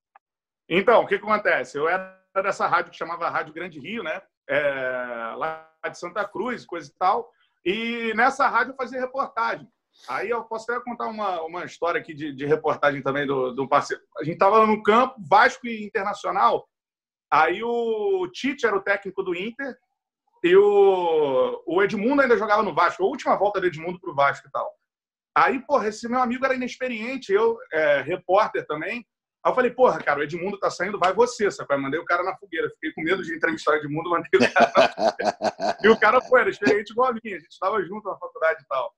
Então, 0.69 1.03
o 1.03 1.07
que, 1.07 1.17
que 1.17 1.23
acontece? 1.23 1.77
Eu 1.77 1.87
era 1.87 2.19
dessa 2.43 2.67
rádio 2.67 2.91
que 2.91 2.97
chamava 2.97 3.29
Rádio 3.29 3.53
Grande 3.53 3.79
Rio, 3.79 4.03
né? 4.03 4.21
É, 4.47 5.33
lá 5.37 5.71
de 5.89 5.97
Santa 5.97 6.27
Cruz, 6.27 6.65
coisa 6.65 6.89
e 6.89 6.93
tal. 6.97 7.31
E 7.65 8.13
nessa 8.13 8.47
rádio 8.47 8.71
eu 8.71 8.75
fazia 8.75 8.99
reportagem. 8.99 9.67
Aí 10.07 10.29
eu 10.29 10.43
posso 10.43 10.71
até 10.71 10.83
contar 10.83 11.07
uma, 11.07 11.41
uma 11.41 11.65
história 11.65 11.99
aqui 11.99 12.13
de, 12.13 12.33
de 12.33 12.45
reportagem 12.45 13.01
também 13.01 13.25
do, 13.25 13.51
do 13.53 13.67
parceiro. 13.67 14.03
A 14.19 14.23
gente 14.23 14.33
estava 14.33 14.65
no 14.67 14.83
campo, 14.83 15.15
Vasco 15.27 15.65
e 15.65 15.83
Internacional. 15.83 16.67
Aí 17.31 17.63
o 17.63 18.27
Tite 18.31 18.65
era 18.65 18.75
o 18.75 18.81
técnico 18.81 19.23
do 19.23 19.33
Inter 19.33 19.75
e 20.43 20.55
o, 20.55 21.63
o 21.65 21.81
Edmundo 21.81 22.21
ainda 22.21 22.37
jogava 22.37 22.61
no 22.61 22.73
Vasco. 22.73 23.03
A 23.03 23.07
última 23.07 23.35
volta 23.35 23.59
do 23.59 23.65
Edmundo 23.65 23.99
para 23.99 24.11
o 24.11 24.15
Vasco 24.15 24.47
e 24.47 24.51
tal. 24.51 24.71
Aí, 25.35 25.59
porra, 25.65 25.87
esse 25.87 26.07
meu 26.07 26.21
amigo 26.21 26.45
era 26.45 26.55
inexperiente, 26.55 27.33
eu, 27.33 27.57
é, 27.73 28.01
repórter 28.01 28.65
também. 28.67 29.05
Aí 29.45 29.51
eu 29.51 29.55
falei, 29.55 29.69
porra, 29.69 29.99
cara, 29.99 30.19
o 30.19 30.23
Edmundo 30.23 30.57
tá 30.57 30.71
saindo, 30.71 30.97
vai 30.97 31.13
você, 31.13 31.51
sabe? 31.51 31.71
Eu 31.71 31.79
mandei 31.79 31.99
o 31.99 32.05
cara 32.05 32.23
na 32.23 32.35
fogueira. 32.35 32.67
Fiquei 32.71 32.91
com 32.93 33.03
medo 33.03 33.21
de 33.21 33.35
entrevistar 33.35 33.73
o 33.73 33.75
Edmundo, 33.75 34.09
mandei 34.09 34.27
o 34.33 34.51
cara 34.51 34.73
na 34.75 34.89
fogueira. 34.89 35.77
E 35.83 35.87
o 35.87 35.99
cara 35.99 36.21
foi, 36.21 36.41
era 36.41 36.49
experiente 36.49 36.91
igual 36.91 37.11
a 37.11 37.13
mim, 37.13 37.19
a 37.25 37.37
gente 37.37 37.51
estava 37.51 37.79
junto 37.83 38.09
na 38.09 38.17
faculdade 38.17 38.63
e 38.63 38.67
tal. 38.67 38.91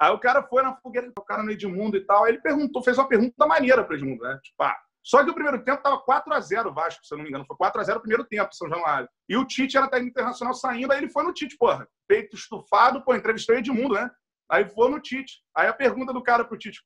Aí 0.00 0.10
o 0.10 0.18
cara 0.18 0.42
foi 0.42 0.64
na 0.64 0.74
fogueira, 0.74 1.08
o 1.16 1.22
cara 1.22 1.44
no 1.44 1.52
Edmundo 1.52 1.96
e 1.96 2.04
tal. 2.04 2.24
Aí 2.24 2.32
ele 2.32 2.40
perguntou, 2.40 2.82
fez 2.82 2.98
uma 2.98 3.06
pergunta 3.06 3.46
maneira 3.46 3.84
para 3.84 3.94
Edmundo, 3.94 4.24
né? 4.24 4.40
Tipo, 4.42 4.64
ah, 4.64 4.76
só 5.04 5.22
que 5.22 5.30
o 5.30 5.34
primeiro 5.34 5.62
tempo 5.62 5.80
tava 5.80 6.02
4x0 6.04 6.66
o 6.66 6.74
Vasco, 6.74 7.06
se 7.06 7.14
eu 7.14 7.18
não 7.18 7.22
me 7.22 7.30
engano. 7.30 7.46
Foi 7.46 7.56
4x0 7.56 7.96
o 7.96 8.00
primeiro 8.00 8.24
tempo, 8.24 8.52
São 8.56 8.68
Januário. 8.68 9.08
E 9.28 9.36
o 9.36 9.44
Tite 9.44 9.76
era 9.76 9.86
técnico 9.86 10.10
internacional 10.10 10.54
saindo, 10.54 10.92
aí 10.92 10.98
ele 10.98 11.10
foi 11.10 11.22
no 11.22 11.32
Tite, 11.32 11.56
porra. 11.56 11.86
Peito 12.08 12.34
estufado, 12.34 13.04
pô, 13.04 13.14
entrevistou 13.14 13.54
o 13.54 13.58
Edmundo, 13.58 13.94
né? 13.94 14.10
Aí 14.50 14.64
vou 14.64 14.90
no 14.90 14.98
Tite. 14.98 15.44
Aí 15.56 15.68
a 15.68 15.72
pergunta 15.72 16.12
do 16.12 16.20
cara 16.20 16.44
pro 16.44 16.58
Tite, 16.58 16.80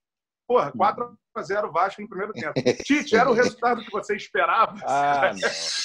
porra, 0.46 0.70
4 0.72 1.18
a 1.38 1.42
0 1.42 1.72
Vasco 1.72 2.02
no 2.02 2.08
primeiro 2.08 2.32
tempo. 2.32 2.54
Tite, 2.84 3.16
era 3.16 3.30
o 3.30 3.34
resultado 3.34 3.82
que 3.82 3.90
você 3.90 4.16
esperava? 4.16 4.74
Ah, 4.84 5.30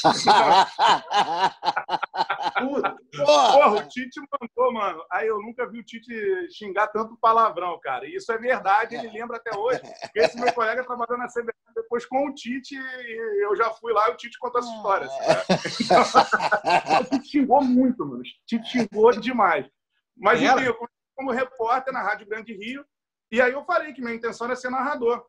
porra, 3.15 3.75
o 3.75 3.87
Tite 3.87 4.19
mandou, 4.19 4.73
mano. 4.73 5.03
Aí 5.11 5.27
eu 5.27 5.39
nunca 5.41 5.69
vi 5.69 5.79
o 5.79 5.83
Tite 5.83 6.13
xingar 6.51 6.87
tanto 6.87 7.17
palavrão, 7.17 7.79
cara. 7.81 8.05
E 8.05 8.15
isso 8.15 8.31
é 8.31 8.37
verdade, 8.37 8.95
ele 8.95 9.09
lembra 9.09 9.37
até 9.37 9.57
hoje. 9.57 9.81
Esse 10.15 10.39
meu 10.39 10.53
colega 10.53 10.83
trabalhou 10.83 11.17
na 11.17 11.27
CBF 11.27 11.51
depois 11.75 12.05
com 12.05 12.27
o 12.27 12.33
Tite 12.33 12.75
e 12.75 13.45
eu 13.45 13.55
já 13.55 13.69
fui 13.71 13.93
lá 13.93 14.09
e 14.09 14.13
o 14.13 14.17
Tite 14.17 14.37
contou 14.39 14.59
essa 14.59 14.75
história. 14.75 15.07
Assim, 15.07 15.87
né? 15.91 16.99
o 16.99 17.03
Tite 17.05 17.27
xingou 17.27 17.63
muito, 17.63 18.05
mano. 18.05 18.21
O 18.21 18.23
Tite 18.45 18.67
xingou 18.67 19.11
demais. 19.11 19.65
Mas, 20.17 20.41
enfim, 20.41 20.65
eu 20.65 20.75
como 21.21 21.31
repórter 21.31 21.93
na 21.93 22.01
Rádio 22.01 22.27
Grande 22.27 22.53
Rio. 22.53 22.83
E 23.31 23.39
aí 23.39 23.53
eu 23.53 23.63
falei 23.63 23.93
que 23.93 24.01
minha 24.01 24.15
intenção 24.15 24.47
era 24.47 24.55
ser 24.55 24.69
narrador. 24.69 25.23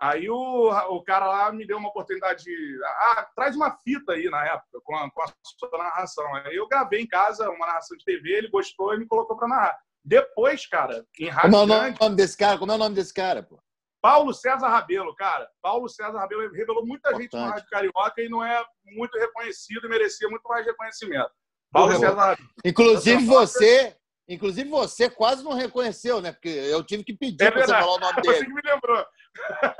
Aí 0.00 0.30
o, 0.30 0.70
o 0.90 1.02
cara 1.02 1.26
lá 1.26 1.52
me 1.52 1.66
deu 1.66 1.76
uma 1.76 1.88
oportunidade 1.88 2.44
de. 2.44 2.80
Ah, 2.84 3.28
traz 3.34 3.56
uma 3.56 3.76
fita 3.82 4.12
aí 4.12 4.30
na 4.30 4.46
época 4.46 4.80
com 4.84 4.94
a, 4.94 5.10
com 5.10 5.22
a 5.22 5.26
sua 5.42 5.78
narração. 5.78 6.34
Aí 6.36 6.54
eu 6.54 6.68
gravei 6.68 7.00
em 7.00 7.06
casa 7.06 7.50
uma 7.50 7.66
narração 7.66 7.96
de 7.96 8.04
TV, 8.04 8.30
ele 8.30 8.48
gostou 8.48 8.94
e 8.94 8.98
me 8.98 9.06
colocou 9.06 9.36
para 9.36 9.48
narrar. 9.48 9.78
Depois, 10.04 10.66
cara, 10.66 11.04
em 11.18 11.28
Rádio 11.28 11.50
Como 11.50 11.56
é 11.56 11.90
o 11.90 11.94
nome 12.00 12.16
desse 12.16 12.36
cara? 12.36 12.58
Como 12.58 12.70
é 12.70 12.74
o 12.76 12.78
nome 12.78 12.94
desse 12.94 13.12
cara, 13.12 13.42
pô? 13.42 13.58
Paulo 14.00 14.32
César 14.32 14.68
Rabelo, 14.68 15.14
cara. 15.16 15.48
Paulo 15.60 15.88
César 15.88 16.18
Rabelo 16.18 16.50
revelou 16.52 16.86
muita 16.86 17.08
Importante. 17.10 17.22
gente 17.22 17.36
na 17.36 17.50
Rádio 17.50 17.68
Carioca 17.68 18.22
e 18.22 18.28
não 18.28 18.44
é 18.44 18.64
muito 18.84 19.18
reconhecido 19.18 19.86
e 19.86 19.88
merecia 19.88 20.28
muito 20.28 20.48
mais 20.48 20.64
reconhecimento. 20.64 21.30
Paulo 21.72 21.96
César. 21.98 22.38
Inclusive 22.64 23.26
você, 23.26 23.96
inclusive 24.28 24.68
você 24.68 25.08
quase 25.08 25.42
não 25.42 25.54
reconheceu, 25.54 26.20
né? 26.20 26.32
Porque 26.32 26.48
eu 26.48 26.84
tive 26.84 27.04
que 27.04 27.16
pedir 27.16 27.44
é 27.44 27.50
para 27.50 27.66
você 27.66 27.72
falar 27.72 27.94
o 27.94 27.98
nome 27.98 28.20
dele. 28.22 28.36
Você 28.36 28.44
que 28.44 28.52
me 28.52 28.62
lembrou. 28.64 29.06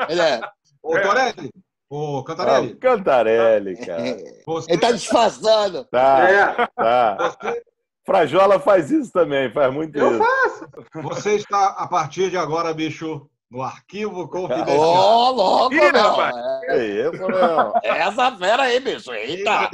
Ele 0.09 0.21
é. 0.21 0.41
Ô, 0.83 1.01
Torelli, 1.01 1.51
Ô, 1.91 2.23
Cantarelli. 2.23 2.73
Ah, 2.73 2.81
Cantarelli, 2.81 3.77
cara. 3.77 4.03
Você... 4.47 4.73
Ele 4.73 4.81
tá 4.81 4.93
disfarçando. 4.93 5.85
Tá, 5.87 6.31
é. 6.31 6.67
tá. 6.77 7.17
Você... 7.17 7.63
Frajola 8.05 8.59
faz 8.59 8.91
isso 8.91 9.13
também, 9.13 9.53
faz 9.53 9.73
muito 9.73 9.97
Eu 9.99 10.13
isso. 10.13 10.19
faço. 10.19 10.69
Você 11.03 11.35
está, 11.35 11.69
a 11.69 11.87
partir 11.87 12.31
de 12.31 12.39
agora, 12.39 12.73
bicho, 12.73 13.29
no 13.51 13.63
arquivo 13.63 14.29
confidencial. 14.29 14.79
Ô, 14.79 15.29
oh, 15.29 15.31
louco, 15.31 15.75
Ih, 15.75 15.91
rapaz. 15.91 16.37
É 16.69 16.87
isso, 16.87 17.19
meu. 17.19 17.73
Essa 17.83 18.37
fera 18.37 18.63
aí, 18.63 18.81
bicho. 18.81 19.13
Eita. 19.13 19.71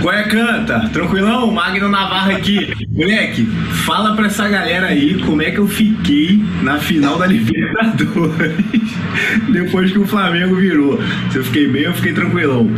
Qual 0.00 0.14
é, 0.14 0.22
canta? 0.24 0.88
Tranquilão? 0.90 1.50
Magno 1.50 1.88
Navarro 1.88 2.30
aqui. 2.32 2.72
Moleque, 2.90 3.46
fala 3.84 4.14
pra 4.14 4.26
essa 4.26 4.48
galera 4.48 4.86
aí 4.86 5.20
como 5.24 5.42
é 5.42 5.50
que 5.50 5.58
eu 5.58 5.66
fiquei 5.66 6.40
na 6.62 6.78
final 6.78 7.18
da 7.18 7.26
Libertadores 7.26 8.64
depois 9.52 9.90
que 9.90 9.98
o 9.98 10.06
Flamengo 10.06 10.54
virou. 10.54 10.98
Se 11.32 11.38
eu 11.38 11.44
fiquei 11.44 11.66
bem, 11.68 11.82
eu 11.82 11.94
fiquei 11.94 12.12
tranquilão. 12.12 12.68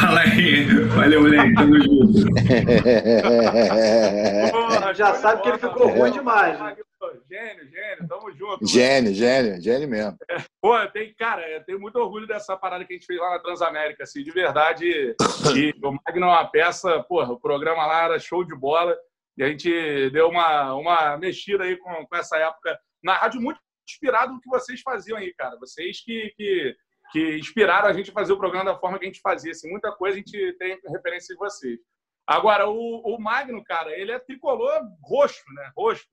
Fala 0.00 0.20
aí. 0.20 0.64
Valeu, 0.94 1.22
moleque. 1.22 1.54
Tamo 1.54 1.80
junto. 1.80 2.24
Porra, 4.50 4.94
já 4.94 5.14
sabe 5.14 5.42
que 5.42 5.48
ele 5.50 5.58
ficou 5.58 5.88
ruim 5.88 6.10
demais. 6.10 6.58
Né? 6.58 6.74
Gênio, 7.28 7.68
gênio, 7.68 8.08
tamo 8.08 8.32
junto. 8.32 8.66
Gênio, 8.66 9.14
gênio, 9.14 9.60
gênio 9.60 9.88
mesmo. 9.88 10.16
É, 10.30 10.36
pô, 10.60 10.74
tem, 10.88 11.14
cara, 11.14 11.48
eu 11.50 11.64
tenho 11.64 11.80
muito 11.80 11.96
orgulho 11.96 12.26
dessa 12.26 12.56
parada 12.56 12.84
que 12.84 12.92
a 12.92 12.96
gente 12.96 13.06
fez 13.06 13.18
lá 13.18 13.30
na 13.30 13.38
Transamérica, 13.38 14.04
assim, 14.04 14.22
de 14.22 14.30
verdade. 14.30 15.14
E 15.56 15.74
o 15.82 15.92
Magno 15.92 16.26
é 16.26 16.28
uma 16.28 16.46
peça, 16.46 17.02
porra, 17.04 17.32
o 17.32 17.40
programa 17.40 17.86
lá 17.86 18.04
era 18.04 18.18
show 18.18 18.44
de 18.44 18.54
bola. 18.54 18.96
E 19.36 19.42
a 19.42 19.48
gente 19.48 19.68
deu 20.10 20.28
uma, 20.28 20.74
uma 20.74 21.16
mexida 21.16 21.64
aí 21.64 21.76
com, 21.76 22.06
com 22.06 22.16
essa 22.16 22.36
época 22.38 22.78
na 23.02 23.16
rádio, 23.16 23.40
muito 23.40 23.60
inspirado 23.86 24.32
no 24.32 24.40
que 24.40 24.48
vocês 24.48 24.80
faziam 24.80 25.18
aí, 25.18 25.34
cara. 25.34 25.58
Vocês 25.58 26.02
que, 26.02 26.32
que, 26.36 26.76
que 27.12 27.36
inspiraram 27.38 27.88
a 27.88 27.92
gente 27.92 28.10
a 28.10 28.14
fazer 28.14 28.32
o 28.32 28.38
programa 28.38 28.72
da 28.72 28.78
forma 28.78 28.98
que 28.98 29.04
a 29.04 29.08
gente 29.08 29.20
fazia. 29.20 29.52
Assim, 29.52 29.70
muita 29.70 29.92
coisa 29.92 30.16
a 30.16 30.18
gente 30.18 30.52
tem 30.54 30.78
referência 30.86 31.34
de 31.34 31.38
vocês. 31.38 31.78
Agora, 32.26 32.68
o, 32.68 33.02
o 33.04 33.20
Magno, 33.20 33.62
cara, 33.62 33.92
ele 33.98 34.12
é 34.12 34.18
tricolor 34.18 34.80
roxo, 35.02 35.44
né? 35.54 35.70
Roxo. 35.76 36.06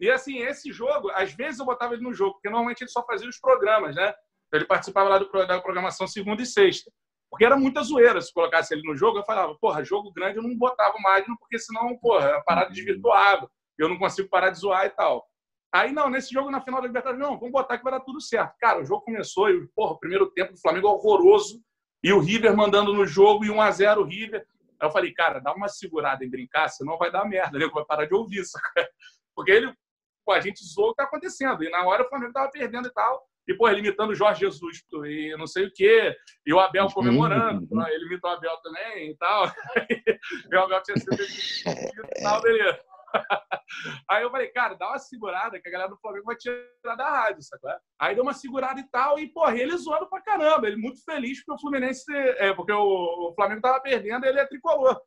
E 0.00 0.10
assim, 0.10 0.38
esse 0.38 0.72
jogo, 0.72 1.10
às 1.10 1.32
vezes 1.32 1.60
eu 1.60 1.66
botava 1.66 1.94
ele 1.94 2.02
no 2.02 2.12
jogo, 2.12 2.34
porque 2.34 2.50
normalmente 2.50 2.82
ele 2.82 2.90
só 2.90 3.04
fazia 3.04 3.28
os 3.28 3.38
programas, 3.38 3.94
né? 3.94 4.08
Então, 4.48 4.60
ele 4.60 4.66
participava 4.66 5.08
lá 5.08 5.18
do, 5.18 5.46
da 5.46 5.60
programação 5.60 6.06
segunda 6.06 6.42
e 6.42 6.46
sexta. 6.46 6.90
Porque 7.30 7.44
era 7.44 7.56
muita 7.56 7.82
zoeira 7.82 8.20
se 8.20 8.32
colocasse 8.32 8.72
ele 8.74 8.82
no 8.84 8.96
jogo. 8.96 9.18
Eu 9.18 9.24
falava, 9.24 9.56
porra, 9.60 9.82
jogo 9.82 10.12
grande 10.12 10.38
eu 10.38 10.42
não 10.42 10.56
botava 10.56 10.96
o 10.96 11.02
Magno, 11.02 11.36
porque 11.38 11.58
senão, 11.58 11.98
porra, 11.98 12.36
a 12.36 12.42
parada 12.42 12.70
desvirtuava. 12.70 13.50
Eu 13.76 13.88
não 13.88 13.98
consigo 13.98 14.28
parar 14.28 14.50
de 14.50 14.58
zoar 14.58 14.86
e 14.86 14.90
tal. 14.90 15.26
Aí, 15.72 15.90
não, 15.90 16.08
nesse 16.08 16.32
jogo 16.32 16.52
na 16.52 16.60
final 16.60 16.80
da 16.80 16.86
Libertadores, 16.86 17.20
não, 17.20 17.36
vamos 17.36 17.50
botar 17.50 17.76
que 17.76 17.82
vai 17.82 17.92
dar 17.92 18.00
tudo 18.00 18.20
certo. 18.20 18.54
Cara, 18.60 18.80
o 18.80 18.84
jogo 18.84 19.02
começou 19.02 19.50
e, 19.50 19.66
porra, 19.74 19.94
o 19.94 19.98
primeiro 19.98 20.30
tempo 20.30 20.52
do 20.52 20.60
Flamengo 20.60 20.86
horroroso. 20.86 21.60
E 22.04 22.12
o 22.12 22.20
River 22.20 22.56
mandando 22.56 22.94
no 22.94 23.04
jogo 23.04 23.44
e 23.44 23.50
1 23.50 23.60
a 23.60 23.70
0 23.72 24.02
o 24.02 24.04
River. 24.04 24.46
Aí 24.80 24.86
eu 24.86 24.92
falei, 24.92 25.12
cara, 25.12 25.40
dá 25.40 25.52
uma 25.52 25.68
segurada 25.68 26.24
em 26.24 26.30
brincar, 26.30 26.68
senão 26.68 26.96
vai 26.96 27.10
dar 27.10 27.24
merda, 27.24 27.58
né? 27.58 27.66
Vai 27.74 27.84
parar 27.84 28.04
de 28.04 28.14
ouvir 28.14 28.42
isso. 28.42 28.52
Porque 29.34 29.50
ele, 29.50 29.74
pô, 30.24 30.32
a 30.32 30.40
gente 30.40 30.64
zoou 30.64 30.88
o 30.88 30.90
que 30.90 30.96
tá 30.96 31.04
acontecendo. 31.04 31.62
E 31.62 31.70
na 31.70 31.84
hora 31.84 32.04
o 32.04 32.08
Flamengo 32.08 32.32
tava 32.32 32.50
perdendo 32.50 32.88
e 32.88 32.92
tal. 32.92 33.22
E, 33.46 33.54
pô, 33.54 33.68
ele 33.68 33.80
imitando 33.80 34.10
o 34.10 34.14
Jorge 34.14 34.40
Jesus 34.40 34.82
e 35.04 35.36
não 35.36 35.46
sei 35.46 35.66
o 35.66 35.72
quê. 35.72 36.14
E 36.46 36.52
o 36.52 36.58
Abel 36.58 36.86
comemorando. 36.88 37.66
Uhum. 37.70 37.86
Ele 37.88 38.06
imitou 38.06 38.30
o 38.30 38.34
Abel 38.34 38.56
também 38.62 39.10
e 39.10 39.16
tal. 39.16 39.44
e 40.50 40.56
o 40.56 40.60
Abel 40.60 40.82
tinha 40.82 40.96
sido 40.96 41.22
e 41.22 42.22
tal, 42.22 42.40
beleza. 42.40 42.80
Aí 44.10 44.22
eu 44.22 44.30
falei, 44.30 44.48
cara, 44.48 44.74
dá 44.74 44.88
uma 44.88 44.98
segurada 44.98 45.60
que 45.60 45.68
a 45.68 45.72
galera 45.72 45.90
do 45.90 45.98
Flamengo 45.98 46.26
vai 46.26 46.36
tirar 46.36 46.96
da 46.96 47.08
rádio, 47.08 47.42
sacou? 47.42 47.70
Aí 48.00 48.14
deu 48.14 48.24
uma 48.24 48.32
segurada 48.32 48.80
e 48.80 48.88
tal, 48.90 49.18
e, 49.18 49.28
porra, 49.28 49.56
ele 49.56 49.76
zoando 49.76 50.08
pra 50.08 50.22
caramba. 50.22 50.66
Ele 50.66 50.76
muito 50.76 51.02
feliz 51.04 51.38
porque 51.38 51.52
o 51.52 51.60
Fluminense, 51.60 52.12
é, 52.12 52.52
porque 52.54 52.72
o, 52.72 53.30
o 53.30 53.34
Flamengo 53.34 53.60
tava 53.60 53.80
perdendo, 53.80 54.24
ele 54.24 54.40
é 54.40 54.46
tricolor. 54.46 55.00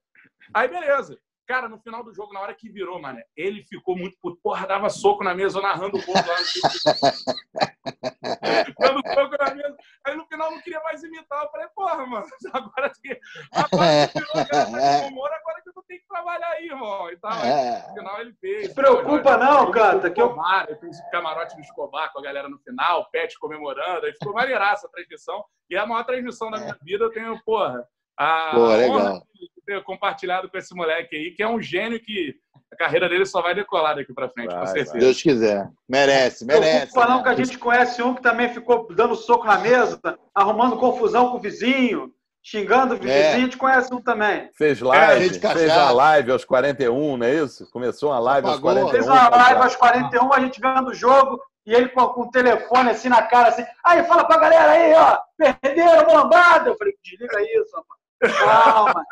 Aí, 0.53 0.67
beleza. 0.67 1.17
Cara, 1.47 1.69
no 1.69 1.79
final 1.79 2.03
do 2.03 2.13
jogo, 2.13 2.33
na 2.33 2.41
hora 2.41 2.53
que 2.53 2.69
virou, 2.69 3.01
mano, 3.01 3.21
ele 3.33 3.63
ficou 3.63 3.97
muito 3.97 4.17
puto. 4.21 4.37
Porra, 4.43 4.67
dava 4.67 4.89
soco 4.89 5.23
na 5.23 5.33
mesa, 5.33 5.61
narrando 5.61 5.97
o 5.97 6.05
gol 6.05 6.13
lá. 6.13 6.23
Dando 8.77 9.01
soco 9.13 9.37
na 9.39 9.55
mesa. 9.55 9.77
Aí 10.05 10.17
no 10.17 10.25
final 10.25 10.51
não 10.51 10.61
queria 10.61 10.81
mais 10.81 11.01
imitar. 11.03 11.41
Eu 11.41 11.49
falei, 11.49 11.67
porra, 11.73 12.05
mano, 12.05 12.27
agora 12.51 12.91
que. 13.01 13.17
Agora 13.53 14.09
que 14.09 14.19
virou 14.19 15.07
humor, 15.07 15.31
agora 15.31 15.61
que 15.63 15.69
eu 15.69 15.83
tenho 15.87 16.01
que 16.01 16.07
trabalhar 16.07 16.49
aí, 16.49 16.65
irmão. 16.65 17.09
E 17.09 17.15
tal. 17.17 17.31
Aí, 17.31 17.87
no 17.87 17.93
final 17.93 18.21
ele 18.21 18.33
fez. 18.41 18.67
Se 18.67 18.75
preocupa, 18.75 19.37
não, 19.37 19.71
Canta. 19.71 20.11
Que 20.11 20.21
eu... 20.21 20.35
eu 20.67 20.79
fiz 20.81 20.99
o 20.99 21.09
camarote 21.11 21.55
do 21.55 21.61
Escobar 21.61 22.11
com 22.11 22.19
a 22.19 22.23
galera 22.23 22.49
no 22.49 22.59
final, 22.59 22.99
o 23.01 23.09
Pet 23.09 23.39
comemorando. 23.39 24.05
Aí 24.05 24.11
ficou 24.11 24.33
maneiraça 24.33 24.87
a 24.87 24.89
transmissão. 24.89 25.45
E 25.69 25.75
é 25.75 25.79
a 25.79 25.85
maior 25.85 26.03
transmissão 26.03 26.51
da 26.51 26.57
minha 26.57 26.77
vida. 26.81 27.05
Eu 27.05 27.11
tenho, 27.11 27.41
porra. 27.45 27.87
A 28.17 28.51
Pô, 28.53 28.67
legal 28.67 29.27
ter 29.67 29.83
compartilhado 29.83 30.49
com 30.49 30.57
esse 30.57 30.73
moleque 30.73 31.15
aí, 31.15 31.31
que 31.31 31.43
é 31.43 31.47
um 31.47 31.61
gênio 31.61 31.99
que 31.99 32.33
a 32.71 32.77
carreira 32.77 33.09
dele 33.09 33.25
só 33.25 33.41
vai 33.41 33.53
decolar 33.53 33.95
daqui 33.95 34.13
para 34.13 34.29
frente, 34.29 34.51
vai, 34.51 34.61
com 34.61 34.65
certeza. 34.67 34.91
Se 34.93 34.97
Deus 34.97 35.21
quiser. 35.21 35.69
Merece, 35.87 36.45
merece. 36.45 36.87
Eu 36.87 37.01
falando 37.01 37.23
que 37.23 37.29
a 37.29 37.35
gente 37.35 37.57
conhece 37.57 38.01
um 38.01 38.15
que 38.15 38.21
também 38.21 38.49
ficou 38.49 38.87
dando 38.95 39.15
soco 39.15 39.45
na 39.45 39.57
mesa, 39.57 39.99
arrumando 40.33 40.77
confusão 40.77 41.29
com 41.29 41.37
o 41.37 41.41
vizinho, 41.41 42.11
xingando 42.41 42.95
o 42.95 42.97
vizinho, 42.97 43.13
é. 43.13 43.33
a 43.35 43.39
gente 43.39 43.57
conhece 43.57 43.93
um 43.93 44.01
também. 44.01 44.49
Fez 44.53 44.79
live, 44.79 45.25
é, 45.25 45.53
fez 45.53 45.69
a 45.69 45.91
live 45.91 46.31
aos 46.31 46.45
41, 46.45 47.17
não 47.17 47.25
é 47.25 47.35
isso? 47.35 47.69
Começou 47.71 48.11
uma 48.11 48.19
live 48.19 48.47
Apagou, 48.47 48.69
aos 48.69 48.79
41. 48.79 48.91
Fez 48.91 49.07
uma 49.07 49.29
live 49.29 49.61
aos 49.61 49.75
41, 49.75 50.33
a 50.33 50.39
gente 50.39 50.61
vendo 50.61 50.87
o 50.89 50.93
jogo, 50.93 51.41
e 51.65 51.73
ele 51.73 51.89
com, 51.89 52.07
com 52.07 52.21
o 52.21 52.31
telefone 52.31 52.91
assim 52.91 53.09
na 53.09 53.21
cara, 53.23 53.49
assim, 53.49 53.65
aí 53.83 54.03
fala 54.05 54.23
pra 54.25 54.39
galera 54.39 54.71
aí, 54.71 54.93
ó, 54.93 55.19
perderam, 55.37 56.13
lambada. 56.13 56.69
Eu 56.69 56.77
falei, 56.77 56.93
desliga 57.03 57.41
isso, 57.41 57.75
rapaz. 57.75 58.06
Calma. 58.19 59.03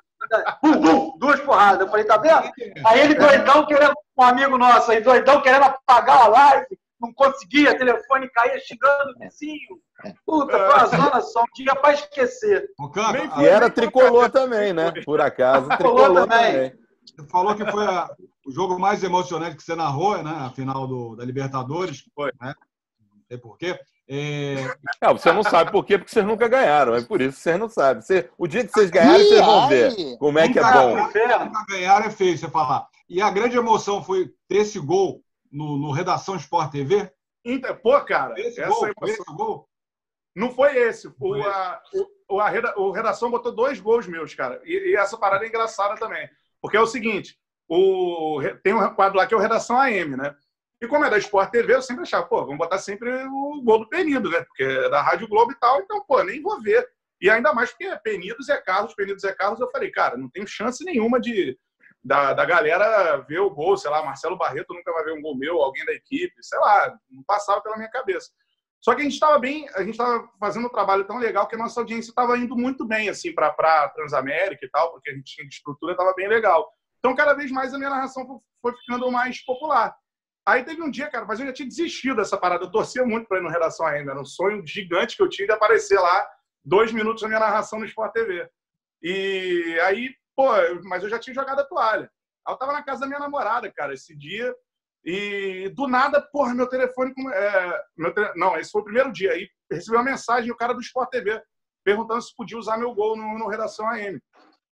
duas 1.17 1.39
porradas. 1.41 1.81
Eu 1.81 1.89
falei, 1.89 2.05
tá 2.05 2.17
vendo? 2.17 2.51
Aí 2.85 2.99
ele 3.01 3.15
doidão 3.15 3.65
querendo, 3.65 3.93
um 4.17 4.23
amigo 4.23 4.57
nosso 4.57 4.91
aí, 4.91 5.01
doidão 5.01 5.41
querendo 5.41 5.63
apagar 5.63 6.23
a 6.23 6.27
live, 6.27 6.67
não 6.99 7.13
conseguia, 7.13 7.77
telefone 7.77 8.29
caía 8.29 8.59
xingando 8.59 9.11
o 9.15 9.19
vizinho. 9.19 9.79
Puta, 10.25 10.51
foi 10.51 10.67
uma 10.67 10.85
zona 10.85 11.21
só, 11.21 11.41
um 11.41 11.53
dia 11.55 11.75
pra 11.75 11.93
esquecer. 11.93 12.69
e 13.39 13.45
era 13.45 13.69
tricolor 13.69 14.29
também, 14.29 14.73
né? 14.73 14.91
Por 15.05 15.21
acaso, 15.21 15.67
tricolor 15.69 16.27
também. 16.27 16.53
também. 16.53 16.85
Você 17.05 17.27
falou 17.29 17.55
que 17.55 17.65
foi 17.69 17.85
a, 17.85 18.09
o 18.45 18.51
jogo 18.51 18.79
mais 18.79 19.03
emocionante 19.03 19.55
que 19.55 19.63
você 19.63 19.75
narrou, 19.75 20.21
né? 20.21 20.31
A 20.31 20.49
final 20.49 20.87
do, 20.87 21.15
da 21.15 21.23
Libertadores. 21.23 22.03
Foi. 22.13 22.31
Né? 22.41 22.53
Não 22.99 23.23
sei 23.27 23.37
porquê. 23.37 23.79
É... 24.07 24.55
você 25.13 25.31
não 25.33 25.41
sabe 25.41 25.71
por 25.71 25.83
quê, 25.83 25.97
porque 25.97 26.11
vocês 26.11 26.25
nunca 26.25 26.47
ganharam. 26.47 26.95
É 26.95 27.01
por 27.01 27.21
isso 27.21 27.37
que 27.37 27.43
vocês 27.43 27.59
não 27.59 27.69
sabem. 27.69 28.01
Você, 28.01 28.29
o 28.37 28.47
dia 28.47 28.65
que 28.65 28.71
vocês 28.71 28.91
ganharem, 28.91 29.27
vocês 29.27 29.43
vão 29.43 29.67
ver 29.67 30.17
como 30.17 30.39
é 30.39 30.47
que 30.47 30.59
é 30.59 30.63
bom. 30.63 30.95
Nunca 30.95 31.65
ganharam 31.67 32.05
é 32.05 32.09
feio 32.11 32.37
você 32.37 32.49
falar. 32.49 32.87
E 33.09 33.21
a 33.21 33.29
grande 33.29 33.57
emoção 33.57 34.03
foi 34.03 34.31
ter 34.47 34.57
esse 34.57 34.79
gol 34.79 35.23
no, 35.51 35.77
no 35.77 35.91
Redação 35.91 36.35
Sport 36.35 36.71
TV? 36.71 37.11
Pô, 37.81 37.99
cara, 38.01 38.39
esse 38.39 38.59
essa 38.59 38.69
gol, 38.69 38.87
emoção... 38.87 39.07
esse 39.07 39.35
gol? 39.35 39.69
Não 40.35 40.51
foi 40.51 40.75
esse. 40.77 41.07
O, 41.19 41.33
a, 41.35 41.81
o, 42.29 42.39
a, 42.39 42.51
o 42.77 42.91
Redação 42.91 43.31
botou 43.31 43.55
dois 43.55 43.79
gols 43.79 44.07
meus, 44.07 44.33
cara. 44.35 44.59
E, 44.65 44.91
e, 44.91 44.95
essa 44.95 45.17
parada 45.17 45.45
é 45.45 45.47
engraçada 45.47 45.95
também. 45.95 46.27
Porque 46.61 46.75
é 46.75 46.81
o 46.81 46.87
seguinte: 46.87 47.39
o, 47.69 48.41
tem 48.63 48.73
um 48.73 48.93
quadro 48.93 49.17
lá 49.17 49.25
que 49.25 49.33
é 49.33 49.37
o 49.37 49.39
Redação 49.39 49.79
AM, 49.79 50.17
né? 50.17 50.35
E 50.85 50.87
como 50.87 51.03
é 51.03 51.09
da 51.09 51.17
Sport 51.17 51.49
TV, 51.49 51.73
eu 51.73 51.81
sempre 51.81 52.03
achava, 52.03 52.27
pô, 52.27 52.41
vamos 52.41 52.59
botar 52.59 52.77
sempre 52.77 53.09
o 53.25 53.59
gol 53.63 53.79
do 53.79 53.89
Penido, 53.89 54.29
né? 54.29 54.43
Porque 54.43 54.61
é 54.61 54.87
da 54.87 55.01
Rádio 55.01 55.27
Globo 55.27 55.51
e 55.51 55.55
tal, 55.55 55.81
então, 55.81 56.05
pô, 56.05 56.21
nem 56.21 56.39
vou 56.43 56.61
ver. 56.61 56.87
E 57.19 57.27
ainda 57.27 57.51
mais 57.53 57.71
porque 57.71 57.85
é 57.85 57.95
Penidos 57.97 58.49
é 58.49 58.61
Carlos, 58.61 58.93
Penidos 58.93 59.23
é 59.23 59.33
Carlos, 59.33 59.59
eu 59.59 59.71
falei, 59.71 59.89
cara, 59.89 60.15
não 60.15 60.29
tenho 60.29 60.45
chance 60.45 60.85
nenhuma 60.85 61.19
de 61.19 61.57
da, 62.03 62.33
da 62.33 62.45
galera 62.45 63.17
ver 63.27 63.39
o 63.39 63.49
gol, 63.49 63.75
sei 63.75 63.89
lá, 63.89 64.05
Marcelo 64.05 64.37
Barreto 64.37 64.75
nunca 64.75 64.93
vai 64.93 65.03
ver 65.05 65.13
um 65.13 65.21
gol 65.23 65.35
meu, 65.35 65.59
alguém 65.59 65.83
da 65.85 65.93
equipe, 65.93 66.35
sei 66.39 66.59
lá, 66.59 66.95
não 67.09 67.23
passava 67.23 67.61
pela 67.61 67.77
minha 67.77 67.89
cabeça. 67.89 68.29
Só 68.79 68.93
que 68.93 69.01
a 69.01 69.03
gente 69.03 69.13
estava 69.13 69.39
bem, 69.39 69.67
a 69.69 69.79
gente 69.79 69.93
estava 69.93 70.29
fazendo 70.39 70.67
um 70.67 70.71
trabalho 70.71 71.03
tão 71.05 71.17
legal 71.17 71.47
que 71.47 71.55
a 71.55 71.57
nossa 71.57 71.79
audiência 71.79 72.11
estava 72.11 72.37
indo 72.37 72.55
muito 72.55 72.85
bem, 72.85 73.09
assim, 73.09 73.33
para 73.33 73.89
Transamérica 73.89 74.63
e 74.63 74.69
tal, 74.69 74.91
porque 74.91 75.09
a 75.09 75.15
gente 75.15 75.33
tinha 75.33 75.47
estrutura, 75.47 75.93
estava 75.93 76.13
bem 76.13 76.27
legal. 76.27 76.71
Então, 76.99 77.15
cada 77.15 77.33
vez 77.33 77.49
mais 77.49 77.73
a 77.73 77.77
minha 77.79 77.89
narração 77.89 78.39
foi 78.61 78.73
ficando 78.73 79.11
mais 79.11 79.43
popular. 79.43 79.95
Aí 80.45 80.63
teve 80.63 80.81
um 80.81 80.91
dia, 80.91 81.09
cara, 81.09 81.25
mas 81.25 81.39
eu 81.39 81.47
já 81.47 81.53
tinha 81.53 81.67
desistido 81.67 82.17
dessa 82.17 82.37
parada. 82.37 82.63
Eu 82.63 82.71
torcia 82.71 83.03
muito 83.03 83.27
para 83.27 83.39
ir 83.39 83.41
no 83.41 83.49
Redação 83.49 83.85
ainda. 83.85 84.11
Era 84.11 84.21
um 84.21 84.25
sonho 84.25 84.65
gigante 84.65 85.17
que 85.17 85.23
eu 85.23 85.29
tinha 85.29 85.47
de 85.47 85.53
aparecer 85.53 85.99
lá 85.99 86.27
dois 86.63 86.91
minutos 86.91 87.23
na 87.23 87.29
minha 87.29 87.39
narração 87.39 87.79
no 87.79 87.85
Sport 87.85 88.13
TV. 88.13 88.47
E 89.01 89.79
aí, 89.83 90.13
pô, 90.35 90.49
mas 90.83 91.03
eu 91.03 91.09
já 91.09 91.17
tinha 91.17 91.33
jogado 91.33 91.59
a 91.59 91.65
toalha. 91.65 92.11
Aí 92.45 92.53
eu 92.53 92.57
tava 92.57 92.73
na 92.73 92.83
casa 92.83 93.01
da 93.01 93.07
minha 93.07 93.19
namorada, 93.19 93.71
cara, 93.71 93.93
esse 93.93 94.15
dia. 94.15 94.55
E 95.03 95.71
do 95.75 95.87
nada, 95.87 96.21
porra, 96.21 96.53
meu 96.53 96.67
telefone. 96.67 97.13
É, 97.33 97.83
meu 97.97 98.13
tele... 98.13 98.31
Não, 98.35 98.55
esse 98.57 98.71
foi 98.71 98.81
o 98.81 98.85
primeiro 98.85 99.11
dia. 99.11 99.31
Aí 99.31 99.49
recebi 99.71 99.97
uma 99.97 100.03
mensagem 100.03 100.47
do 100.47 100.57
cara 100.57 100.73
do 100.73 100.81
Sport 100.81 101.09
TV 101.09 101.41
perguntando 101.83 102.21
se 102.21 102.35
podia 102.35 102.57
usar 102.57 102.77
meu 102.77 102.93
gol 102.93 103.15
no, 103.15 103.37
no 103.37 103.47
Redação 103.47 103.87
AM. 103.87 104.19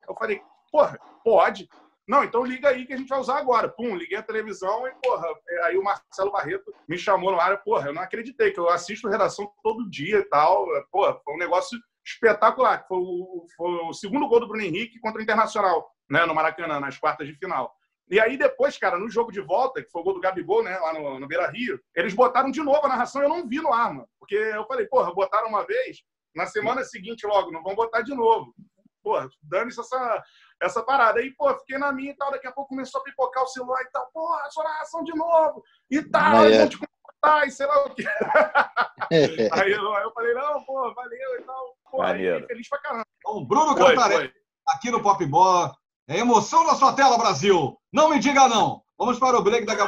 Eu 0.08 0.16
falei, 0.16 0.42
porra, 0.72 1.00
pode. 1.24 1.68
Não, 2.08 2.24
então 2.24 2.44
liga 2.44 2.70
aí 2.70 2.86
que 2.86 2.94
a 2.94 2.98
gente 2.98 3.08
vai 3.08 3.20
usar 3.20 3.38
agora. 3.38 3.70
Pum, 3.70 3.96
liguei 3.96 4.18
a 4.18 4.24
televisão 4.24 4.86
e, 4.88 4.92
porra, 5.02 5.28
é, 5.48 5.64
aí 5.66 5.78
o 5.78 5.84
Marcelo 5.84 6.32
Barreto 6.32 6.74
me 6.88 6.98
chamou 6.98 7.32
no 7.32 7.40
ar. 7.40 7.64
Porra, 7.64 7.88
eu 7.88 7.94
não 7.94 8.02
acreditei, 8.02 8.52
que 8.52 8.60
eu 8.60 8.70
assisto 8.70 9.08
redação 9.08 9.50
todo 9.64 9.90
dia 9.90 10.20
e 10.20 10.26
tal. 10.26 10.66
Porra, 10.92 11.18
foi 11.24 11.34
um 11.34 11.40
negócio 11.40 11.80
espetacular. 12.06 12.86
Foi 12.88 12.98
o, 12.98 13.46
foi 13.56 13.72
o 13.86 13.94
segundo 13.94 14.28
gol 14.28 14.42
do 14.42 14.48
Bruno 14.48 14.64
Henrique 14.64 15.00
contra 15.00 15.20
o 15.20 15.24
Internacional, 15.24 15.90
né, 16.10 16.26
no 16.26 16.36
Maracanã, 16.36 16.80
nas 16.80 16.98
quartas 16.98 17.28
de 17.28 17.36
final. 17.36 17.74
E 18.10 18.20
aí 18.20 18.38
depois, 18.38 18.78
cara, 18.78 19.00
no 19.00 19.10
jogo 19.10 19.32
de 19.32 19.40
volta, 19.40 19.82
que 19.82 19.90
foi 19.90 20.02
o 20.02 20.04
gol 20.04 20.14
do 20.14 20.20
Gabigol, 20.20 20.62
né, 20.62 20.78
lá 20.78 20.94
no, 20.94 21.20
no 21.20 21.28
Beira 21.28 21.50
Rio, 21.50 21.80
eles 21.96 22.14
botaram 22.14 22.52
de 22.52 22.62
novo 22.62 22.86
a 22.86 22.90
narração 22.90 23.22
eu 23.22 23.30
não 23.30 23.48
vi 23.48 23.62
no 23.62 23.74
ar, 23.74 23.94
mano. 23.94 24.08
Porque 24.20 24.36
eu 24.36 24.66
falei, 24.66 24.86
porra, 24.88 25.14
botaram 25.14 25.48
uma 25.48 25.66
vez, 25.66 26.04
na 26.36 26.46
semana 26.46 26.84
seguinte 26.84 27.26
logo, 27.26 27.52
não 27.52 27.64
vão 27.64 27.76
botar 27.76 28.02
de 28.02 28.14
novo. 28.14 28.54
Porra, 29.02 29.30
dane-se 29.42 29.80
essa, 29.80 30.24
essa 30.62 30.82
parada. 30.82 31.20
Aí, 31.20 31.32
pô, 31.32 31.54
fiquei 31.60 31.78
na 31.78 31.92
minha 31.92 32.12
e 32.12 32.16
tal, 32.16 32.32
daqui 32.32 32.48
a 32.48 32.52
pouco 32.52 32.70
começou 32.70 33.02
a 33.02 33.04
pipocar 33.04 33.44
o 33.44 33.48
celular 33.48 33.82
e 33.82 33.92
tal, 33.92 34.10
porra, 34.14 34.50
sua 34.50 34.64
narração 34.64 35.04
de 35.04 35.16
novo, 35.16 35.64
e 35.90 36.02
tal, 36.02 36.50
e 36.50 36.58
vão 36.58 36.70
te 36.70 36.78
comportar, 36.78 37.48
e 37.48 37.52
sei 37.52 37.66
lá 37.66 37.86
o 37.86 37.94
quê. 37.94 38.04
aí, 39.52 39.72
eu, 39.72 39.94
aí 39.94 40.04
eu 40.04 40.14
falei, 40.14 40.34
não, 40.34 40.64
pô, 40.64 40.94
valeu 40.94 41.40
e 41.40 41.44
tal. 41.44 41.78
Pô, 41.92 42.02
aí 42.02 42.18
fiquei 42.18 42.48
feliz 42.48 42.70
pra 42.70 42.80
caramba. 42.80 43.06
Então, 43.18 43.46
Bruno 43.46 43.76
Cantarelli, 43.76 44.34
aqui 44.68 44.92
no 44.92 45.02
Pop 45.02 45.26
Bola. 45.26 45.76
É 46.08 46.18
emoção 46.18 46.66
na 46.68 46.76
sua 46.76 46.94
tela, 46.94 47.18
Brasil. 47.18 47.78
Não 47.92 48.10
me 48.10 48.20
diga 48.20 48.50
não. 48.50 48.84
Vamos 48.98 49.18
para 49.20 49.38
o 49.38 49.42
break, 49.42 49.66
daqui 49.66 49.82
a 49.82 49.86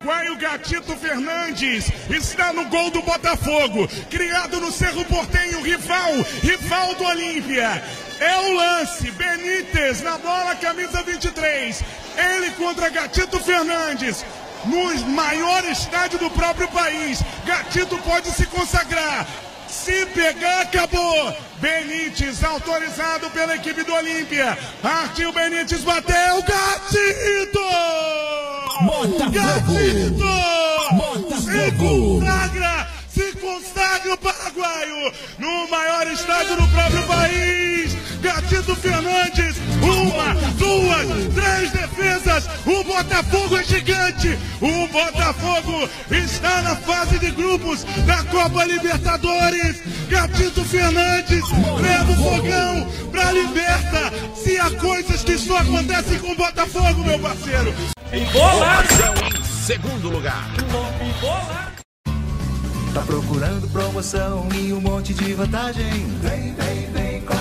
pouco 0.00 0.12
a 0.12 0.22
gente... 0.22 0.30
Guaio 0.30 0.36
Gatito 0.36 0.96
Fernandes 0.96 1.90
está 2.08 2.52
no 2.52 2.66
gol 2.66 2.90
do 2.90 3.02
Botafogo, 3.02 3.88
criado 4.10 4.60
no 4.60 4.72
Cerro 4.72 5.04
Portenho, 5.04 5.62
rival, 5.62 6.12
rival 6.42 6.94
do 6.94 7.04
Olímpia. 7.04 7.82
É 8.18 8.36
o 8.36 8.52
lance, 8.52 9.10
Benítez 9.12 10.02
na 10.02 10.18
bola, 10.18 10.56
camisa 10.56 11.02
23. 11.02 11.84
Ele 12.16 12.50
contra 12.52 12.88
Gatito 12.88 13.38
Fernandes. 13.40 14.24
No 14.64 15.08
maior 15.08 15.64
estádio 15.64 16.18
do 16.18 16.30
próprio 16.30 16.68
país, 16.68 17.22
Gatito 17.46 17.96
pode 17.98 18.30
se 18.30 18.46
consagrar. 18.46 19.26
Se 19.70 20.04
pegar, 20.06 20.62
acabou. 20.62 21.34
Benítez, 21.60 22.42
autorizado 22.42 23.30
pela 23.30 23.54
equipe 23.54 23.82
do 23.84 23.94
Olímpia. 23.94 24.58
Partiu 24.82 25.32
Benítez, 25.32 25.82
bateu. 25.82 26.42
Gatito! 26.42 27.60
Botafogo! 28.82 29.30
Gatito! 29.30 30.24
Botafogo! 30.96 31.40
Se 31.40 31.70
consagra! 31.72 32.88
Se 33.08 33.32
consagra 33.32 34.14
o 34.14 34.18
paraguaio 34.18 35.12
no 35.38 35.68
maior 35.68 36.06
estádio 36.10 36.56
do 36.56 36.68
próprio 36.68 37.06
país. 37.06 37.96
Gatito 38.20 38.76
Fernandes, 38.76 39.56
uma, 39.82 40.34
duas, 40.58 41.34
três 41.34 41.72
defesas. 41.72 42.48
O 42.66 42.84
Botafogo 42.84 43.56
é 43.56 43.64
gigante. 43.64 44.38
O 44.60 44.86
Botafogo 44.88 45.88
está 46.10 46.62
na 46.62 46.76
fase 46.76 47.18
de 47.18 47.30
grupos 47.30 47.84
da 48.06 48.22
Copa 48.24 48.64
Libertadores. 48.64 49.82
Gatito 50.08 50.64
Fernandes 50.64 51.44
leva 51.80 52.12
o 52.12 52.16
fogão 52.16 52.88
pra 53.10 53.32
Liberta. 53.32 54.12
Se 54.34 54.58
há 54.58 54.70
coisas 54.70 55.22
que 55.22 55.38
só 55.38 55.58
acontecem 55.58 56.18
com 56.18 56.32
o 56.32 56.36
Botafogo, 56.36 57.02
meu 57.02 57.18
parceiro. 57.18 57.74
Informação 58.12 59.14
em 59.34 59.44
segundo 59.44 60.10
lugar. 60.10 60.46
Tá 62.92 63.00
procurando 63.02 63.68
promoção 63.68 64.48
e 64.54 64.72
um 64.72 64.80
monte 64.80 65.14
de 65.14 65.32
vantagem? 65.32 65.84
Vem, 66.20 66.54
vem, 66.54 66.90
vem, 66.90 67.20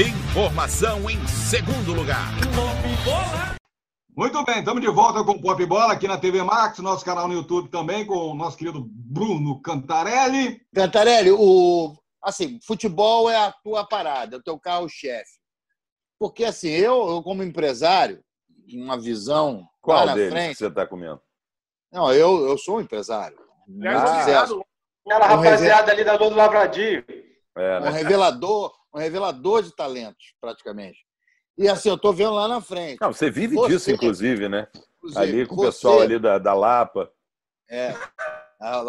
Informação 0.00 1.10
em 1.10 1.26
segundo 1.26 1.92
lugar. 1.92 2.30
Muito 4.16 4.42
bem, 4.46 4.60
estamos 4.60 4.80
de 4.80 4.88
volta 4.88 5.22
com 5.22 5.32
o 5.32 5.42
Pop 5.42 5.66
Bola 5.66 5.92
aqui 5.92 6.08
na 6.08 6.16
TV 6.16 6.42
Max, 6.42 6.78
nosso 6.78 7.04
canal 7.04 7.28
no 7.28 7.34
YouTube 7.34 7.68
também, 7.68 8.06
com 8.06 8.14
o 8.14 8.34
nosso 8.34 8.56
querido 8.56 8.82
Bruno 8.82 9.60
Cantarelli. 9.60 10.58
Cantarelli, 10.74 11.32
o, 11.32 11.94
assim, 12.22 12.58
futebol 12.66 13.30
é 13.30 13.36
a 13.36 13.52
tua 13.52 13.84
parada, 13.86 14.36
é 14.36 14.38
o 14.38 14.42
teu 14.42 14.58
carro-chefe. 14.58 15.38
Porque, 16.18 16.44
assim, 16.46 16.70
eu, 16.70 17.06
eu 17.10 17.22
como 17.22 17.42
empresário, 17.42 18.24
uma 18.72 18.98
visão 18.98 19.68
Qual 19.82 20.06
lá 20.06 20.14
deles 20.14 20.32
frente... 20.32 20.52
que 20.52 20.58
você 20.60 20.68
está 20.68 20.86
comendo? 20.86 21.20
Não, 21.92 22.10
eu, 22.10 22.48
eu 22.48 22.56
sou 22.56 22.78
um 22.78 22.80
empresário. 22.80 23.36
Sucesso. 23.68 24.64
Aquela 25.04 25.26
Um 25.26 25.36
rapaziada 25.36 25.92
ali 25.92 26.04
da 26.04 26.14
Lua 26.14 26.30
do 26.30 26.36
Lavradio. 26.36 27.04
É, 27.54 27.80
um 27.80 27.90
revelador, 27.90 28.79
um 28.94 28.98
revelador 28.98 29.62
de 29.62 29.74
talentos, 29.74 30.34
praticamente. 30.40 30.98
E 31.58 31.68
assim, 31.68 31.88
eu 31.88 31.94
estou 31.96 32.12
vendo 32.12 32.32
lá 32.34 32.48
na 32.48 32.60
frente. 32.60 32.98
Não, 33.00 33.12
você 33.12 33.30
vive 33.30 33.54
Você- 33.54 33.68
disso, 33.72 33.90
inclusive, 33.90 34.48
né? 34.48 34.66
Inclusive, 34.98 35.20
ali 35.20 35.46
com 35.46 35.54
o 35.54 35.56
você- 35.58 35.66
pessoal 35.66 36.00
ali 36.00 36.18
da, 36.18 36.38
da 36.38 36.54
Lapa. 36.54 37.10
É. 37.68 37.94
Ah, 38.60 38.82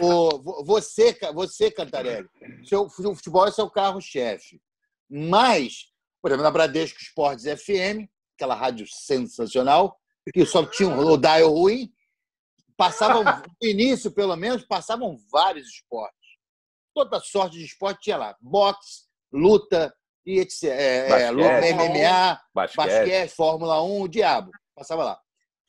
o, 0.00 0.38
vo- 0.38 0.64
você, 0.64 1.16
você, 1.34 1.70
Cantarelli, 1.70 2.28
seu, 2.64 2.82
o 2.82 2.90
futebol 3.14 3.46
é 3.46 3.50
seu 3.52 3.70
carro-chefe. 3.70 4.60
Mas, 5.08 5.86
por 6.20 6.30
exemplo, 6.30 6.42
na 6.44 6.50
Bradesco 6.50 6.98
Esportes 7.00 7.44
FM, 7.44 8.08
aquela 8.36 8.54
rádio 8.54 8.86
sensacional, 8.88 9.96
que 10.32 10.44
só 10.46 10.64
tinha 10.66 10.88
um 10.88 11.16
dial 11.18 11.52
ruim, 11.52 11.92
passavam, 12.76 13.22
no 13.22 13.68
início, 13.68 14.10
pelo 14.10 14.34
menos, 14.36 14.64
passavam 14.64 15.16
vários 15.30 15.68
esportes. 15.68 16.21
Toda 16.94 17.20
sorte 17.20 17.58
de 17.58 17.64
esporte 17.64 18.02
tinha 18.02 18.16
lá. 18.16 18.36
Boxe, 18.40 19.04
luta, 19.32 19.94
e 20.24 20.38
etc. 20.40 20.64
É, 20.64 21.22
é, 21.22 21.30
luta, 21.30 21.48
Basquete. 21.48 21.74
MMA, 21.74 22.40
Basquete. 22.54 22.76
basquete, 22.76 23.34
Fórmula 23.34 23.82
1, 23.82 24.02
o 24.02 24.08
diabo. 24.08 24.50
Passava 24.74 25.04
lá. 25.04 25.20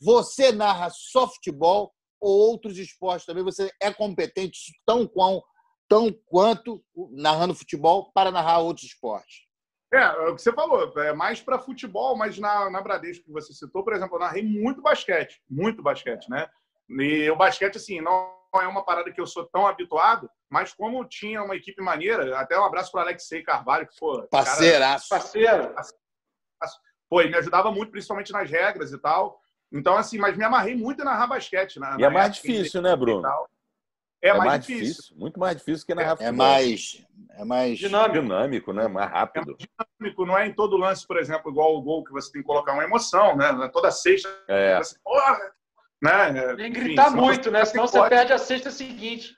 Você 0.01 0.51
narra 0.51 0.89
só 0.91 1.27
futebol 1.27 1.93
ou 2.21 2.51
outros 2.51 2.77
esportes 2.77 3.25
também? 3.25 3.43
Você 3.43 3.71
é 3.81 3.91
competente 3.91 4.73
tão, 4.85 5.07
quão, 5.07 5.41
tão 5.89 6.11
quanto 6.25 6.83
narrando 7.11 7.55
futebol 7.55 8.11
para 8.13 8.31
narrar 8.31 8.59
outros 8.59 8.87
esportes? 8.87 9.43
É, 9.93 9.99
é 9.99 10.29
o 10.29 10.35
que 10.35 10.41
você 10.41 10.51
falou, 10.51 10.91
é 10.99 11.13
mais 11.13 11.39
para 11.39 11.59
futebol, 11.59 12.17
mas 12.17 12.39
na, 12.39 12.67
na 12.69 12.81
Bradesco 12.81 13.25
que 13.25 13.31
você 13.31 13.53
citou, 13.53 13.83
por 13.83 13.93
exemplo, 13.93 14.15
eu 14.15 14.21
narrei 14.21 14.41
muito 14.41 14.81
basquete, 14.81 15.39
muito 15.47 15.83
basquete, 15.83 16.27
né? 16.29 16.49
E 16.89 17.29
o 17.29 17.35
basquete, 17.35 17.77
assim, 17.77 18.01
não 18.01 18.33
é 18.55 18.67
uma 18.67 18.83
parada 18.83 19.11
que 19.11 19.21
eu 19.21 19.27
sou 19.27 19.45
tão 19.45 19.67
habituado, 19.67 20.27
mas 20.53 20.71
como 20.71 21.03
tinha 21.03 21.41
uma 21.43 21.55
equipe 21.55 21.81
maneira, 21.81 22.37
até 22.39 22.57
um 22.59 22.63
abraço 22.63 22.91
para 22.91 23.01
Alexei 23.01 23.41
Carvalho, 23.41 23.87
que 23.87 23.97
pô, 23.99 24.21
Parceiraço. 24.29 25.09
Parceiro. 25.09 25.73
Pô, 27.09 27.19
ele 27.21 27.31
me 27.31 27.37
ajudava 27.37 27.71
muito, 27.71 27.89
principalmente 27.91 28.31
nas 28.31 28.49
regras 28.49 28.91
e 28.91 28.99
tal. 28.99 29.39
Então, 29.71 29.97
assim, 29.97 30.19
mas 30.19 30.37
me 30.37 30.43
amarrei 30.43 30.75
muito 30.75 31.01
em 31.01 31.05
narrar 31.05 31.25
basquete. 31.25 31.79
Na, 31.79 31.95
E 31.95 32.01
na 32.01 32.07
é 32.07 32.09
mais 32.09 32.37
época, 32.37 32.47
difícil, 32.47 32.81
né, 32.83 32.95
Bruno? 32.95 33.23
tal. 33.23 33.49
É, 34.21 34.31
mais, 34.35 34.65
difícil. 34.65 35.17
Muito 35.17 35.39
mais 35.39 35.57
difícil 35.57 35.85
que 35.87 35.95
narrar 35.95 36.11
É 36.13 36.15
futebol. 36.17 36.33
mais, 36.33 37.05
é 37.31 37.43
mais 37.43 37.77
Dinâmico. 37.79 38.21
dinâmico, 38.21 38.73
né? 38.73 38.87
Mais 38.87 39.09
rápido. 39.11 39.57
dinâmico, 39.57 40.25
não 40.25 40.37
é 40.37 40.45
em 40.47 40.53
todo 40.53 40.77
lance, 40.77 41.05
por 41.07 41.17
exemplo, 41.17 41.51
igual 41.51 41.75
o 41.75 41.81
gol 41.81 42.03
que 42.03 42.11
você 42.11 42.31
tem 42.31 42.41
que 42.41 42.47
colocar 42.47 42.73
uma 42.73 42.83
emoção, 42.83 43.35
né? 43.35 43.69
Toda 43.73 43.89
sexta, 43.91 44.29
É. 44.47 44.77
você, 44.77 44.97
porra, 45.03 45.39
né? 46.01 46.31
Nem 46.55 46.71
Enfim, 46.71 46.79
gritar 46.83 47.09
senão 47.09 47.23
muito, 47.23 47.49
né? 47.51 47.65
Senão 47.65 47.87
você 47.87 47.97
pode. 47.97 48.09
perde 48.11 48.33
a 48.33 48.37
sexta 48.37 48.69
seguinte. 48.71 49.35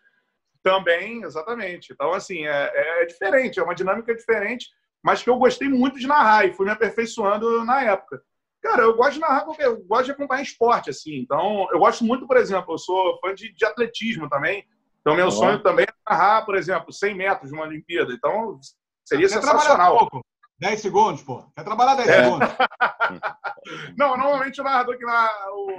Também, 0.66 1.22
exatamente. 1.22 1.94
Então, 1.94 2.12
assim, 2.12 2.44
é, 2.48 2.72
é 3.04 3.06
diferente, 3.06 3.60
é 3.60 3.64
uma 3.64 3.76
dinâmica 3.76 4.16
diferente, 4.16 4.66
mas 5.04 5.22
que 5.22 5.30
eu 5.30 5.38
gostei 5.38 5.70
muito 5.70 6.00
de 6.00 6.08
narrar 6.08 6.44
e 6.48 6.54
fui 6.54 6.66
me 6.66 6.72
aperfeiçoando 6.72 7.64
na 7.64 7.84
época. 7.84 8.20
Cara, 8.64 8.82
eu 8.82 8.96
gosto 8.96 9.14
de 9.14 9.20
narrar, 9.20 9.46
eu 9.60 9.78
gosto 9.86 10.06
de 10.06 10.12
acompanhar 10.14 10.42
esporte, 10.42 10.90
assim. 10.90 11.18
Então, 11.18 11.68
eu 11.72 11.78
gosto 11.78 12.04
muito, 12.04 12.26
por 12.26 12.36
exemplo, 12.36 12.74
eu 12.74 12.80
sou 12.80 13.20
fã 13.20 13.32
de, 13.36 13.54
de 13.54 13.64
atletismo 13.64 14.28
também. 14.28 14.66
Então, 15.02 15.16
meu 15.16 15.30
sonho 15.30 15.62
também 15.62 15.86
é 15.88 15.94
narrar, 16.12 16.44
por 16.44 16.56
exemplo, 16.56 16.92
100 16.92 17.14
metros 17.14 17.52
de 17.52 17.56
uma 17.56 17.66
Olimpíada. 17.66 18.12
Então, 18.12 18.60
seria 19.08 19.28
Quer 19.28 19.36
sensacional. 19.36 20.00
pouco? 20.00 20.26
10 20.58 20.82
segundos, 20.82 21.22
pô. 21.22 21.44
Quer 21.56 21.64
trabalhar 21.64 21.94
10 21.94 22.10
É. 22.10 22.24
segundos? 22.24 22.50
Não, 23.96 24.18
normalmente 24.18 24.60
o 24.60 24.64
narrador 24.64 24.98
que 24.98 25.06
narra 25.06 25.52
o, 25.52 25.72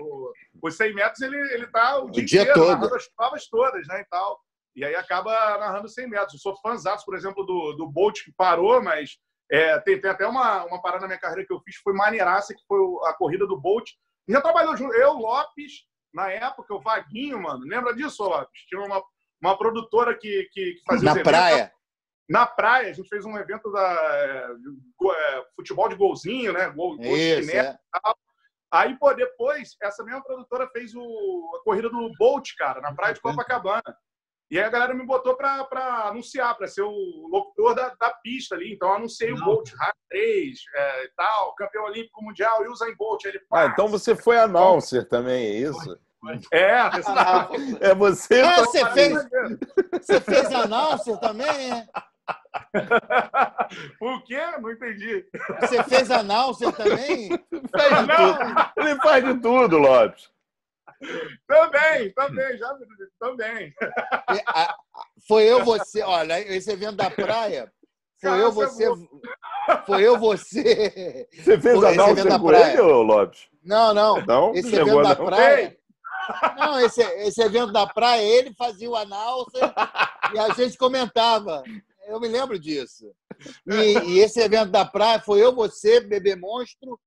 o, 0.00 0.32
os 0.62 0.76
100 0.76 0.94
metros, 0.94 1.20
ele, 1.20 1.36
ele 1.52 1.66
tá 1.66 1.98
o, 1.98 2.10
dia, 2.10 2.24
dia 2.24 2.42
inteiro, 2.42 2.60
todo. 2.60 2.68
narrando 2.70 2.94
as 2.94 3.08
provas 3.08 3.48
todas, 3.48 3.86
né, 3.88 4.00
e 4.00 4.04
tal. 4.04 4.40
E 4.76 4.84
aí 4.84 4.94
acaba 4.94 5.58
narrando 5.58 5.88
100 5.88 6.08
metros. 6.08 6.34
Eu 6.34 6.38
sou 6.38 6.56
fãzaço, 6.60 7.04
por 7.04 7.14
exemplo, 7.14 7.44
do, 7.44 7.72
do 7.72 7.86
Bolt, 7.86 8.22
que 8.24 8.32
parou, 8.32 8.80
mas 8.80 9.18
é, 9.50 9.78
tem, 9.80 10.00
tem 10.00 10.10
até 10.10 10.26
uma, 10.26 10.64
uma 10.64 10.80
parada 10.80 11.02
na 11.02 11.08
minha 11.08 11.18
carreira 11.18 11.44
que 11.44 11.52
eu 11.52 11.60
fiz, 11.60 11.76
que 11.76 11.82
foi 11.82 11.92
maneiraça, 11.92 12.54
que 12.54 12.62
foi 12.66 12.78
o- 12.78 13.04
a 13.04 13.12
corrida 13.12 13.46
do 13.46 13.60
Bolt. 13.60 13.90
Já 14.28 14.40
trabalhou 14.40 14.76
junto, 14.76 14.94
eu, 14.94 15.12
Lopes, 15.12 15.72
na 16.14 16.30
época, 16.30 16.72
o 16.74 16.80
Vaguinho, 16.80 17.42
mano, 17.42 17.66
lembra 17.66 17.94
disso, 17.94 18.22
Lopes? 18.22 18.62
Tinha 18.68 18.80
uma, 18.80 19.02
uma 19.42 19.58
produtora 19.58 20.16
que, 20.16 20.48
que, 20.52 20.74
que 20.74 20.82
fazia. 20.86 21.12
Na 21.14 21.22
praia? 21.22 21.72
Na 22.30 22.46
praia, 22.46 22.88
a 22.90 22.92
gente 22.92 23.08
fez 23.08 23.24
um 23.26 23.36
evento 23.36 23.70
da 23.70 23.92
é, 23.92 25.44
futebol 25.56 25.88
de 25.88 25.96
golzinho, 25.96 26.52
né? 26.52 26.70
Gol, 26.70 26.96
gol 26.96 27.16
Isso, 27.16 27.50
de 27.50 27.56
é. 27.56 27.76
Aí, 28.72 28.98
pô, 28.98 29.12
depois, 29.12 29.76
essa 29.82 30.02
mesma 30.02 30.24
produtora 30.24 30.66
fez 30.72 30.94
o, 30.94 31.56
a 31.60 31.62
corrida 31.62 31.90
do 31.90 32.10
Bolt, 32.18 32.52
cara, 32.56 32.80
na 32.80 32.94
praia 32.94 33.12
de 33.12 33.20
Copacabana. 33.20 33.82
E 34.50 34.58
aí 34.58 34.64
a 34.64 34.70
galera 34.70 34.94
me 34.94 35.04
botou 35.06 35.36
pra, 35.36 35.64
pra 35.64 36.08
anunciar, 36.08 36.56
pra 36.56 36.66
ser 36.66 36.82
o 36.82 37.28
locutor 37.30 37.74
da, 37.74 37.94
da 38.00 38.10
pista 38.22 38.54
ali. 38.54 38.72
Então 38.72 38.88
eu 38.88 38.94
anunciei 38.96 39.30
Não. 39.30 39.42
o 39.42 39.44
Bolt, 39.44 39.72
Rack 39.78 39.96
3 40.10 40.58
é, 40.74 41.08
tal, 41.16 41.54
campeão 41.54 41.84
olímpico 41.84 42.22
mundial, 42.22 42.64
e 42.64 42.68
Usain 42.68 42.94
Bolt. 42.96 43.24
Ele, 43.24 43.40
ah, 43.52 43.66
então 43.66 43.88
você 43.88 44.16
foi 44.16 44.38
announcer 44.38 45.06
também, 45.06 45.46
é 45.46 45.58
isso? 45.58 45.98
É, 46.52 46.80
é 47.90 47.94
você. 47.94 48.40
Ah, 48.40 48.56
você 48.56 48.90
fez, 48.90 49.28
você 50.00 50.20
fez 50.20 50.52
announcer 50.52 51.18
também, 51.18 51.72
é? 51.72 51.86
o 54.00 54.20
quê? 54.22 54.40
Não 54.60 54.70
entendi. 54.70 55.24
Você 55.60 55.82
fez 55.84 56.10
announcer 56.10 56.72
também? 56.72 57.30
Faz 57.70 58.00
de 58.00 58.16
tudo. 58.16 58.72
Ele 58.76 58.96
faz 58.96 59.24
de 59.24 59.40
tudo, 59.40 59.78
Lopes. 59.78 60.30
Também, 61.46 62.12
também, 62.12 62.58
já 62.58 62.74
também. 63.18 63.74
Foi 65.26 65.44
eu, 65.44 65.64
você, 65.64 66.02
olha, 66.02 66.38
esse 66.54 66.70
evento 66.70 66.96
da 66.96 67.10
praia, 67.10 67.72
foi 68.20 68.30
Cara, 68.30 68.42
eu, 68.42 68.52
você, 68.52 68.88
foi 69.84 70.02
eu, 70.02 70.18
você. 70.18 71.28
Você 71.32 71.60
fez 71.60 71.78
foi, 71.78 71.98
anúncio 71.98 72.28
da 72.28 72.38
praia. 72.38 72.72
ele, 72.72 72.82
Lopes? 72.82 73.48
Não, 73.64 73.92
não. 73.92 74.24
Não, 74.24 74.54
esse 74.54 74.74
evento 74.74 75.02
da 75.02 75.16
praia. 75.16 75.76
Não, 76.56 76.78
esse, 76.80 77.02
esse 77.02 77.42
evento 77.42 77.72
da 77.72 77.84
praia, 77.84 78.22
ele 78.22 78.54
fazia 78.54 78.88
o 78.88 78.94
anúncio 78.94 79.58
e 80.32 80.38
a 80.38 80.50
gente 80.54 80.78
comentava. 80.78 81.64
Eu 82.12 82.20
me 82.20 82.28
lembro 82.28 82.58
disso. 82.58 83.10
E, 83.66 83.98
e, 83.98 84.18
esse 84.20 84.38
evento 84.38 84.70
da 84.70 84.84
praia 84.84 85.18
foi 85.18 85.42
eu, 85.42 85.52
você, 85.52 86.00
Bebê 86.00 86.36
Monstro 86.36 87.00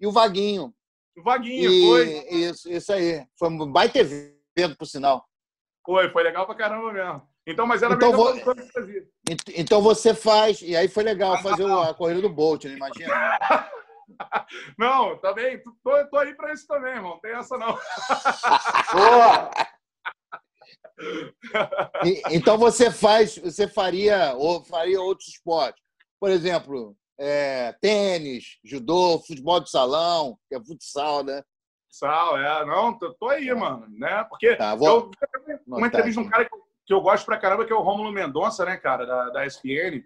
e 0.00 0.06
o 0.06 0.10
Vaguinho. 0.10 0.74
O 1.16 1.22
Vaguinho, 1.22 1.70
e, 1.70 1.86
foi. 1.86 2.28
Isso, 2.28 2.68
isso 2.68 2.92
aí. 2.92 3.24
Foi 3.38 3.48
um 3.48 3.70
baita 3.70 4.00
evento, 4.00 4.76
por 4.76 4.86
sinal. 4.86 5.24
Foi, 5.84 6.10
foi 6.10 6.24
legal 6.24 6.44
pra 6.44 6.56
caramba 6.56 6.92
mesmo. 6.92 7.22
Então, 7.46 7.68
mas 7.68 7.82
era 7.84 7.94
então, 7.94 8.10
vou... 8.10 8.34
Então 9.54 9.80
você 9.80 10.12
faz, 10.12 10.60
e 10.60 10.74
aí 10.74 10.88
foi 10.88 11.04
legal 11.04 11.40
fazer 11.40 11.64
a 11.70 11.94
corrida 11.94 12.20
do 12.20 12.30
Bolt, 12.30 12.64
né? 12.64 12.72
Imagina. 12.72 13.14
Não, 14.76 15.18
também. 15.18 15.58
Tá 15.58 15.70
tô, 15.84 16.06
tô 16.08 16.18
aí 16.18 16.34
pra 16.34 16.52
isso 16.52 16.66
também, 16.66 16.94
irmão. 16.94 17.18
Tem 17.20 17.32
essa 17.32 17.56
não. 17.58 17.78
Boa! 18.92 19.50
Então 22.30 22.58
você 22.58 22.90
faz, 22.90 23.38
você 23.38 23.68
faria 23.68 24.34
ou 24.34 24.64
faria 24.64 25.00
outros 25.00 25.28
esportes. 25.28 25.82
Por 26.18 26.30
exemplo, 26.30 26.96
é, 27.18 27.72
tênis, 27.80 28.58
judô, 28.64 29.18
futebol 29.26 29.60
de 29.60 29.70
salão, 29.70 30.38
que 30.48 30.54
é 30.54 30.64
futsal, 30.64 31.24
né? 31.24 31.42
Futsal, 31.88 32.38
é. 32.38 32.64
Não, 32.64 32.98
tô, 32.98 33.14
tô 33.14 33.28
aí, 33.28 33.52
mano. 33.54 33.86
Né? 33.90 34.24
Porque 34.28 34.56
tá, 34.56 34.74
vou... 34.74 34.88
eu, 34.88 35.10
uma 35.66 35.86
entrevista 35.86 36.20
de 36.20 36.26
um 36.26 36.30
cara 36.30 36.44
que, 36.44 36.56
que, 36.86 36.92
eu 36.92 37.00
gosto 37.00 37.24
pra 37.24 37.38
caramba, 37.38 37.64
que 37.64 37.72
é 37.72 37.76
o 37.76 37.82
Rômulo 37.82 38.12
Mendonça, 38.12 38.64
né, 38.64 38.76
cara, 38.76 39.06
da, 39.06 39.30
da 39.30 39.46
SPN, 39.46 40.02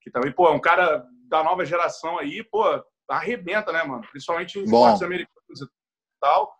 que 0.00 0.10
também, 0.10 0.32
pô, 0.32 0.48
é 0.48 0.52
um 0.52 0.60
cara 0.60 1.06
da 1.28 1.42
nova 1.42 1.64
geração 1.64 2.18
aí, 2.18 2.42
pô, 2.44 2.62
arrebenta, 3.08 3.72
né, 3.72 3.82
mano? 3.84 4.06
Principalmente 4.10 4.58
em 4.58 4.64
esportes 4.64 5.02
americanos 5.02 5.60
e 5.60 5.66
tal. 6.20 6.54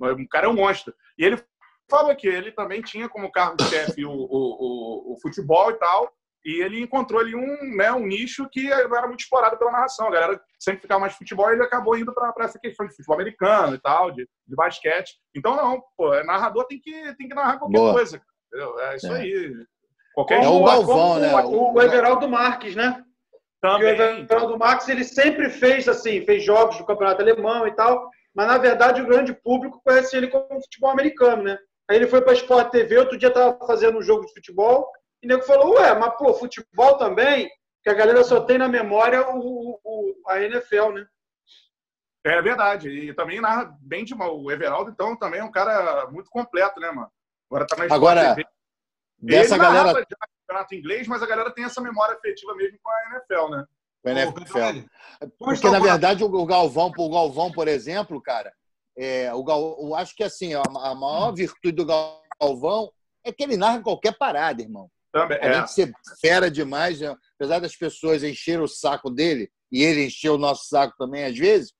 O 0.00 0.28
cara 0.28 0.46
é 0.46 0.48
um 0.48 0.54
monstro. 0.54 0.94
E 1.18 1.24
ele 1.24 1.42
fala 1.90 2.14
que 2.14 2.26
ele 2.26 2.52
também 2.52 2.82
tinha 2.82 3.08
como 3.08 3.30
cargo-chefe 3.30 4.04
o, 4.04 4.10
o, 4.10 4.16
o, 4.20 5.12
o, 5.12 5.20
futebol 5.20 5.70
e 5.70 5.74
tal, 5.74 6.12
e 6.44 6.62
ele 6.62 6.80
encontrou 6.80 7.20
ali 7.20 7.34
um, 7.36 7.76
né, 7.76 7.92
um 7.92 8.06
nicho 8.06 8.48
que 8.50 8.70
era 8.72 9.06
muito 9.06 9.20
explorado 9.20 9.56
pela 9.56 9.70
narração. 9.70 10.08
A 10.08 10.10
galera 10.10 10.40
sempre 10.58 10.82
ficava 10.82 11.00
mais 11.00 11.12
de 11.12 11.18
futebol 11.18 11.48
e 11.50 11.54
ele 11.54 11.62
acabou 11.62 11.96
indo 11.96 12.12
para 12.12 12.32
essa 12.40 12.58
questão 12.58 12.86
de 12.86 12.94
futebol 12.94 13.14
americano 13.14 13.76
e 13.76 13.78
tal, 13.80 14.10
de, 14.10 14.28
de 14.46 14.56
basquete. 14.56 15.12
Então, 15.34 15.54
não, 15.54 15.82
pô, 15.96 16.12
é 16.14 16.24
narrador 16.24 16.66
tem 16.66 16.80
que, 16.80 17.14
tem 17.16 17.28
que 17.28 17.34
narrar 17.34 17.58
qualquer 17.58 17.78
Boa. 17.78 17.92
coisa. 17.92 18.20
Entendeu? 18.48 18.80
É 18.80 18.96
isso 18.96 19.12
é. 19.12 19.20
aí. 19.20 19.54
Qualquer 20.14 20.42
é 20.42 20.48
o 20.48 20.64
Galvão, 20.64 21.18
né? 21.18 21.34
O, 21.44 21.72
o 21.72 21.80
Everaldo 21.80 22.28
Marques, 22.28 22.74
né? 22.74 23.02
Também. 23.60 23.86
o 23.86 23.88
Everaldo 23.88 24.58
Marques, 24.58 24.88
ele 24.88 25.04
sempre 25.04 25.48
fez 25.48 25.88
assim, 25.88 26.24
fez 26.24 26.42
jogos 26.42 26.76
do 26.76 26.84
Campeonato 26.84 27.22
Alemão 27.22 27.66
e 27.66 27.72
tal, 27.72 28.10
mas 28.34 28.46
na 28.46 28.58
verdade 28.58 29.00
o 29.00 29.06
grande 29.06 29.32
público 29.32 29.80
conhece 29.84 30.16
ele 30.16 30.28
como 30.28 30.60
futebol 30.60 30.90
americano, 30.90 31.44
né? 31.44 31.58
Aí 31.92 31.98
ele 31.98 32.06
foi 32.06 32.22
para 32.22 32.32
Sport 32.32 32.70
TV, 32.70 32.96
outro 32.96 33.18
dia 33.18 33.28
estava 33.28 33.66
fazendo 33.66 33.98
um 33.98 34.02
jogo 34.02 34.24
de 34.24 34.32
futebol, 34.32 34.90
e 35.22 35.26
o 35.26 35.28
nego 35.28 35.42
falou, 35.42 35.74
ué, 35.74 35.94
mas 35.94 36.16
pô, 36.16 36.32
futebol 36.32 36.96
também, 36.96 37.50
que 37.82 37.90
a 37.90 37.92
galera 37.92 38.24
só 38.24 38.40
tem 38.40 38.56
na 38.56 38.66
memória 38.66 39.28
o, 39.28 39.78
o, 39.84 40.14
a 40.26 40.40
NFL, 40.40 40.92
né? 40.92 41.06
É 42.24 42.40
verdade. 42.40 42.88
E 42.88 43.12
também 43.12 43.42
narra 43.42 43.76
bem 43.82 44.06
de 44.06 44.14
mal. 44.14 44.40
O 44.40 44.50
Everaldo, 44.50 44.90
então, 44.90 45.14
também 45.18 45.40
é 45.40 45.44
um 45.44 45.50
cara 45.50 46.08
muito 46.10 46.30
completo, 46.30 46.80
né, 46.80 46.90
mano? 46.90 47.10
Agora 47.50 47.66
tá 47.66 47.76
na 47.76 47.84
Sport 47.84 47.98
Agora, 47.98 48.34
TV. 48.36 48.48
Dessa 49.18 49.54
Ele 49.56 49.62
galera. 49.62 49.88
Já 49.88 50.06
campeonato 50.46 50.74
inglês, 50.74 51.06
mas 51.06 51.22
a 51.22 51.26
galera 51.26 51.50
tem 51.50 51.64
essa 51.64 51.82
memória 51.82 52.14
afetiva 52.14 52.54
mesmo 52.54 52.78
com 52.82 52.90
a 52.90 53.16
NFL, 53.16 53.50
né? 53.50 53.66
Com 54.02 54.08
a 54.08 54.12
NFL. 54.12 54.88
Porque, 55.38 55.68
na 55.68 55.78
verdade, 55.78 56.24
o 56.24 56.46
Galvão, 56.46 56.90
o 56.96 57.10
Galvão, 57.10 57.52
por 57.52 57.68
exemplo, 57.68 58.18
cara, 58.22 58.50
é, 58.96 59.32
o 59.32 59.42
Gal, 59.42 59.78
eu 59.80 59.94
acho 59.94 60.14
que 60.14 60.22
assim, 60.22 60.54
a, 60.54 60.62
a 60.62 60.94
maior 60.94 61.32
virtude 61.32 61.72
do 61.72 61.86
Galvão 61.86 62.90
é 63.24 63.32
que 63.32 63.42
ele 63.42 63.56
narra 63.56 63.82
qualquer 63.82 64.16
parada, 64.16 64.62
irmão. 64.62 64.90
Também, 65.12 65.38
Além 65.40 65.58
é. 65.58 65.62
de 65.62 65.72
ser 65.72 65.92
fera 66.20 66.50
demais, 66.50 67.00
né? 67.00 67.14
apesar 67.36 67.58
das 67.58 67.76
pessoas 67.76 68.22
encherem 68.22 68.62
o 68.62 68.68
saco 68.68 69.10
dele, 69.10 69.50
e 69.70 69.82
ele 69.82 70.06
encheu 70.06 70.34
o 70.34 70.38
nosso 70.38 70.66
saco 70.66 70.94
também 70.98 71.24
às 71.24 71.36
vezes, 71.36 71.72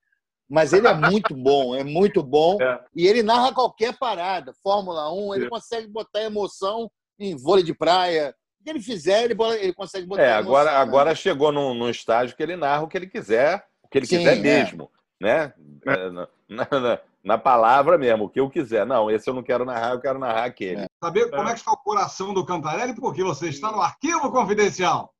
mas 0.49 0.73
ele 0.73 0.87
é 0.87 0.93
muito 0.93 1.35
bom, 1.35 1.75
é 1.75 1.83
muito 1.83 2.23
bom. 2.23 2.61
É. 2.61 2.81
E 2.95 3.07
ele 3.07 3.23
narra 3.23 3.55
qualquer 3.55 3.99
parada. 3.99 4.53
Fórmula 4.63 5.11
1, 5.11 5.35
ele 5.35 5.47
é. 5.47 5.49
consegue 5.49 5.89
botar 5.89 6.23
emoção 6.23 6.91
em 7.19 7.35
vôlei 7.35 7.65
de 7.65 7.73
praia. 7.73 8.35
O 8.61 8.65
que 8.65 8.71
ele 8.71 8.81
fizer, 8.81 9.25
ele, 9.25 9.35
ele 9.61 9.73
consegue 9.73 10.07
botar 10.07 10.23
é, 10.23 10.33
agora, 10.33 10.71
emoção. 10.71 10.83
Agora 10.83 11.11
né? 11.11 11.17
chegou 11.17 11.53
num, 11.53 11.73
num 11.73 11.89
estágio 11.89 12.37
que 12.37 12.43
ele 12.43 12.57
narra 12.57 12.83
o 12.83 12.89
que 12.89 12.99
ele 12.99 13.07
quiser, 13.07 13.65
o 13.83 13.89
que 13.89 13.99
ele 13.99 14.07
Sim, 14.07 14.19
quiser 14.19 14.37
é. 14.37 14.41
mesmo 14.41 14.91
né? 15.23 15.53
É. 15.87 15.93
É, 15.93 16.11
na, 16.11 16.27
na, 16.51 16.99
na, 17.25 17.39
palavra 17.39 17.97
mesmo, 17.97 18.25
o 18.25 18.29
que 18.29 18.41
eu 18.41 18.51
quiser. 18.51 18.85
Não, 18.85 19.11
esse 19.11 19.31
eu 19.31 19.35
não 19.35 19.43
quero 19.43 19.65
narrar, 19.65 19.93
eu 19.93 20.01
quero 20.01 20.19
narrar 20.19 20.45
aquele. 20.45 20.83
É. 20.83 20.87
Saber 21.03 21.31
como 21.31 21.49
é 21.49 21.53
que 21.53 21.59
está 21.59 21.73
o 21.73 21.77
coração 21.77 22.35
do 22.35 22.45
Cantarelli, 22.45 22.95
porque 22.95 23.23
você 23.23 23.49
está 23.49 23.71
no 23.71 23.81
arquivo 23.81 24.31
confidencial. 24.31 25.15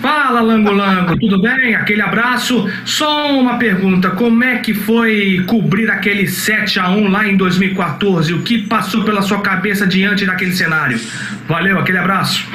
Fala, 0.00 0.40
Lango 0.40 0.72
Lango, 0.72 1.18
tudo 1.18 1.42
bem? 1.42 1.74
Aquele 1.74 2.00
abraço. 2.00 2.66
Só 2.86 3.30
uma 3.32 3.58
pergunta: 3.58 4.10
como 4.10 4.42
é 4.42 4.58
que 4.58 4.72
foi 4.72 5.44
cobrir 5.46 5.90
aquele 5.90 6.26
7 6.26 6.80
a 6.80 6.88
1 6.88 7.08
lá 7.10 7.28
em 7.28 7.36
2014? 7.36 8.32
O 8.32 8.42
que 8.42 8.66
passou 8.66 9.04
pela 9.04 9.20
sua 9.20 9.42
cabeça 9.42 9.86
diante 9.86 10.24
daquele 10.24 10.52
cenário? 10.52 10.98
Valeu, 11.46 11.78
aquele 11.78 11.98
abraço. 11.98 12.48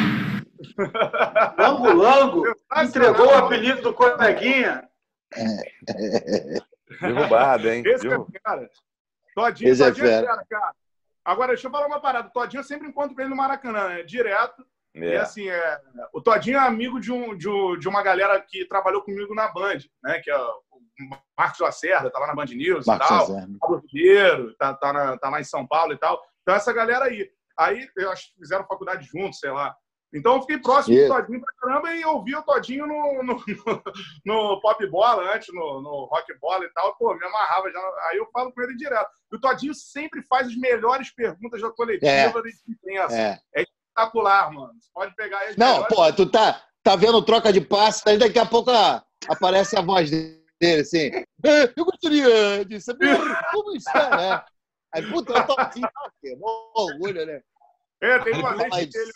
Lango 1.57 1.93
Lango 1.93 2.43
entregou 2.83 3.27
o 3.27 3.37
apelido 3.37 3.81
do 3.81 3.93
coleguinha. 3.93 4.87
Derrubado, 7.01 7.69
hein? 7.69 7.83
Esse 7.85 8.07
é 8.07 8.17
cara. 8.43 8.69
Todinho, 9.33 9.71
Esse 9.71 9.83
é 9.83 9.87
Todinho 9.87 10.07
é 10.07 10.21
fera, 10.21 10.45
cara. 10.49 10.75
Agora, 11.23 11.47
deixa 11.49 11.67
eu 11.67 11.71
falar 11.71 11.87
uma 11.87 11.99
parada. 11.99 12.27
O 12.27 12.31
Todinho 12.31 12.59
eu 12.59 12.63
sempre 12.63 12.87
encontro 12.87 13.15
com 13.15 13.21
ele 13.21 13.29
no 13.29 13.35
Maracanã, 13.35 13.93
é 13.93 14.03
direto. 14.03 14.65
É. 14.93 14.99
E 14.99 15.17
assim, 15.17 15.49
é, 15.49 15.81
o 16.13 16.21
Todinho 16.21 16.57
é 16.57 16.61
amigo 16.61 16.99
de, 16.99 17.11
um, 17.11 17.35
de, 17.35 17.49
de, 17.79 17.87
uma 17.87 18.01
galera 18.01 18.39
que 18.39 18.65
trabalhou 18.65 19.01
comigo 19.01 19.35
na 19.35 19.49
Band, 19.49 19.79
né? 20.01 20.19
Que 20.19 20.31
é 20.31 20.37
o 20.37 20.61
Marcos 21.37 21.59
Lacerda, 21.59 22.09
tá 22.09 22.19
lá 22.19 22.27
na 22.27 22.35
Band 22.35 22.45
News 22.45 22.85
Marcos 22.85 23.07
e 23.07 23.09
tal. 23.09 23.27
Paulo 23.59 23.83
Ribeiro, 23.91 24.55
tá, 24.55 24.73
tá, 24.73 24.93
na, 24.93 25.17
tá 25.17 25.29
lá 25.29 25.41
em 25.41 25.43
São 25.43 25.67
Paulo 25.67 25.91
e 25.91 25.97
tal. 25.97 26.21
Então, 26.41 26.55
essa 26.55 26.71
galera 26.71 27.05
aí. 27.05 27.29
Aí, 27.57 27.87
eu 27.97 28.11
acho 28.11 28.31
que 28.31 28.39
fizeram 28.39 28.65
faculdade 28.65 29.05
juntos, 29.05 29.39
sei 29.39 29.51
lá. 29.51 29.75
Então 30.15 30.35
eu 30.35 30.41
fiquei 30.41 30.57
próximo 30.59 30.97
do 30.97 31.07
Todinho 31.07 31.41
pra 31.41 31.53
caramba 31.59 31.93
e 31.93 32.01
eu 32.01 32.23
vi 32.23 32.33
o 32.35 32.41
Todinho 32.41 32.87
no, 32.87 33.21
no, 33.21 33.43
no, 34.25 34.61
pop 34.61 34.87
bola 34.87 35.35
antes, 35.35 35.53
no, 35.53 35.81
no 35.81 36.05
rock 36.05 36.33
bola 36.39 36.63
e 36.63 36.69
tal. 36.69 36.95
Pô, 36.95 37.13
me 37.13 37.25
amarrava 37.25 37.69
já. 37.69 37.79
Aí 38.09 38.17
eu 38.17 38.27
falo 38.31 38.51
com 38.53 38.61
ele 38.61 38.77
direto. 38.77 39.09
E 39.31 39.35
o 39.35 39.39
Todinho 39.41 39.73
sempre 39.75 40.23
faz 40.23 40.47
as 40.47 40.55
melhores 40.55 41.13
perguntas 41.13 41.61
da 41.61 41.69
coletiva 41.69 42.09
é. 42.09 42.31
da 42.31 42.49
imprensa. 42.69 43.15
É. 43.15 43.39
é 43.55 43.63
espetacular, 43.63 44.53
mano. 44.53 44.73
Você 44.79 44.89
pode 44.93 45.13
pegar 45.15 45.41
as 45.49 45.57
Não, 45.57 45.67
melhores... 45.67 45.95
pô, 45.95 46.13
tu 46.13 46.31
tá, 46.31 46.63
tá 46.81 46.95
vendo 46.95 47.21
troca 47.21 47.51
de 47.51 47.59
passe, 47.59 48.01
aí 48.07 48.17
daqui 48.17 48.39
a 48.39 48.45
pouco 48.45 48.71
aparece 49.27 49.77
a 49.77 49.81
voz 49.81 50.09
dele 50.09 50.81
assim. 50.81 51.11
É, 51.43 51.73
eu 51.75 51.83
gostaria 51.83 52.63
de 52.63 52.79
saber 52.79 53.17
como 53.51 53.75
está, 53.75 54.15
né? 54.15 54.45
Aí, 54.93 55.05
puta, 55.11 55.33
eu 55.33 55.45
tô 55.45 55.59
assim, 55.59 55.81
mó 56.37 56.71
orgulho, 56.73 57.25
né? 57.25 57.41
É, 58.01 58.19
tem 58.19 58.33
uma 58.33 58.55
vez 58.55 58.69
que 58.87 58.97
ele 58.97 59.11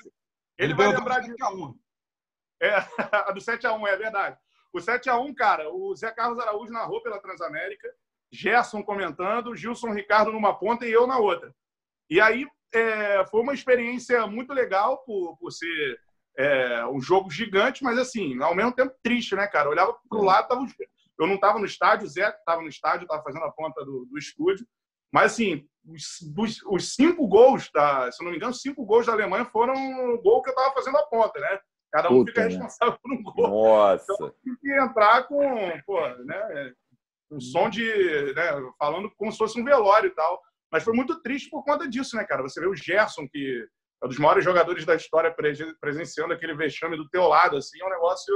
ele, 0.59 0.73
vai 0.73 0.87
lembrar 0.87 1.19
de. 1.19 1.27
7 1.27 1.43
a 1.43 1.49
1. 1.49 1.79
É, 2.61 2.75
a 3.29 3.31
do 3.31 3.39
7x1, 3.39 3.87
é 3.87 3.97
verdade. 3.97 4.37
O 4.73 4.77
7x1, 4.77 5.33
cara, 5.33 5.69
o 5.73 5.95
Zé 5.95 6.11
Carlos 6.11 6.39
Araújo 6.39 6.71
narrou 6.71 7.01
pela 7.01 7.19
Transamérica, 7.19 7.87
Gerson 8.31 8.83
comentando, 8.83 9.55
Gilson 9.55 9.93
Ricardo 9.93 10.31
numa 10.31 10.53
ponta 10.53 10.85
e 10.85 10.91
eu 10.91 11.07
na 11.07 11.17
outra. 11.17 11.53
E 12.09 12.21
aí 12.21 12.45
é, 12.73 13.25
foi 13.27 13.41
uma 13.41 13.53
experiência 13.53 14.27
muito 14.27 14.53
legal 14.53 14.99
por, 15.05 15.37
por 15.37 15.51
ser 15.51 15.99
é, 16.37 16.85
um 16.85 17.01
jogo 17.01 17.31
gigante, 17.31 17.83
mas 17.83 17.97
assim, 17.97 18.39
ao 18.41 18.53
mesmo 18.53 18.73
tempo 18.73 18.93
triste, 19.01 19.35
né, 19.35 19.47
cara? 19.47 19.67
Eu 19.67 19.71
olhava 19.71 19.97
pro 20.07 20.21
lado, 20.21 20.47
tava, 20.47 20.65
eu 21.19 21.27
não 21.27 21.35
estava 21.35 21.57
no 21.57 21.65
estádio, 21.65 22.05
o 22.05 22.09
Zé 22.09 22.29
estava 22.29 22.61
no 22.61 22.69
estádio, 22.69 23.03
estava 23.03 23.23
fazendo 23.23 23.45
a 23.45 23.51
ponta 23.51 23.83
do, 23.83 24.05
do 24.05 24.17
estúdio. 24.17 24.67
Mas 25.11 25.33
assim, 25.33 25.67
os, 25.87 26.21
os, 26.37 26.63
os, 26.63 26.93
cinco 26.93 27.27
gols, 27.27 27.69
da, 27.73 28.11
se 28.11 28.21
eu 28.21 28.25
não 28.25 28.31
me 28.31 28.37
engano, 28.37 28.53
cinco 28.53 28.85
gols 28.85 29.05
da 29.05 29.13
Alemanha 29.13 29.45
foram 29.45 29.73
o 30.13 30.21
gol 30.21 30.41
que 30.41 30.49
eu 30.49 30.53
estava 30.53 30.73
fazendo 30.73 30.97
a 30.97 31.05
ponta, 31.07 31.39
né? 31.39 31.59
Cada 31.91 32.09
um 32.09 32.19
Puta, 32.19 32.31
fica 32.31 32.43
responsável 32.43 32.93
né? 32.93 32.99
por 33.01 33.13
um 33.13 33.23
gol. 33.23 33.49
Nossa! 33.49 34.05
Então, 34.13 34.33
tem 34.43 34.55
que 34.55 34.71
entrar 34.79 35.23
com, 35.23 35.81
pô, 35.85 36.07
né, 36.25 36.73
um 37.31 37.39
som 37.39 37.69
de. 37.69 37.83
Né, 38.33 38.43
falando 38.77 39.11
como 39.17 39.31
se 39.31 39.37
fosse 39.37 39.59
um 39.59 39.63
velório 39.63 40.07
e 40.07 40.15
tal. 40.15 40.39
Mas 40.71 40.83
foi 40.83 40.93
muito 40.93 41.19
triste 41.21 41.49
por 41.49 41.63
conta 41.63 41.87
disso, 41.87 42.15
né, 42.15 42.23
cara? 42.23 42.43
Você 42.43 42.59
vê 42.59 42.67
o 42.67 42.75
Gerson, 42.75 43.27
que 43.27 43.67
é 44.03 44.05
um 44.05 44.09
dos 44.09 44.19
maiores 44.19 44.45
jogadores 44.45 44.85
da 44.85 44.95
história 44.95 45.35
presenciando 45.81 46.33
aquele 46.33 46.53
vexame 46.53 46.95
do 46.95 47.09
teu 47.09 47.27
lado, 47.27 47.57
assim, 47.57 47.81
é 47.81 47.85
um 47.85 47.89
negócio 47.89 48.33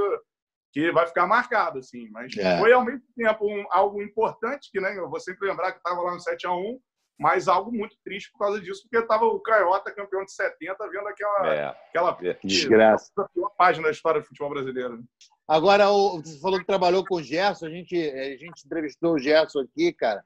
que 0.74 0.90
vai 0.90 1.06
ficar 1.06 1.26
marcado, 1.26 1.78
assim. 1.78 2.08
Mas 2.10 2.36
é. 2.36 2.58
foi, 2.58 2.72
ao 2.72 2.84
mesmo 2.84 3.00
tempo, 3.16 3.46
um, 3.46 3.64
algo 3.70 4.02
importante, 4.02 4.70
que 4.72 4.80
né, 4.80 4.98
eu 4.98 5.08
vou 5.08 5.20
sempre 5.20 5.48
lembrar 5.48 5.70
que 5.70 5.78
estava 5.78 6.02
lá 6.02 6.12
no 6.12 6.20
7 6.20 6.46
a 6.46 6.52
1 6.52 6.80
mas 7.16 7.46
algo 7.46 7.70
muito 7.70 7.96
triste 8.04 8.28
por 8.32 8.40
causa 8.40 8.60
disso, 8.60 8.82
porque 8.82 8.98
estava 8.98 9.24
o 9.24 9.38
Canhota, 9.38 9.94
campeão 9.94 10.24
de 10.24 10.32
70, 10.32 10.76
vendo 10.90 11.06
aquela, 11.06 11.54
é. 11.54 11.66
aquela 11.88 12.18
desgraça. 12.42 13.08
Uma 13.36 13.50
página 13.50 13.86
da 13.86 13.92
história 13.92 14.20
do 14.20 14.26
futebol 14.26 14.50
brasileiro. 14.50 15.00
Agora, 15.46 15.86
você 15.86 16.40
falou 16.40 16.58
que 16.58 16.66
trabalhou 16.66 17.04
com 17.06 17.14
o 17.14 17.22
Gerson, 17.22 17.66
a 17.66 17.70
gente, 17.70 17.96
a 17.96 18.36
gente 18.36 18.66
entrevistou 18.66 19.14
o 19.14 19.18
Gerson 19.18 19.60
aqui, 19.60 19.92
cara. 19.92 20.24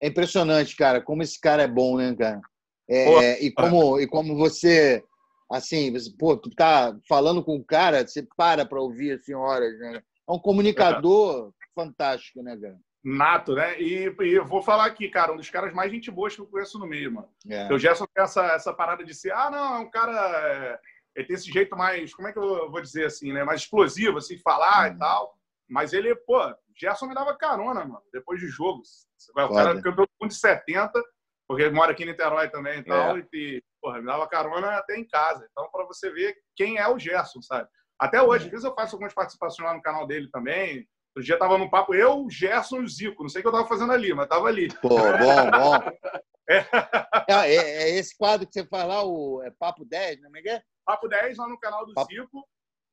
É 0.00 0.08
impressionante, 0.08 0.74
cara, 0.76 1.02
como 1.02 1.22
esse 1.22 1.38
cara 1.38 1.62
é 1.62 1.68
bom, 1.68 1.98
né, 1.98 2.16
cara? 2.18 2.40
É, 2.88 3.44
e, 3.44 3.52
como, 3.52 4.00
e 4.00 4.06
como 4.06 4.34
você, 4.34 5.04
assim, 5.50 5.92
você, 5.92 6.10
pô, 6.16 6.36
tu 6.36 6.50
tá 6.50 6.96
falando 7.08 7.42
com 7.42 7.56
o 7.56 7.64
cara, 7.64 8.06
você 8.06 8.26
para 8.36 8.64
para 8.64 8.80
ouvir 8.80 9.12
assim 9.12 9.34
horas, 9.34 9.78
né? 9.78 10.02
É 10.28 10.32
um 10.32 10.38
comunicador 10.38 11.48
é. 11.48 11.52
fantástico, 11.74 12.42
né, 12.42 12.56
cara? 12.56 12.78
Nato, 13.02 13.54
né? 13.54 13.80
E, 13.80 14.14
e 14.20 14.38
vou 14.40 14.62
falar 14.62 14.84
aqui, 14.84 15.08
cara, 15.08 15.32
um 15.32 15.36
dos 15.36 15.48
caras 15.48 15.72
mais 15.72 15.90
gente 15.90 16.10
boa 16.10 16.28
que 16.28 16.38
eu 16.38 16.46
conheço 16.46 16.78
no 16.78 16.86
meio, 16.86 17.12
mano. 17.12 17.28
É. 17.48 17.72
O 17.72 17.78
Gerson 17.78 18.06
tem 18.14 18.22
essa, 18.22 18.46
essa 18.52 18.74
parada 18.74 19.02
de 19.02 19.14
ser, 19.14 19.32
ah, 19.32 19.50
não, 19.50 19.76
é 19.76 19.78
um 19.78 19.90
cara. 19.90 20.12
É, 20.12 20.78
ele 21.16 21.26
tem 21.26 21.34
esse 21.34 21.50
jeito 21.50 21.76
mais, 21.76 22.14
como 22.14 22.28
é 22.28 22.32
que 22.32 22.38
eu 22.38 22.70
vou 22.70 22.80
dizer 22.80 23.06
assim, 23.06 23.32
né? 23.32 23.42
Mais 23.42 23.62
explosivo, 23.62 24.18
assim, 24.18 24.38
falar 24.38 24.90
uhum. 24.90 24.96
e 24.96 24.98
tal. 24.98 25.34
Mas 25.68 25.92
ele, 25.92 26.14
pô, 26.14 26.38
Gerson 26.76 27.06
me 27.06 27.14
dava 27.14 27.36
carona, 27.36 27.84
mano, 27.84 28.02
depois 28.12 28.38
de 28.38 28.48
jogos. 28.48 29.06
O 29.30 29.48
cara 29.54 29.80
campeão 29.80 30.04
do 30.04 30.10
mundo 30.20 30.30
de 30.30 30.36
70, 30.36 30.92
porque 31.48 31.62
ele 31.62 31.74
mora 31.74 31.92
aqui 31.92 32.02
em 32.02 32.06
Niterói 32.06 32.48
também 32.48 32.80
e 32.80 32.84
tal, 32.84 33.16
é. 33.16 33.26
e, 33.32 33.62
porra, 33.80 34.00
me 34.00 34.06
dava 34.06 34.28
carona 34.28 34.76
até 34.76 34.96
em 34.96 35.06
casa. 35.06 35.46
Então, 35.50 35.68
para 35.70 35.84
você 35.84 36.10
ver 36.10 36.36
quem 36.56 36.78
é 36.78 36.88
o 36.88 36.98
Gerson, 36.98 37.42
sabe? 37.42 37.68
Até 37.98 38.22
hoje, 38.22 38.46
às 38.46 38.50
vezes 38.50 38.64
eu 38.64 38.74
faço 38.74 38.94
algumas 38.94 39.12
participações 39.12 39.68
lá 39.68 39.74
no 39.74 39.82
canal 39.82 40.06
dele 40.06 40.28
também. 40.30 40.86
Outro 41.14 41.24
dia 41.24 41.38
tava 41.38 41.58
num 41.58 41.68
papo, 41.68 41.94
eu, 41.94 42.24
o 42.24 42.30
Gerson 42.30 42.78
e 42.78 42.84
o 42.84 42.88
Zico. 42.88 43.22
Não 43.22 43.28
sei 43.28 43.40
o 43.40 43.42
que 43.42 43.48
eu 43.48 43.52
tava 43.52 43.68
fazendo 43.68 43.92
ali, 43.92 44.14
mas 44.14 44.28
tava 44.28 44.46
ali. 44.46 44.68
Pô, 44.80 44.88
bom, 44.88 45.50
bom. 45.50 46.20
É. 46.48 46.66
É, 47.28 47.54
é, 47.54 47.82
é 47.82 47.90
esse 47.90 48.16
quadro 48.16 48.46
que 48.46 48.52
você 48.52 48.66
faz 48.66 48.88
lá, 48.88 49.04
o 49.04 49.40
é 49.44 49.52
Papo 49.52 49.84
10, 49.84 50.20
não 50.22 50.30
é 50.34 50.42
que 50.42 50.48
é? 50.48 50.62
Papo 50.84 51.06
10 51.08 51.38
lá 51.38 51.48
no 51.48 51.58
canal 51.58 51.86
do 51.86 51.94
Papo... 51.94 52.12
Zico. 52.12 52.44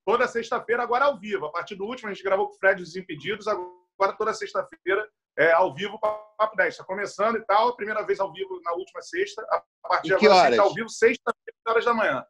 Toda 0.06 0.28
sexta-feira, 0.28 0.84
agora 0.84 1.06
ao 1.06 1.20
vivo. 1.20 1.48
A 1.48 1.52
partir 1.52 1.76
do 1.76 1.86
último, 1.86 2.10
a 2.10 2.14
gente 2.14 2.24
gravou 2.24 2.48
com 2.48 2.54
o 2.54 2.58
Fred 2.58 2.82
os 2.82 2.96
Impedidos. 2.96 3.48
Agora, 3.48 4.16
toda 4.18 4.34
sexta-feira, 4.34 5.10
é 5.38 5.52
ao 5.52 5.74
vivo, 5.74 6.00
Papo 6.00 6.56
10. 6.56 6.74
Está 6.74 6.84
começando 6.84 7.38
e 7.38 7.46
tal. 7.46 7.76
Primeira 7.76 8.04
vez 8.04 8.20
ao 8.20 8.34
vivo 8.34 8.60
na 8.64 8.74
última 8.74 9.02
sexta. 9.02 9.42
A 9.84 9.88
partir 9.88 10.18
de 10.18 10.26
agora, 10.26 10.50
está 10.50 10.64
ao 10.64 10.74
vivo, 10.74 10.90
sexta-feira, 10.90 11.58
horas 11.68 11.86
da 11.86 11.94
manhã. 11.94 12.26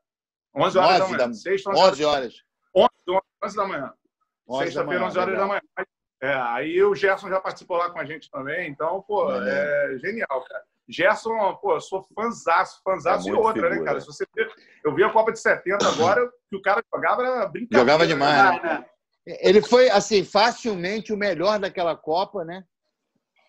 11 0.56 0.78
horas 0.78 1.00
da 1.00 1.08
manhã. 1.08 1.18
Da... 1.30 1.34
Sexta, 1.34 1.70
11, 1.70 1.82
11 1.82 2.06
horas. 2.06 2.34
11, 2.76 2.90
11 3.44 3.56
da 3.56 3.66
manhã. 3.66 3.94
Sexta-feira, 4.60 5.06
11 5.06 5.20
horas 5.20 5.38
da 5.38 5.46
manhã. 5.46 5.62
É, 6.22 6.34
aí 6.34 6.84
o 6.84 6.96
Gerson 6.96 7.30
já 7.30 7.40
participou 7.40 7.78
lá 7.78 7.92
com 7.92 8.00
a 8.00 8.06
gente 8.06 8.30
também, 8.32 8.72
então, 8.72 9.04
pô, 9.04 9.32
é, 9.32 9.94
é 9.94 10.00
genial, 10.00 10.44
cara. 10.46 10.64
Gerson, 10.90 11.56
pô, 11.62 11.76
eu 11.76 11.82
sou 11.82 12.08
fãzaço, 12.16 12.82
fãzaço 12.84 13.28
é 13.28 13.32
e 13.32 13.36
outra, 13.36 13.54
né, 13.54 13.70
figura. 13.70 13.80
né, 13.80 13.86
cara? 13.86 14.02
Se 14.02 14.08
você 14.08 14.26
vê, 14.34 14.50
eu 14.84 14.96
vi 14.96 15.04
a 15.04 15.12
Copa 15.12 15.32
de 15.32 15.40
70 15.40 15.86
agora, 15.88 16.28
que 16.50 16.56
o 16.56 16.62
cara 16.62 16.82
jogava 16.92 17.22
era 17.22 17.46
brincadeira. 17.46 17.80
Jogava 17.80 18.08
demais, 18.08 18.64
né? 18.64 18.64
né? 18.64 18.86
Ele 19.42 19.62
foi, 19.62 19.90
assim, 19.90 20.24
facilmente 20.24 21.14
o 21.14 21.18
melhor 21.18 21.60
daquela 21.60 21.96
Copa, 21.96 22.44
né? 22.44 22.64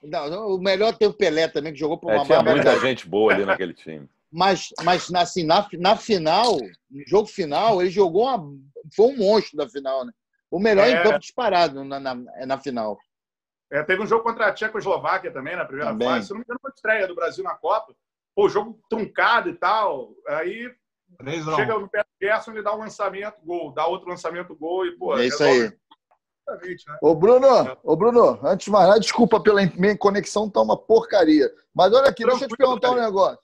Não, 0.02 0.54
o 0.54 0.58
melhor 0.58 0.96
tem 0.96 1.08
o 1.08 1.12
Pelé 1.12 1.48
também, 1.48 1.72
que 1.72 1.78
jogou 1.78 1.98
por 1.98 2.10
é, 2.10 2.14
uma 2.14 2.22
é, 2.22 2.26
Tinha 2.26 2.42
muita 2.42 2.78
gente 2.80 3.08
boa 3.08 3.32
ali 3.32 3.44
naquele 3.44 3.74
time. 3.74 4.08
Mas, 4.30 4.68
mas 4.84 5.12
assim, 5.14 5.44
na, 5.44 5.66
na 5.78 5.96
final, 5.96 6.58
no 6.90 7.06
jogo 7.06 7.26
final, 7.26 7.80
ele 7.80 7.90
jogou 7.90 8.24
uma. 8.24 8.52
Foi 8.94 9.06
um 9.06 9.16
monstro 9.16 9.56
da 9.56 9.68
final, 9.68 10.04
né? 10.04 10.12
O 10.50 10.58
melhor 10.58 10.86
é... 10.86 10.92
em 10.92 11.02
campo 11.02 11.18
disparado 11.18 11.84
na, 11.84 11.98
na, 11.98 12.14
na 12.14 12.58
final. 12.58 12.98
É, 13.70 13.82
teve 13.82 14.02
um 14.02 14.06
jogo 14.06 14.22
contra 14.22 14.46
a 14.46 14.52
Tchecoslováquia 14.52 15.30
também, 15.30 15.56
na 15.56 15.64
primeira 15.64 15.90
também. 15.90 16.08
fase. 16.08 16.26
Se 16.26 16.32
não 16.32 16.38
me 16.38 16.44
engano, 16.44 16.60
foi 16.60 16.70
a 16.70 16.74
estreia 16.74 17.06
do 17.06 17.14
Brasil 17.14 17.44
na 17.44 17.54
Copa. 17.54 17.94
Pô, 18.34 18.48
jogo 18.48 18.78
truncado 18.88 19.50
e 19.50 19.54
tal. 19.54 20.12
Aí 20.26 20.70
Três 21.16 21.44
chega 21.44 21.78
no 21.78 21.88
pé 21.88 22.02
do 22.02 22.26
Gerson, 22.26 22.52
ele 22.52 22.62
dá 22.62 22.74
um 22.74 22.78
lançamento, 22.78 23.36
gol. 23.44 23.72
Dá 23.72 23.86
outro 23.86 24.08
lançamento, 24.08 24.54
gol. 24.54 24.86
E, 24.86 24.96
pô, 24.96 25.18
é 25.18 25.26
isso 25.26 25.42
aí. 25.42 25.72
Né? 26.48 26.98
Ô, 27.02 27.14
Bruno, 27.14 27.78
ô, 27.82 27.96
Bruno, 27.96 28.38
antes 28.42 28.64
de 28.64 28.70
mais 28.70 28.88
nada, 28.88 29.00
desculpa 29.00 29.40
pela 29.40 29.60
minha 29.76 29.96
conexão, 29.96 30.48
tá 30.48 30.62
uma 30.62 30.76
porcaria. 30.76 31.50
Mas 31.74 31.92
olha 31.92 32.08
aqui, 32.08 32.24
deixa 32.24 32.44
eu 32.44 32.48
te 32.48 32.56
perguntar 32.56 32.90
um 32.92 33.00
negócio. 33.00 33.38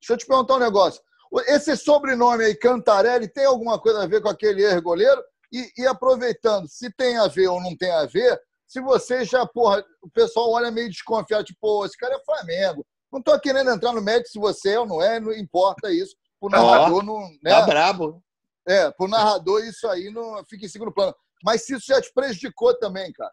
Deixa 0.00 0.12
eu 0.12 0.16
te 0.16 0.26
perguntar 0.26 0.54
um 0.56 0.60
negócio. 0.60 1.02
Esse 1.46 1.76
sobrenome 1.76 2.44
aí, 2.44 2.54
Cantarelli, 2.54 3.28
tem 3.28 3.44
alguma 3.44 3.78
coisa 3.78 4.02
a 4.02 4.06
ver 4.06 4.20
com 4.20 4.28
aquele 4.28 4.64
ex-goleiro? 4.64 5.22
E, 5.52 5.70
e, 5.78 5.86
aproveitando, 5.86 6.68
se 6.68 6.90
tem 6.92 7.16
a 7.18 7.26
ver 7.26 7.48
ou 7.48 7.60
não 7.60 7.76
tem 7.76 7.90
a 7.90 8.06
ver, 8.06 8.40
se 8.66 8.80
você 8.80 9.24
já, 9.24 9.44
porra, 9.46 9.84
o 10.00 10.08
pessoal 10.10 10.50
olha 10.52 10.70
meio 10.70 10.88
desconfiado, 10.88 11.44
tipo, 11.44 11.84
esse 11.84 11.96
cara 11.96 12.14
é 12.14 12.24
Flamengo. 12.24 12.86
Não 13.12 13.20
tô 13.20 13.38
querendo 13.40 13.70
entrar 13.70 13.92
no 13.92 14.00
mérito 14.00 14.28
se 14.28 14.38
você 14.38 14.74
é 14.74 14.80
ou 14.80 14.86
não 14.86 15.02
é, 15.02 15.18
não 15.18 15.32
importa 15.32 15.90
isso. 15.90 16.14
O 16.40 16.48
narrador 16.48 16.98
oh, 16.98 17.02
não. 17.02 17.20
Né? 17.42 17.50
Tá 17.50 17.62
brabo. 17.62 18.22
É, 18.66 18.90
pro 18.92 19.08
narrador 19.08 19.64
isso 19.64 19.88
aí 19.88 20.10
não 20.10 20.44
fica 20.44 20.66
em 20.66 20.68
segundo 20.68 20.92
plano. 20.92 21.14
Mas 21.42 21.64
se 21.64 21.74
isso 21.74 21.86
já 21.86 22.00
te 22.00 22.12
prejudicou 22.12 22.78
também, 22.78 23.12
cara. 23.12 23.30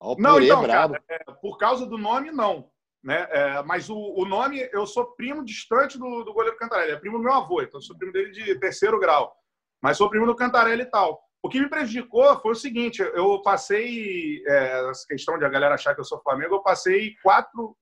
Oh, 0.00 0.16
não, 0.18 0.40
então, 0.40 0.62
brabo. 0.62 0.94
Cara, 0.94 1.04
é, 1.08 1.32
por 1.40 1.56
causa 1.56 1.86
do 1.86 1.96
nome, 1.96 2.30
não. 2.30 2.70
Né? 3.02 3.26
É, 3.30 3.62
mas 3.62 3.88
o, 3.88 3.96
o, 3.96 4.24
nome, 4.24 4.68
eu 4.72 4.86
sou 4.86 5.12
primo 5.14 5.44
distante 5.44 5.98
do, 5.98 6.24
do 6.24 6.32
goleiro 6.32 6.56
Cantarelli. 6.56 6.92
É 6.92 6.96
primo 6.96 7.18
do 7.18 7.24
meu 7.24 7.32
avô, 7.32 7.62
então 7.62 7.78
eu 7.78 7.82
sou 7.82 7.96
primo 7.96 8.12
dele 8.12 8.30
de 8.30 8.58
terceiro 8.58 8.98
grau 8.98 9.36
mas 9.82 9.98
sou 9.98 10.08
primo 10.08 10.24
do 10.24 10.36
Cantarelli 10.36 10.82
e 10.82 10.86
tal. 10.86 11.20
O 11.42 11.48
que 11.48 11.60
me 11.60 11.68
prejudicou 11.68 12.38
foi 12.38 12.52
o 12.52 12.56
seguinte: 12.56 13.02
eu 13.02 13.42
passei, 13.42 14.42
é, 14.46 14.90
essa 14.90 15.04
questão 15.06 15.36
de 15.36 15.44
a 15.44 15.48
galera 15.48 15.74
achar 15.74 15.92
que 15.92 16.00
eu 16.00 16.04
sou 16.04 16.22
Flamengo, 16.22 16.54
eu 16.54 16.62
passei 16.62 17.16
quatro, 17.20 17.76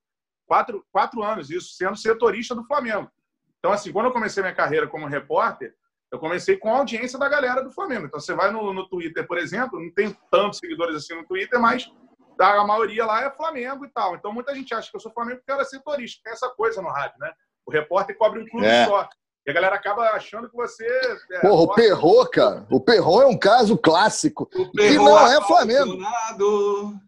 quatro, 0.47 0.85
quatro 0.91 1.23
anos, 1.23 1.51
isso, 1.51 1.75
sendo 1.75 1.97
setorista 1.97 2.55
do 2.55 2.65
Flamengo. 2.65 3.11
Então, 3.59 3.71
assim, 3.71 3.93
quando 3.93 4.07
eu 4.07 4.13
comecei 4.13 4.43
minha 4.43 4.55
carreira 4.55 4.89
como 4.89 5.07
repórter, 5.07 5.75
eu 6.13 6.19
comecei 6.19 6.57
com 6.57 6.75
a 6.75 6.79
audiência 6.79 7.19
da 7.19 7.29
galera 7.29 7.63
do 7.63 7.71
Flamengo. 7.71 8.07
Então, 8.07 8.19
você 8.19 8.35
vai 8.35 8.51
no, 8.51 8.73
no 8.73 8.89
Twitter, 8.89 9.27
por 9.27 9.39
exemplo, 9.39 9.81
não 9.81 9.93
tem 9.93 10.17
tantos 10.31 10.59
seguidores 10.59 10.97
assim 10.97 11.15
no 11.15 11.27
Twitter, 11.27 11.61
mas 11.61 11.91
a 12.39 12.65
maioria 12.65 13.05
lá 13.05 13.23
é 13.23 13.31
Flamengo 13.31 13.85
e 13.85 13.91
tal. 13.91 14.17
Então, 14.17 14.33
muita 14.33 14.55
gente 14.55 14.75
acha 14.75 14.91
que 14.91 14.97
eu 14.97 15.01
sou 15.01 15.13
Flamengo 15.13 15.39
porque 15.39 15.53
eu 15.53 15.57
era 15.57 15.65
setorista. 15.65 16.21
Tem 16.25 16.33
essa 16.33 16.49
coisa 16.49 16.83
no 16.83 16.89
rádio, 16.89 17.19
né? 17.21 17.33
O 17.67 17.71
repórter 17.71 18.17
cobre 18.17 18.41
um 18.41 18.49
clube 18.49 18.67
é. 18.67 18.87
só. 18.87 19.09
E 19.47 19.51
a 19.51 19.55
galera 19.55 19.77
acaba 19.77 20.03
achando 20.11 20.51
que 20.51 20.57
você. 20.57 20.85
É, 21.33 21.41
Porra, 21.41 21.63
o 21.63 21.75
Perro, 21.75 22.27
cara. 22.29 22.67
O 22.71 22.81
Perro 22.81 23.23
é 23.23 23.27
um 23.27 23.39
caso 23.39 23.77
clássico. 23.79 24.49
E 24.75 24.97
não 24.97 25.27
é 25.27 25.41
Flamengo. 25.43 25.99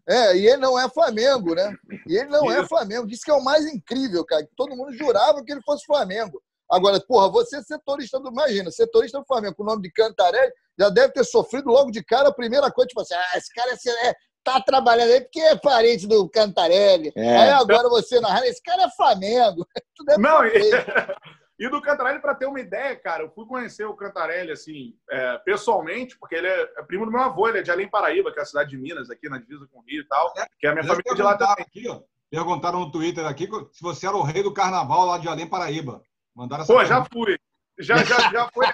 É, 0.09 0.37
e 0.37 0.47
ele 0.47 0.57
não 0.57 0.79
é 0.79 0.89
Flamengo, 0.89 1.55
né? 1.55 1.77
E 2.07 2.17
ele 2.17 2.31
não 2.31 2.51
é 2.51 2.67
Flamengo. 2.67 3.07
Isso 3.09 3.25
que 3.25 3.31
é 3.31 3.35
o 3.35 3.45
mais 3.45 3.67
incrível, 3.67 4.25
cara. 4.25 4.49
Todo 4.57 4.75
mundo 4.75 4.97
jurava 4.97 5.43
que 5.45 5.53
ele 5.53 5.63
fosse 5.63 5.85
Flamengo. 5.85 6.43
Agora, 6.73 6.99
porra, 7.01 7.31
você 7.31 7.59
é 7.59 7.63
setorista 7.63 8.19
do. 8.19 8.31
Imagina, 8.31 8.71
setorista 8.71 9.19
do 9.19 9.27
Flamengo 9.27 9.55
com 9.55 9.63
o 9.63 9.67
nome 9.67 9.83
de 9.83 9.93
Cantarelli, 9.93 10.53
já 10.79 10.89
deve 10.89 11.13
ter 11.13 11.25
sofrido 11.25 11.69
logo 11.69 11.91
de 11.91 12.03
cara 12.03 12.31
a 12.31 12.35
primeira 12.35 12.71
coisa, 12.71 12.89
tipo 12.89 13.01
assim, 13.03 13.15
ah, 13.15 13.37
esse 13.37 13.53
cara 13.55 13.71
é, 13.71 14.09
é 14.09 14.15
tá 14.43 14.61
trabalhando 14.61 15.11
aí 15.11 15.21
porque 15.21 15.41
é 15.41 15.57
parente 15.57 16.07
do 16.07 16.29
Cantarelli. 16.31 17.13
É. 17.15 17.37
Aí 17.37 17.51
agora 17.51 17.89
você 17.91 18.19
narrando, 18.21 18.47
esse 18.47 18.63
cara 18.63 18.85
é 18.85 18.91
Flamengo. 18.91 19.67
não, 20.19 20.45
e... 20.47 20.53
E 21.59 21.69
do 21.69 21.81
Cantarelli, 21.81 22.21
para 22.21 22.35
ter 22.35 22.47
uma 22.47 22.59
ideia, 22.59 22.97
cara, 22.97 23.23
eu 23.23 23.31
fui 23.31 23.47
conhecer 23.47 23.85
o 23.85 23.95
Cantarelli, 23.95 24.51
assim, 24.51 24.97
é, 25.09 25.39
pessoalmente, 25.45 26.19
porque 26.19 26.35
ele 26.35 26.49
é, 26.49 26.63
é, 26.77 26.83
primo 26.83 27.05
do 27.05 27.13
meu 27.13 27.21
avô, 27.21 27.47
ele 27.47 27.59
é 27.59 27.63
de 27.63 27.71
Além 27.71 27.89
Paraíba, 27.89 28.33
que 28.33 28.41
é 28.41 28.43
a 28.43 28.47
cidade 28.47 28.71
de 28.71 28.79
Minas, 28.79 29.11
aqui 29.11 29.29
na 29.29 29.39
divisa 29.39 29.69
com 29.71 29.79
o 29.79 29.83
Rio 29.83 30.03
e 30.03 30.09
tal, 30.09 30.33
que 30.59 30.67
é 30.67 30.71
a 30.71 30.73
minha 30.73 30.85
família 30.85 31.15
de 31.15 31.23
lá 31.23 31.37
também. 31.37 31.65
Aqui, 31.65 31.89
ó, 31.89 32.01
perguntaram 32.29 32.81
no 32.81 32.91
Twitter 32.91 33.25
aqui 33.25 33.49
se 33.71 33.81
você 33.81 34.09
era 34.09 34.17
o 34.17 34.25
rei 34.25 34.43
do 34.43 34.53
carnaval 34.53 35.07
lá 35.07 35.19
de 35.19 35.29
Além 35.29 35.47
Paraíba. 35.47 36.03
Mandaram 36.35 36.63
essa 36.63 36.73
Pô, 36.73 36.79
pergunta. 36.79 37.01
já 37.01 37.09
fui. 37.13 37.39
Já, 37.79 37.97
já, 38.05 38.31
já 38.31 38.49
foi. 38.53 38.67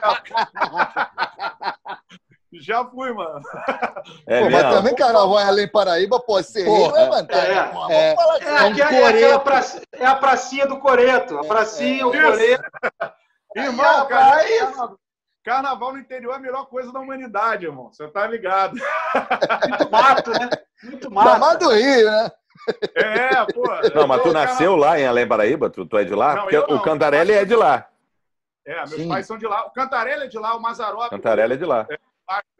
Já 2.53 2.85
fui, 2.85 3.13
mano. 3.15 3.41
É 4.27 4.43
pô, 4.43 4.51
mas 4.51 4.63
também 4.63 4.95
carnaval 4.95 5.41
em 5.41 5.45
Além 5.45 5.69
Paraíba, 5.69 6.21
pô, 6.21 6.43
ser 6.43 6.65
rei 6.65 6.89
não 6.89 6.97
é 6.97 7.09
vantagem. 7.09 7.51
É, 7.51 7.57
é, 7.57 8.09
é, 8.09 8.15
é, 8.15 9.23
é, 9.23 9.31
é, 9.31 9.39
praça, 9.39 9.83
é, 9.93 10.07
a 10.07 10.15
pracinha 10.15 10.67
do 10.67 10.79
Coreto. 10.79 11.39
A 11.39 11.45
pracinha, 11.45 12.07
o 12.07 12.13
Coreto. 12.13 12.65
Irmão, 13.55 14.07
cara, 14.07 14.45
carnaval, 14.45 14.99
carnaval 15.45 15.93
no 15.93 15.99
interior 15.99 16.33
é 16.33 16.37
a 16.37 16.41
melhor 16.41 16.67
coisa 16.67 16.93
da 16.93 17.01
humanidade, 17.01 17.67
irmão. 17.67 17.91
Você 17.93 18.07
tá 18.09 18.27
ligado. 18.27 18.77
Muito 19.69 19.91
mato, 19.91 20.31
né? 20.31 20.51
Muito 20.83 21.11
mato. 21.11 21.41
Mato 21.41 21.59
do 21.67 21.75
Rio, 21.75 22.11
né? 22.11 22.31
É, 22.95 23.45
pô. 23.53 23.63
Não, 23.95 24.07
mas 24.07 24.23
tu 24.23 24.33
nasceu 24.33 24.77
lá 24.77 24.99
em 24.99 25.07
Além 25.07 25.27
Paraíba? 25.27 25.71
Tu, 25.71 25.87
tu 25.87 25.99
é 25.99 26.05
de 26.05 26.15
lá? 26.15 26.35
Não, 26.35 26.43
Porque 26.43 26.57
o 26.57 26.81
Cantarelli 26.81 27.33
é 27.33 27.45
de 27.45 27.55
lá. 27.55 27.89
É, 28.67 28.77
meus 28.77 28.91
Sim. 28.91 29.09
pais 29.09 29.27
são 29.27 29.39
de 29.39 29.47
lá. 29.47 29.67
O 29.67 29.71
Cantarelli 29.71 30.25
é 30.25 30.27
de 30.27 30.39
lá, 30.39 30.55
o 30.55 30.61
Mazarop. 30.61 31.09
Cantarelli 31.11 31.55
é 31.55 31.57
de 31.57 31.65
lá. 31.65 31.87
É, 31.91 31.99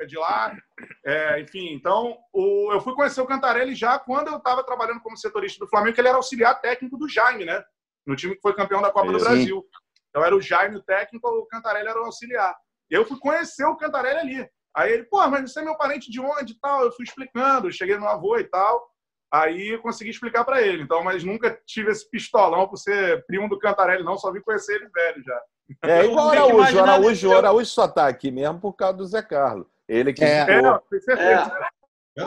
é 0.01 0.07
de 0.07 0.16
lá. 0.16 0.57
É, 1.05 1.40
enfim, 1.40 1.74
então 1.74 2.16
o, 2.32 2.72
eu 2.72 2.80
fui 2.80 2.94
conhecer 2.94 3.20
o 3.20 3.26
Cantarelli 3.26 3.74
já 3.74 3.99
quando 3.99 4.28
eu 4.28 4.38
estava 4.38 4.64
trabalhando 4.64 5.01
como 5.01 5.16
setorista 5.16 5.64
do 5.64 5.68
Flamengo, 5.68 5.94
que 5.94 6.01
ele 6.01 6.09
era 6.09 6.16
auxiliar 6.16 6.61
técnico 6.61 6.96
do 6.96 7.09
Jaime, 7.09 7.44
né? 7.44 7.62
No 8.07 8.16
time 8.16 8.34
que 8.34 8.40
foi 8.40 8.55
campeão 8.55 8.80
da 8.80 8.90
Copa 8.90 9.12
do 9.12 9.18
Brasil. 9.18 9.62
Então 10.09 10.24
era 10.24 10.34
o 10.34 10.40
Jaime 10.40 10.76
o 10.76 10.82
técnico, 10.82 11.28
o 11.28 11.46
Cantarelli 11.46 11.88
era 11.88 12.01
o 12.01 12.07
auxiliar. 12.07 12.57
Eu 12.88 13.05
fui 13.05 13.18
conhecer 13.18 13.66
o 13.66 13.76
Cantarelli 13.76 14.18
ali. 14.18 14.51
Aí 14.74 14.92
ele, 14.92 15.05
pô, 15.05 15.26
mas 15.28 15.53
você 15.53 15.61
é 15.61 15.64
meu 15.64 15.76
parente 15.76 16.11
de 16.11 16.20
onde 16.20 16.53
e 16.53 16.59
tal? 16.59 16.84
Eu 16.84 16.92
fui 16.92 17.05
explicando, 17.05 17.70
cheguei 17.70 17.99
no 17.99 18.09
avô 18.09 18.38
e 18.38 18.44
tal. 18.44 18.88
Aí 19.32 19.70
eu 19.70 19.80
consegui 19.80 20.10
explicar 20.10 20.44
para 20.44 20.62
ele. 20.62 20.82
Então, 20.82 21.04
mas 21.04 21.22
nunca 21.22 21.58
tive 21.66 21.90
esse 21.90 22.08
pistolão 22.10 22.66
por 22.66 22.76
ser 22.78 23.24
primo 23.26 23.48
do 23.48 23.58
Cantarelli, 23.58 24.02
não. 24.02 24.16
Só 24.16 24.32
vim 24.32 24.40
conhecer 24.40 24.76
ele 24.76 24.88
velho 24.88 25.22
já. 25.22 25.40
É 25.84 26.04
igual 26.04 26.28
o 26.28 26.30
Araújo. 26.30 26.76
O 26.76 26.82
Araújo, 26.82 27.28
o 27.28 27.36
Araújo 27.36 27.70
só 27.70 27.84
está 27.84 28.06
aqui 28.08 28.30
mesmo 28.30 28.58
por 28.58 28.72
causa 28.72 28.96
do 28.96 29.06
Zé 29.06 29.20
Carlos. 29.20 29.66
Ele 29.86 30.12
que. 30.12 30.24
É. 30.24 30.46
É, 30.60 32.24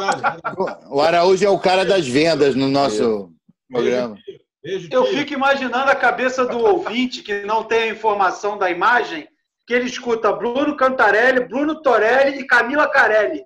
o 0.88 1.02
Araújo 1.02 1.46
é 1.46 1.50
o 1.50 1.60
cara 1.60 1.84
das 1.84 2.08
vendas 2.08 2.56
no 2.56 2.68
nosso 2.68 3.32
programa. 3.70 4.18
Eu 4.64 5.06
fico 5.06 5.34
imaginando 5.34 5.90
a 5.90 5.96
cabeça 5.96 6.46
do 6.46 6.60
ouvinte 6.60 7.24
que 7.24 7.42
não 7.42 7.64
tem 7.64 7.84
a 7.84 7.94
informação 7.94 8.58
da 8.58 8.70
imagem, 8.70 9.28
que 9.66 9.74
ele 9.74 9.86
escuta 9.86 10.32
Bruno 10.32 10.78
Cantarelli, 10.78 11.48
Bruno 11.48 11.82
Torelli 11.82 12.40
e 12.40 12.48
Camila 12.48 12.88
Carelli. 12.88 13.44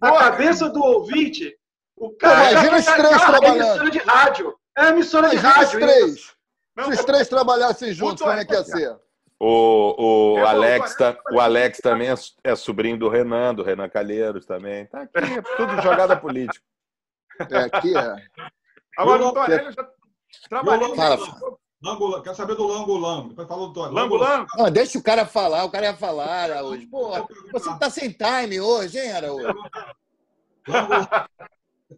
A 0.00 0.12
cabeça 0.12 0.68
do 0.68 0.80
ouvinte, 0.80 1.56
o 2.00 2.10
cara. 2.16 2.52
Imagina 2.52 2.76
os 2.78 2.84
três 2.84 3.22
trabalhando. 3.22 3.62
É 3.62 3.68
emissora 3.68 3.90
de 3.90 3.98
rádio. 3.98 4.58
É 4.76 4.88
emissora 4.88 5.28
de 5.30 5.36
rádio. 5.36 5.62
Os 5.62 5.86
três. 5.86 6.38
Se 6.84 6.90
os 6.90 7.04
três 7.04 7.28
trabalhassem 7.28 7.92
juntos, 7.92 8.22
como 8.22 8.38
é 8.38 8.44
que 8.44 8.54
ia 8.54 8.64
ser? 8.64 8.96
O, 9.40 10.36
o, 10.36 10.44
Alex, 10.44 10.96
tá, 10.96 11.16
o 11.30 11.38
Alex 11.38 11.78
também 11.78 12.08
é, 12.10 12.14
é, 12.42 12.56
sobrinho 12.56 12.98
do 12.98 13.08
Renan, 13.08 13.54
do 13.54 13.62
Renan 13.62 13.88
Calheiros 13.88 14.44
também. 14.44 14.86
Tá 14.86 15.02
aqui, 15.02 15.16
é 15.16 15.42
tudo 15.56 15.80
jogada 15.80 16.16
política. 16.16 16.64
É, 17.48 17.58
aqui 17.58 17.96
é. 17.96 18.16
Agora, 18.98 19.26
o 19.26 19.32
Torelli 19.32 19.72
já 19.72 19.88
trabalhou. 20.48 20.96
Fala, 20.96 21.18
Lango, 21.80 22.20
quer 22.22 22.34
saber 22.34 22.56
do 22.56 22.66
Lango 22.66 22.96
Lango? 22.96 23.28
Depois 23.28 23.46
falou 23.46 23.68
do 23.68 23.74
Torelli. 23.74 23.94
Lango 23.94 24.16
Lango? 24.16 24.46
Não, 24.56 24.70
deixa 24.70 24.98
o 24.98 25.02
cara 25.02 25.24
falar, 25.24 25.64
o 25.64 25.70
cara 25.70 25.86
ia 25.86 25.96
falar, 25.96 26.44
Araújo. 26.44 26.88
Pô, 26.90 27.10
você 27.52 27.78
tá 27.78 27.88
sem 27.88 28.10
time 28.10 28.60
hoje, 28.60 28.98
hein, 28.98 29.12
Araújo? 29.12 29.54
Lango 30.66 30.94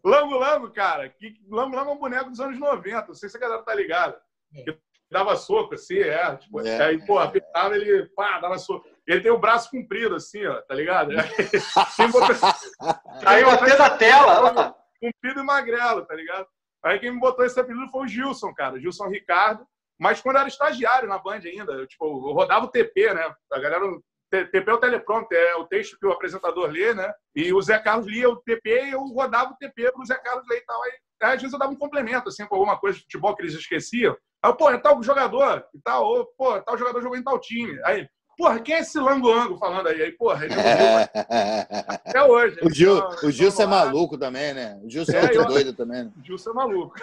Lango, 0.04 0.70
cara. 0.70 1.08
Que, 1.08 1.40
Lango 1.48 1.76
Lango 1.76 1.90
é 1.90 1.94
um 1.94 1.98
boneco 1.98 2.30
dos 2.30 2.40
anos 2.40 2.58
90. 2.58 3.08
Não 3.08 3.14
sei 3.14 3.28
se 3.28 3.36
a 3.36 3.40
galera 3.40 3.62
tá 3.62 3.74
ligada. 3.74 4.20
É 4.54 4.74
dava 5.10 5.36
soco, 5.36 5.74
assim, 5.74 5.98
é. 5.98 6.36
Tipo, 6.36 6.60
é. 6.60 6.84
Aí, 6.84 7.04
pô, 7.04 7.18
apertava, 7.18 7.74
ele, 7.74 8.06
pá, 8.14 8.38
dava 8.38 8.58
soco. 8.58 8.86
Ele 9.06 9.20
tem 9.20 9.32
o 9.32 9.38
braço 9.38 9.70
comprido, 9.70 10.14
assim, 10.14 10.46
ó, 10.46 10.60
tá 10.62 10.74
ligado? 10.74 11.10
Caiu 13.22 13.50
até 13.50 13.76
da 13.76 13.90
tela. 13.90 14.76
Comprido 15.00 15.40
e 15.40 15.42
magrelo, 15.42 16.06
tá 16.06 16.14
ligado? 16.14 16.46
Aí 16.84 16.98
quem 16.98 17.10
me 17.10 17.18
botou 17.18 17.44
esse 17.44 17.58
apelido 17.58 17.90
foi 17.90 18.04
o 18.04 18.08
Gilson, 18.08 18.54
cara, 18.54 18.78
Gilson 18.78 19.08
Ricardo. 19.08 19.66
Mas 19.98 20.22
quando 20.22 20.36
eu 20.36 20.40
era 20.40 20.48
estagiário 20.48 21.08
na 21.08 21.18
Band 21.18 21.40
ainda, 21.44 21.72
eu, 21.72 21.86
tipo, 21.86 22.06
eu 22.06 22.32
rodava 22.32 22.64
o 22.64 22.70
TP, 22.70 23.12
né? 23.12 23.34
A 23.52 23.58
galera 23.58 23.84
TP 24.30 24.70
é 24.70 24.72
o 24.72 24.78
teleprompter, 24.78 25.38
é 25.38 25.56
o 25.56 25.64
texto 25.64 25.98
que 25.98 26.06
o 26.06 26.12
apresentador 26.12 26.70
lê, 26.70 26.94
né? 26.94 27.12
E 27.34 27.52
o 27.52 27.60
Zé 27.60 27.78
Carlos 27.78 28.06
lia 28.06 28.28
o 28.28 28.36
TP 28.36 28.86
e 28.86 28.92
eu 28.92 29.00
rodava 29.00 29.52
o 29.52 29.56
TP 29.56 29.90
para 29.90 30.00
o 30.00 30.06
Zé 30.06 30.14
Carlos 30.16 30.46
ler 30.48 30.58
e 30.58 30.64
tal. 30.64 30.82
Aí, 30.84 30.92
às 31.22 31.42
vezes 31.42 31.52
eu 31.52 31.58
dava 31.58 31.72
um 31.72 31.76
complemento, 31.76 32.28
assim, 32.28 32.46
com 32.46 32.54
alguma 32.54 32.78
coisa 32.78 32.96
de 32.96 33.02
futebol 33.04 33.34
que 33.34 33.42
eles 33.42 33.54
esqueciam. 33.54 34.16
Aí, 34.42 34.52
pô, 34.54 34.70
é 34.70 34.78
tal 34.78 35.02
jogador 35.02 35.64
e 35.74 35.80
tal, 35.82 36.04
ou, 36.04 36.26
pô, 36.38 36.60
tal 36.62 36.78
jogador 36.78 37.02
jogou 37.02 37.18
em 37.18 37.24
tal 37.24 37.38
time. 37.40 37.78
Aí, 37.84 38.08
porra, 38.38 38.60
quem 38.60 38.76
é 38.76 38.80
esse 38.80 38.98
Lango-Lango 38.98 39.58
falando 39.58 39.88
aí? 39.88 40.02
Aí, 40.02 40.12
porra, 40.12 40.44
ele 40.44 40.54
é 40.54 41.10
Até 42.06 42.24
hoje. 42.24 42.56
O, 42.62 42.70
Gil, 42.70 42.96
então, 42.96 43.28
o 43.28 43.30
Gilson 43.30 43.62
é 43.64 43.66
maluco 43.66 44.16
também, 44.16 44.54
né? 44.54 44.80
O 44.82 44.88
Gilson 44.88 45.12
é, 45.12 45.18
é 45.18 45.22
outro 45.24 45.44
doido 45.44 45.74
também, 45.74 46.04
né? 46.04 46.12
O 46.18 46.24
Gilson 46.24 46.50
é 46.50 46.54
maluco. 46.54 46.94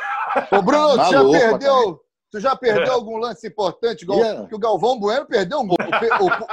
Ô, 0.52 0.62
Bruno, 0.62 1.04
tu 1.06 1.12
já 1.12 1.24
perdeu... 1.24 2.07
Tu 2.32 2.40
já 2.40 2.56
perdeu 2.56 2.94
é. 2.94 2.96
algum 2.96 3.18
lance 3.18 3.48
importante? 3.48 4.02
Igual, 4.02 4.20
yeah. 4.20 4.48
Que 4.48 4.56
o 4.56 4.60
Galvão 4.60 5.00
Bueno 5.00 5.26
perdeu 5.26 5.60
um 5.60 5.68
gol. 5.68 5.78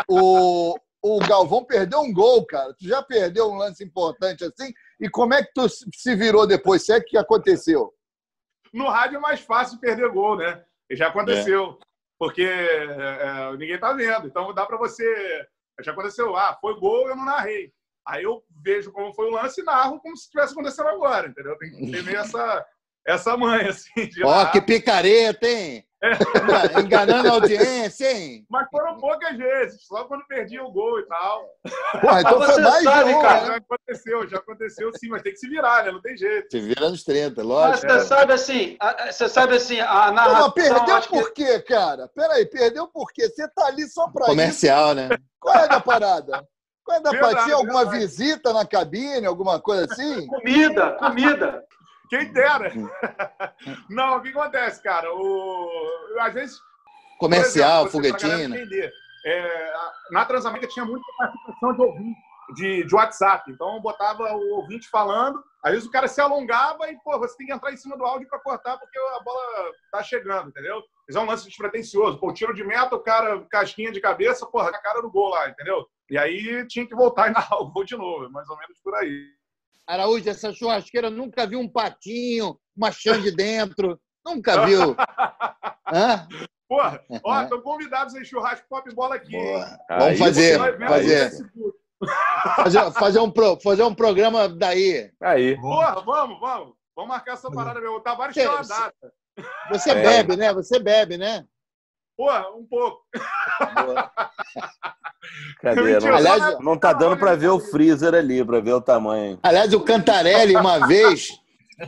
O, 0.09 0.15
o, 0.15 0.75
o, 1.03 1.17
o 1.17 1.19
Galvão 1.27 1.65
perdeu 1.65 2.01
um 2.01 2.13
gol, 2.13 2.47
cara. 2.47 2.73
Tu 2.75 2.87
já 2.87 3.03
perdeu 3.03 3.51
um 3.51 3.57
lance 3.57 3.83
importante 3.83 4.45
assim? 4.45 4.73
E 5.01 5.09
como 5.09 5.35
é 5.35 5.43
que 5.43 5.53
tu 5.53 5.67
se 5.69 6.15
virou 6.15 6.47
depois? 6.47 6.85
Se 6.85 6.93
é 6.93 7.01
que 7.01 7.19
aconteceu? 7.19 7.93
No 8.73 8.89
rádio 8.89 9.17
é 9.17 9.21
mais 9.21 9.41
fácil 9.41 9.81
perder 9.81 10.11
gol, 10.11 10.37
né? 10.37 10.65
Já 10.93 11.09
aconteceu. 11.09 11.79
É. 11.81 11.85
Porque 12.19 12.43
é, 12.43 12.85
é, 12.85 13.57
ninguém 13.57 13.79
tá 13.79 13.93
vendo. 13.93 14.29
Então 14.29 14.55
dá 14.55 14.65
para 14.65 14.79
você. 14.79 15.05
Já 15.81 15.91
aconteceu. 15.91 16.37
Ah, 16.37 16.57
foi 16.61 16.79
gol, 16.79 17.09
eu 17.09 17.17
não 17.17 17.25
narrei. 17.25 17.73
Aí 18.07 18.23
eu 18.23 18.45
vejo 18.63 18.93
como 18.93 19.13
foi 19.15 19.27
o 19.27 19.31
lance 19.31 19.61
e 19.61 19.65
narro 19.65 19.99
como 20.01 20.17
se 20.17 20.25
estivesse 20.25 20.53
acontecendo 20.53 20.89
agora, 20.89 21.27
entendeu? 21.27 21.57
Tem 21.59 21.71
que 21.71 21.91
ter 21.91 22.03
meio 22.03 22.19
essa, 22.19 22.65
essa 23.07 23.37
manha, 23.37 23.71
assim. 23.71 24.11
Ó, 24.25 24.43
oh, 24.43 24.51
que 24.51 24.61
picareta, 24.61 25.47
hein? 25.47 25.85
É. 26.05 26.81
Enganando 26.81 27.29
a 27.29 27.33
audiência, 27.33 28.13
hein? 28.13 28.45
Mas 28.51 28.69
foram 28.71 28.99
poucas 28.99 29.39
vezes, 29.39 29.87
só 29.87 30.05
quando 30.05 30.27
perdi 30.27 30.61
o 30.61 30.71
gol 30.71 31.01
e 31.01 31.07
tal. 31.07 31.47
Pô, 32.01 32.19
então 32.19 32.43
foi 32.43 32.61
mais 32.61 32.85
sabe, 32.85 33.15
um, 33.15 33.23
cara. 33.23 33.41
Né? 33.41 33.47
Já 33.47 33.57
aconteceu, 33.57 34.29
já 34.29 34.37
aconteceu 34.37 34.91
sim, 34.99 35.09
mas 35.09 35.23
tem 35.23 35.33
que 35.33 35.39
se 35.39 35.49
virar, 35.49 35.85
né? 35.85 35.93
Não 35.93 36.03
tem 36.03 36.15
jeito. 36.15 36.47
Se 36.51 36.61
vira 36.61 36.91
nos 36.91 37.05
30, 37.05 37.43
lógico. 37.43 37.87
Mas 37.87 38.03
você 38.03 38.09
sabe 38.09 38.33
assim, 38.35 38.77
você 39.07 39.29
sabe 39.31 39.55
assim, 39.57 39.81
a 39.81 40.13
narração... 40.13 40.51
Pô, 40.51 40.53
perdeu 40.53 41.03
por 41.09 41.33
que... 41.33 41.47
quê, 41.47 41.61
cara? 41.61 42.07
Peraí, 42.09 42.45
perdeu 42.45 42.87
por 42.87 43.11
quê? 43.11 43.27
Você 43.31 43.49
tá 43.49 43.67
ali 43.67 43.89
só 43.89 44.09
pra 44.11 44.27
Comercial, 44.27 44.89
isso. 44.89 44.97
né? 44.97 45.09
Qual 45.41 45.57
é 45.57 45.69
da 45.69 45.81
parada? 45.81 46.47
Qual 46.85 46.99
é 46.99 47.01
da 47.01 47.11
verdade, 47.13 47.45
Tinha 47.45 47.57
alguma 47.57 47.81
verdade. 47.81 48.07
visita 48.07 48.53
na 48.53 48.67
cabine, 48.67 49.27
alguma 49.27 49.59
coisa 49.59 49.87
assim? 49.91 50.27
Comida, 50.27 50.93
comida. 50.99 51.65
Quem 52.15 52.33
dera. 52.33 52.71
Não, 53.91 54.19
o 54.19 54.23
que 54.23 54.29
acontece, 54.29 54.81
cara? 54.81 55.13
O... 55.13 55.69
Às 56.21 56.33
vezes. 56.33 56.61
Comercial, 57.19 57.89
foguetinho. 57.89 58.55
É, 59.27 59.73
na 60.13 60.25
Transamérica 60.25 60.69
tinha 60.69 60.85
muita 60.85 61.05
participação 61.17 61.73
de 61.73 61.81
ouvinte, 61.81 62.21
de, 62.55 62.85
de 62.85 62.95
WhatsApp. 62.95 63.51
Então 63.51 63.75
eu 63.75 63.81
botava 63.81 64.23
o 64.35 64.57
ouvinte 64.57 64.89
falando, 64.91 65.43
às 65.65 65.73
vezes 65.73 65.89
o 65.89 65.91
cara 65.91 66.07
se 66.07 66.21
alongava 66.21 66.91
e, 66.91 66.99
pô, 67.03 67.19
você 67.19 67.37
tem 67.37 67.47
que 67.47 67.53
entrar 67.53 67.73
em 67.73 67.77
cima 67.77 67.97
do 67.97 68.05
áudio 68.05 68.29
para 68.29 68.39
cortar 68.39 68.79
porque 68.79 68.99
a 68.99 69.21
bola 69.21 69.73
tá 69.91 70.03
chegando, 70.03 70.51
entendeu? 70.51 70.83
Isso 71.09 71.19
é 71.19 71.23
um 71.23 71.27
lance 71.27 71.49
despretensioso. 71.49 72.19
Pô, 72.19 72.33
tiro 72.33 72.55
de 72.55 72.63
meta, 72.63 72.95
o 72.95 73.01
cara, 73.01 73.45
casquinha 73.51 73.91
de 73.91 74.01
cabeça, 74.01 74.47
porra, 74.47 74.69
a 74.69 74.83
cara 74.83 75.01
do 75.01 75.11
gol 75.11 75.31
lá, 75.31 75.49
entendeu? 75.49 75.87
E 76.11 76.19
aí 76.19 76.67
tinha 76.69 76.87
que 76.87 76.95
voltar 76.95 77.29
e 77.29 77.33
narrar 77.35 77.57
o 77.61 77.71
gol 77.71 77.85
de 77.85 77.97
novo, 77.97 78.31
mais 78.31 78.49
ou 78.49 78.59
menos 78.59 78.79
por 78.81 78.95
aí. 78.95 79.34
Araújo, 79.87 80.29
essa 80.29 80.53
churrasqueira 80.53 81.11
nunca 81.11 81.47
viu 81.47 81.61
um 81.61 81.69
patinho, 81.69 82.59
uma 82.77 82.91
xande 82.91 83.31
dentro. 83.31 84.01
Nunca 84.25 84.65
viu. 84.65 84.97
Hã? 85.93 86.27
Porra, 86.67 87.01
ó, 87.23 87.43
estão 87.43 87.61
convidados 87.61 88.15
aí, 88.15 88.25
churrasco 88.25 88.67
pop 88.69 88.93
bola 88.95 89.17
aqui. 89.17 89.37
Vamos 89.89 90.19
fazer. 90.19 90.59
Fazer. 90.59 91.31
fazer, 92.57 92.93
fazer, 92.93 93.19
um 93.21 93.31
pro, 93.31 93.61
fazer 93.61 93.83
um 93.83 93.95
programa 93.95 94.49
daí. 94.49 95.11
Aí. 95.21 95.61
Porra, 95.61 96.01
vamos, 96.01 96.41
vamos. 96.41 96.75
Vamos 96.97 97.09
marcar 97.09 97.33
essa 97.33 97.51
parada 97.51 97.81
mesmo. 97.81 98.01
Tavares 98.01 98.35
tem 98.35 98.47
uma 98.47 98.63
data. 98.63 99.13
Você 99.71 99.91
é. 99.91 100.03
bebe, 100.03 100.37
né? 100.37 100.53
Você 100.55 100.79
bebe, 100.79 101.19
né? 101.19 101.45
Pô, 102.17 102.31
um 102.57 102.65
pouco. 102.65 103.03
Cadê? 105.61 105.99
Não, 105.99 106.15
aliás, 106.15 106.59
não 106.61 106.79
tá 106.79 106.93
dando 106.93 107.17
para 107.17 107.35
ver 107.35 107.49
o 107.49 107.59
freezer 107.59 108.15
ali, 108.15 108.45
para 108.45 108.61
ver 108.61 108.75
o 108.75 108.81
tamanho. 108.81 109.39
Aliás, 109.43 109.73
o 109.73 109.81
Cantarelli, 109.81 110.55
uma 110.55 110.87
vez. 110.87 111.29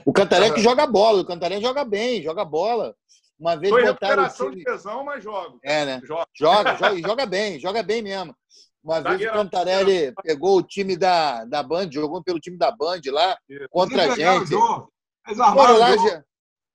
O 0.04 0.12
Cantarelli 0.12 0.54
que 0.54 0.60
joga 0.60 0.84
bola, 0.86 1.22
o 1.22 1.24
Cantarelli 1.24 1.62
joga 1.62 1.84
bem, 1.84 2.22
joga 2.22 2.44
bola. 2.44 2.94
Uma 3.38 3.54
vez 3.54 3.70
Foi 3.70 3.84
botaram 3.84 4.24
o 4.24 4.28
time... 4.28 4.56
de 4.56 4.64
tesão, 4.64 5.04
mas 5.04 5.22
joga. 5.22 5.58
É, 5.62 5.84
né? 5.84 6.00
Joga, 6.04 6.26
joga, 6.34 6.74
joga, 6.80 7.00
joga 7.00 7.26
bem, 7.26 7.60
joga 7.60 7.82
bem 7.82 8.02
mesmo. 8.02 8.34
Uma 8.82 9.00
vez 9.00 9.20
o 9.20 9.32
Cantarelli 9.32 10.12
pegou 10.22 10.58
o 10.58 10.62
time 10.62 10.96
da, 10.96 11.44
da 11.44 11.62
Band, 11.62 11.90
jogou 11.90 12.22
pelo 12.22 12.40
time 12.40 12.56
da 12.56 12.70
Band 12.70 13.00
lá, 13.12 13.36
contra 13.70 14.04
a 14.04 14.16
gente. 14.16 14.48
Foram 14.48 15.78
lá, 15.78 15.90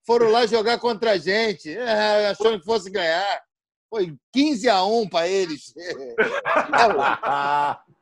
foram 0.05 0.31
lá 0.31 0.45
jogar 0.45 0.79
contra 0.79 1.11
a 1.11 1.17
gente, 1.17 1.75
é, 1.75 2.29
achando 2.29 2.59
que 2.59 2.65
fosse 2.65 2.89
ganhar. 2.89 3.41
Foi 3.89 4.15
15 4.33 4.69
a 4.69 4.83
1 4.83 5.09
para 5.09 5.27
eles. 5.27 5.73
Os 6.15 6.15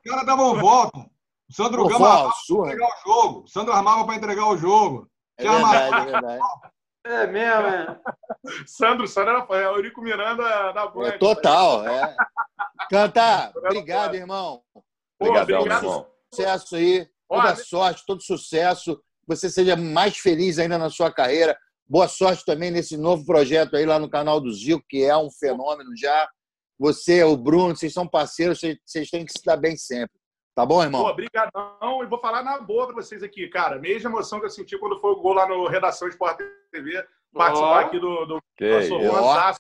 caras 0.06 0.26
davam 0.26 0.60
volta. 0.60 1.00
O 1.00 1.54
Sandro 1.54 1.88
Gama 1.88 2.08
armava 2.08 2.34
para 2.45 2.68
entregar 2.68 2.88
o 2.88 3.04
jogo. 3.04 3.43
O 3.43 3.47
Sandro 3.47 3.74
armava 3.74 4.06
para 4.06 4.16
entregar 4.16 4.47
o 4.47 4.58
jogo. 4.58 5.10
É 5.38 5.43
verdade, 5.43 5.95
é 5.95 6.12
verdade. 6.12 6.43
É 7.06 7.26
mesmo, 7.26 7.68
é. 7.68 8.00
Sandro, 8.68 9.08
Sandro 9.08 9.45
era 9.50 9.64
é 9.64 9.70
o 9.70 9.76
Eurico 9.76 10.02
Miranda 10.02 10.72
da 10.74 10.88
Band. 10.88 11.08
É 11.08 11.18
total, 11.18 11.88
é. 11.88 12.16
Cantar, 12.89 13.52
obrigado, 13.56 14.16
irmão. 14.16 14.62
Obrigado, 15.20 15.54
obrigado 15.54 15.84
irmão. 15.84 16.08
Sucesso 16.32 16.76
aí, 16.76 17.10
toda 17.28 17.56
sorte, 17.56 18.06
todo 18.06 18.22
sucesso. 18.22 19.02
Você 19.28 19.50
seja 19.50 19.76
mais 19.76 20.18
feliz 20.18 20.60
ainda 20.60 20.78
na 20.78 20.89
sua 20.89 21.12
carreira. 21.12 21.58
Boa 21.89 22.07
sorte 22.07 22.45
também 22.45 22.69
nesse 22.69 22.95
novo 22.95 23.25
projeto 23.25 23.75
aí 23.75 23.83
lá 23.83 23.97
no 23.97 24.07
canal 24.07 24.39
do 24.39 24.53
Zico, 24.53 24.85
que 24.87 25.03
é 25.03 25.17
um 25.17 25.31
fenômeno 25.31 25.89
já. 25.97 26.29
Você, 26.77 27.23
o 27.23 27.35
Bruno, 27.35 27.75
vocês 27.75 27.91
são 27.91 28.07
parceiros, 28.07 28.61
vocês 28.85 29.09
têm 29.09 29.25
que 29.25 29.31
se 29.31 29.43
dar 29.43 29.57
bem 29.57 29.75
sempre. 29.75 30.19
Tá 30.55 30.65
bom, 30.65 30.83
irmão? 30.83 31.03
Pô, 31.03 31.15
brigadão. 31.15 32.03
E 32.03 32.05
vou 32.05 32.19
falar 32.19 32.43
na 32.43 32.59
boa 32.61 32.85
para 32.85 32.95
vocês 32.95 33.23
aqui, 33.23 33.47
cara. 33.47 33.79
Mesma 33.79 34.09
emoção 34.09 34.39
que 34.39 34.45
eu 34.45 34.51
senti 34.51 34.77
quando 34.77 34.99
foi 34.99 35.11
o 35.11 35.19
gol 35.19 35.33
lá 35.33 35.47
no 35.47 35.67
Redação 35.67 36.07
Sport 36.09 36.37
TV, 36.71 37.03
participar 37.33 37.83
oh. 37.83 37.87
aqui 37.87 37.99
do, 37.99 38.25
do 38.25 38.41
que 38.55 38.69
nosso 38.69 38.97
lançaço 38.97 39.59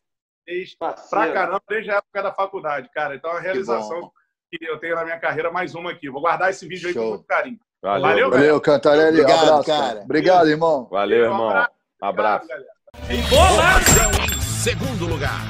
pra 1.09 1.33
caramba 1.33 1.61
desde 1.67 1.89
a 1.89 1.95
época 1.95 2.21
da 2.21 2.33
faculdade, 2.33 2.89
cara. 2.93 3.15
Então, 3.15 3.31
é 3.31 3.37
a 3.37 3.39
realização 3.39 4.11
que, 4.51 4.59
que, 4.59 4.65
eu 4.65 4.79
tenho 4.79 4.95
na 4.95 5.03
minha 5.03 5.19
carreira, 5.19 5.51
mais 5.51 5.73
uma 5.73 5.91
aqui. 5.91 6.09
Vou 6.09 6.21
guardar 6.21 6.51
esse 6.51 6.67
vídeo 6.67 6.91
Show. 6.91 7.01
aí 7.01 7.07
com 7.07 7.13
muito 7.15 7.25
carinho. 7.25 7.59
Valeu, 7.81 8.01
Valeu, 8.01 8.29
Valeu 8.29 8.61
Cantarelli. 8.61 9.21
Obrigado, 9.21 9.43
abraço, 9.43 9.65
cara. 9.65 10.01
Obrigado, 10.01 10.49
irmão. 10.49 10.87
Valeu, 10.91 11.23
irmão. 11.23 11.67
Abraço. 12.01 12.47
Obrigado, 13.03 14.41
Segundo 14.41 15.05
lugar. 15.07 15.41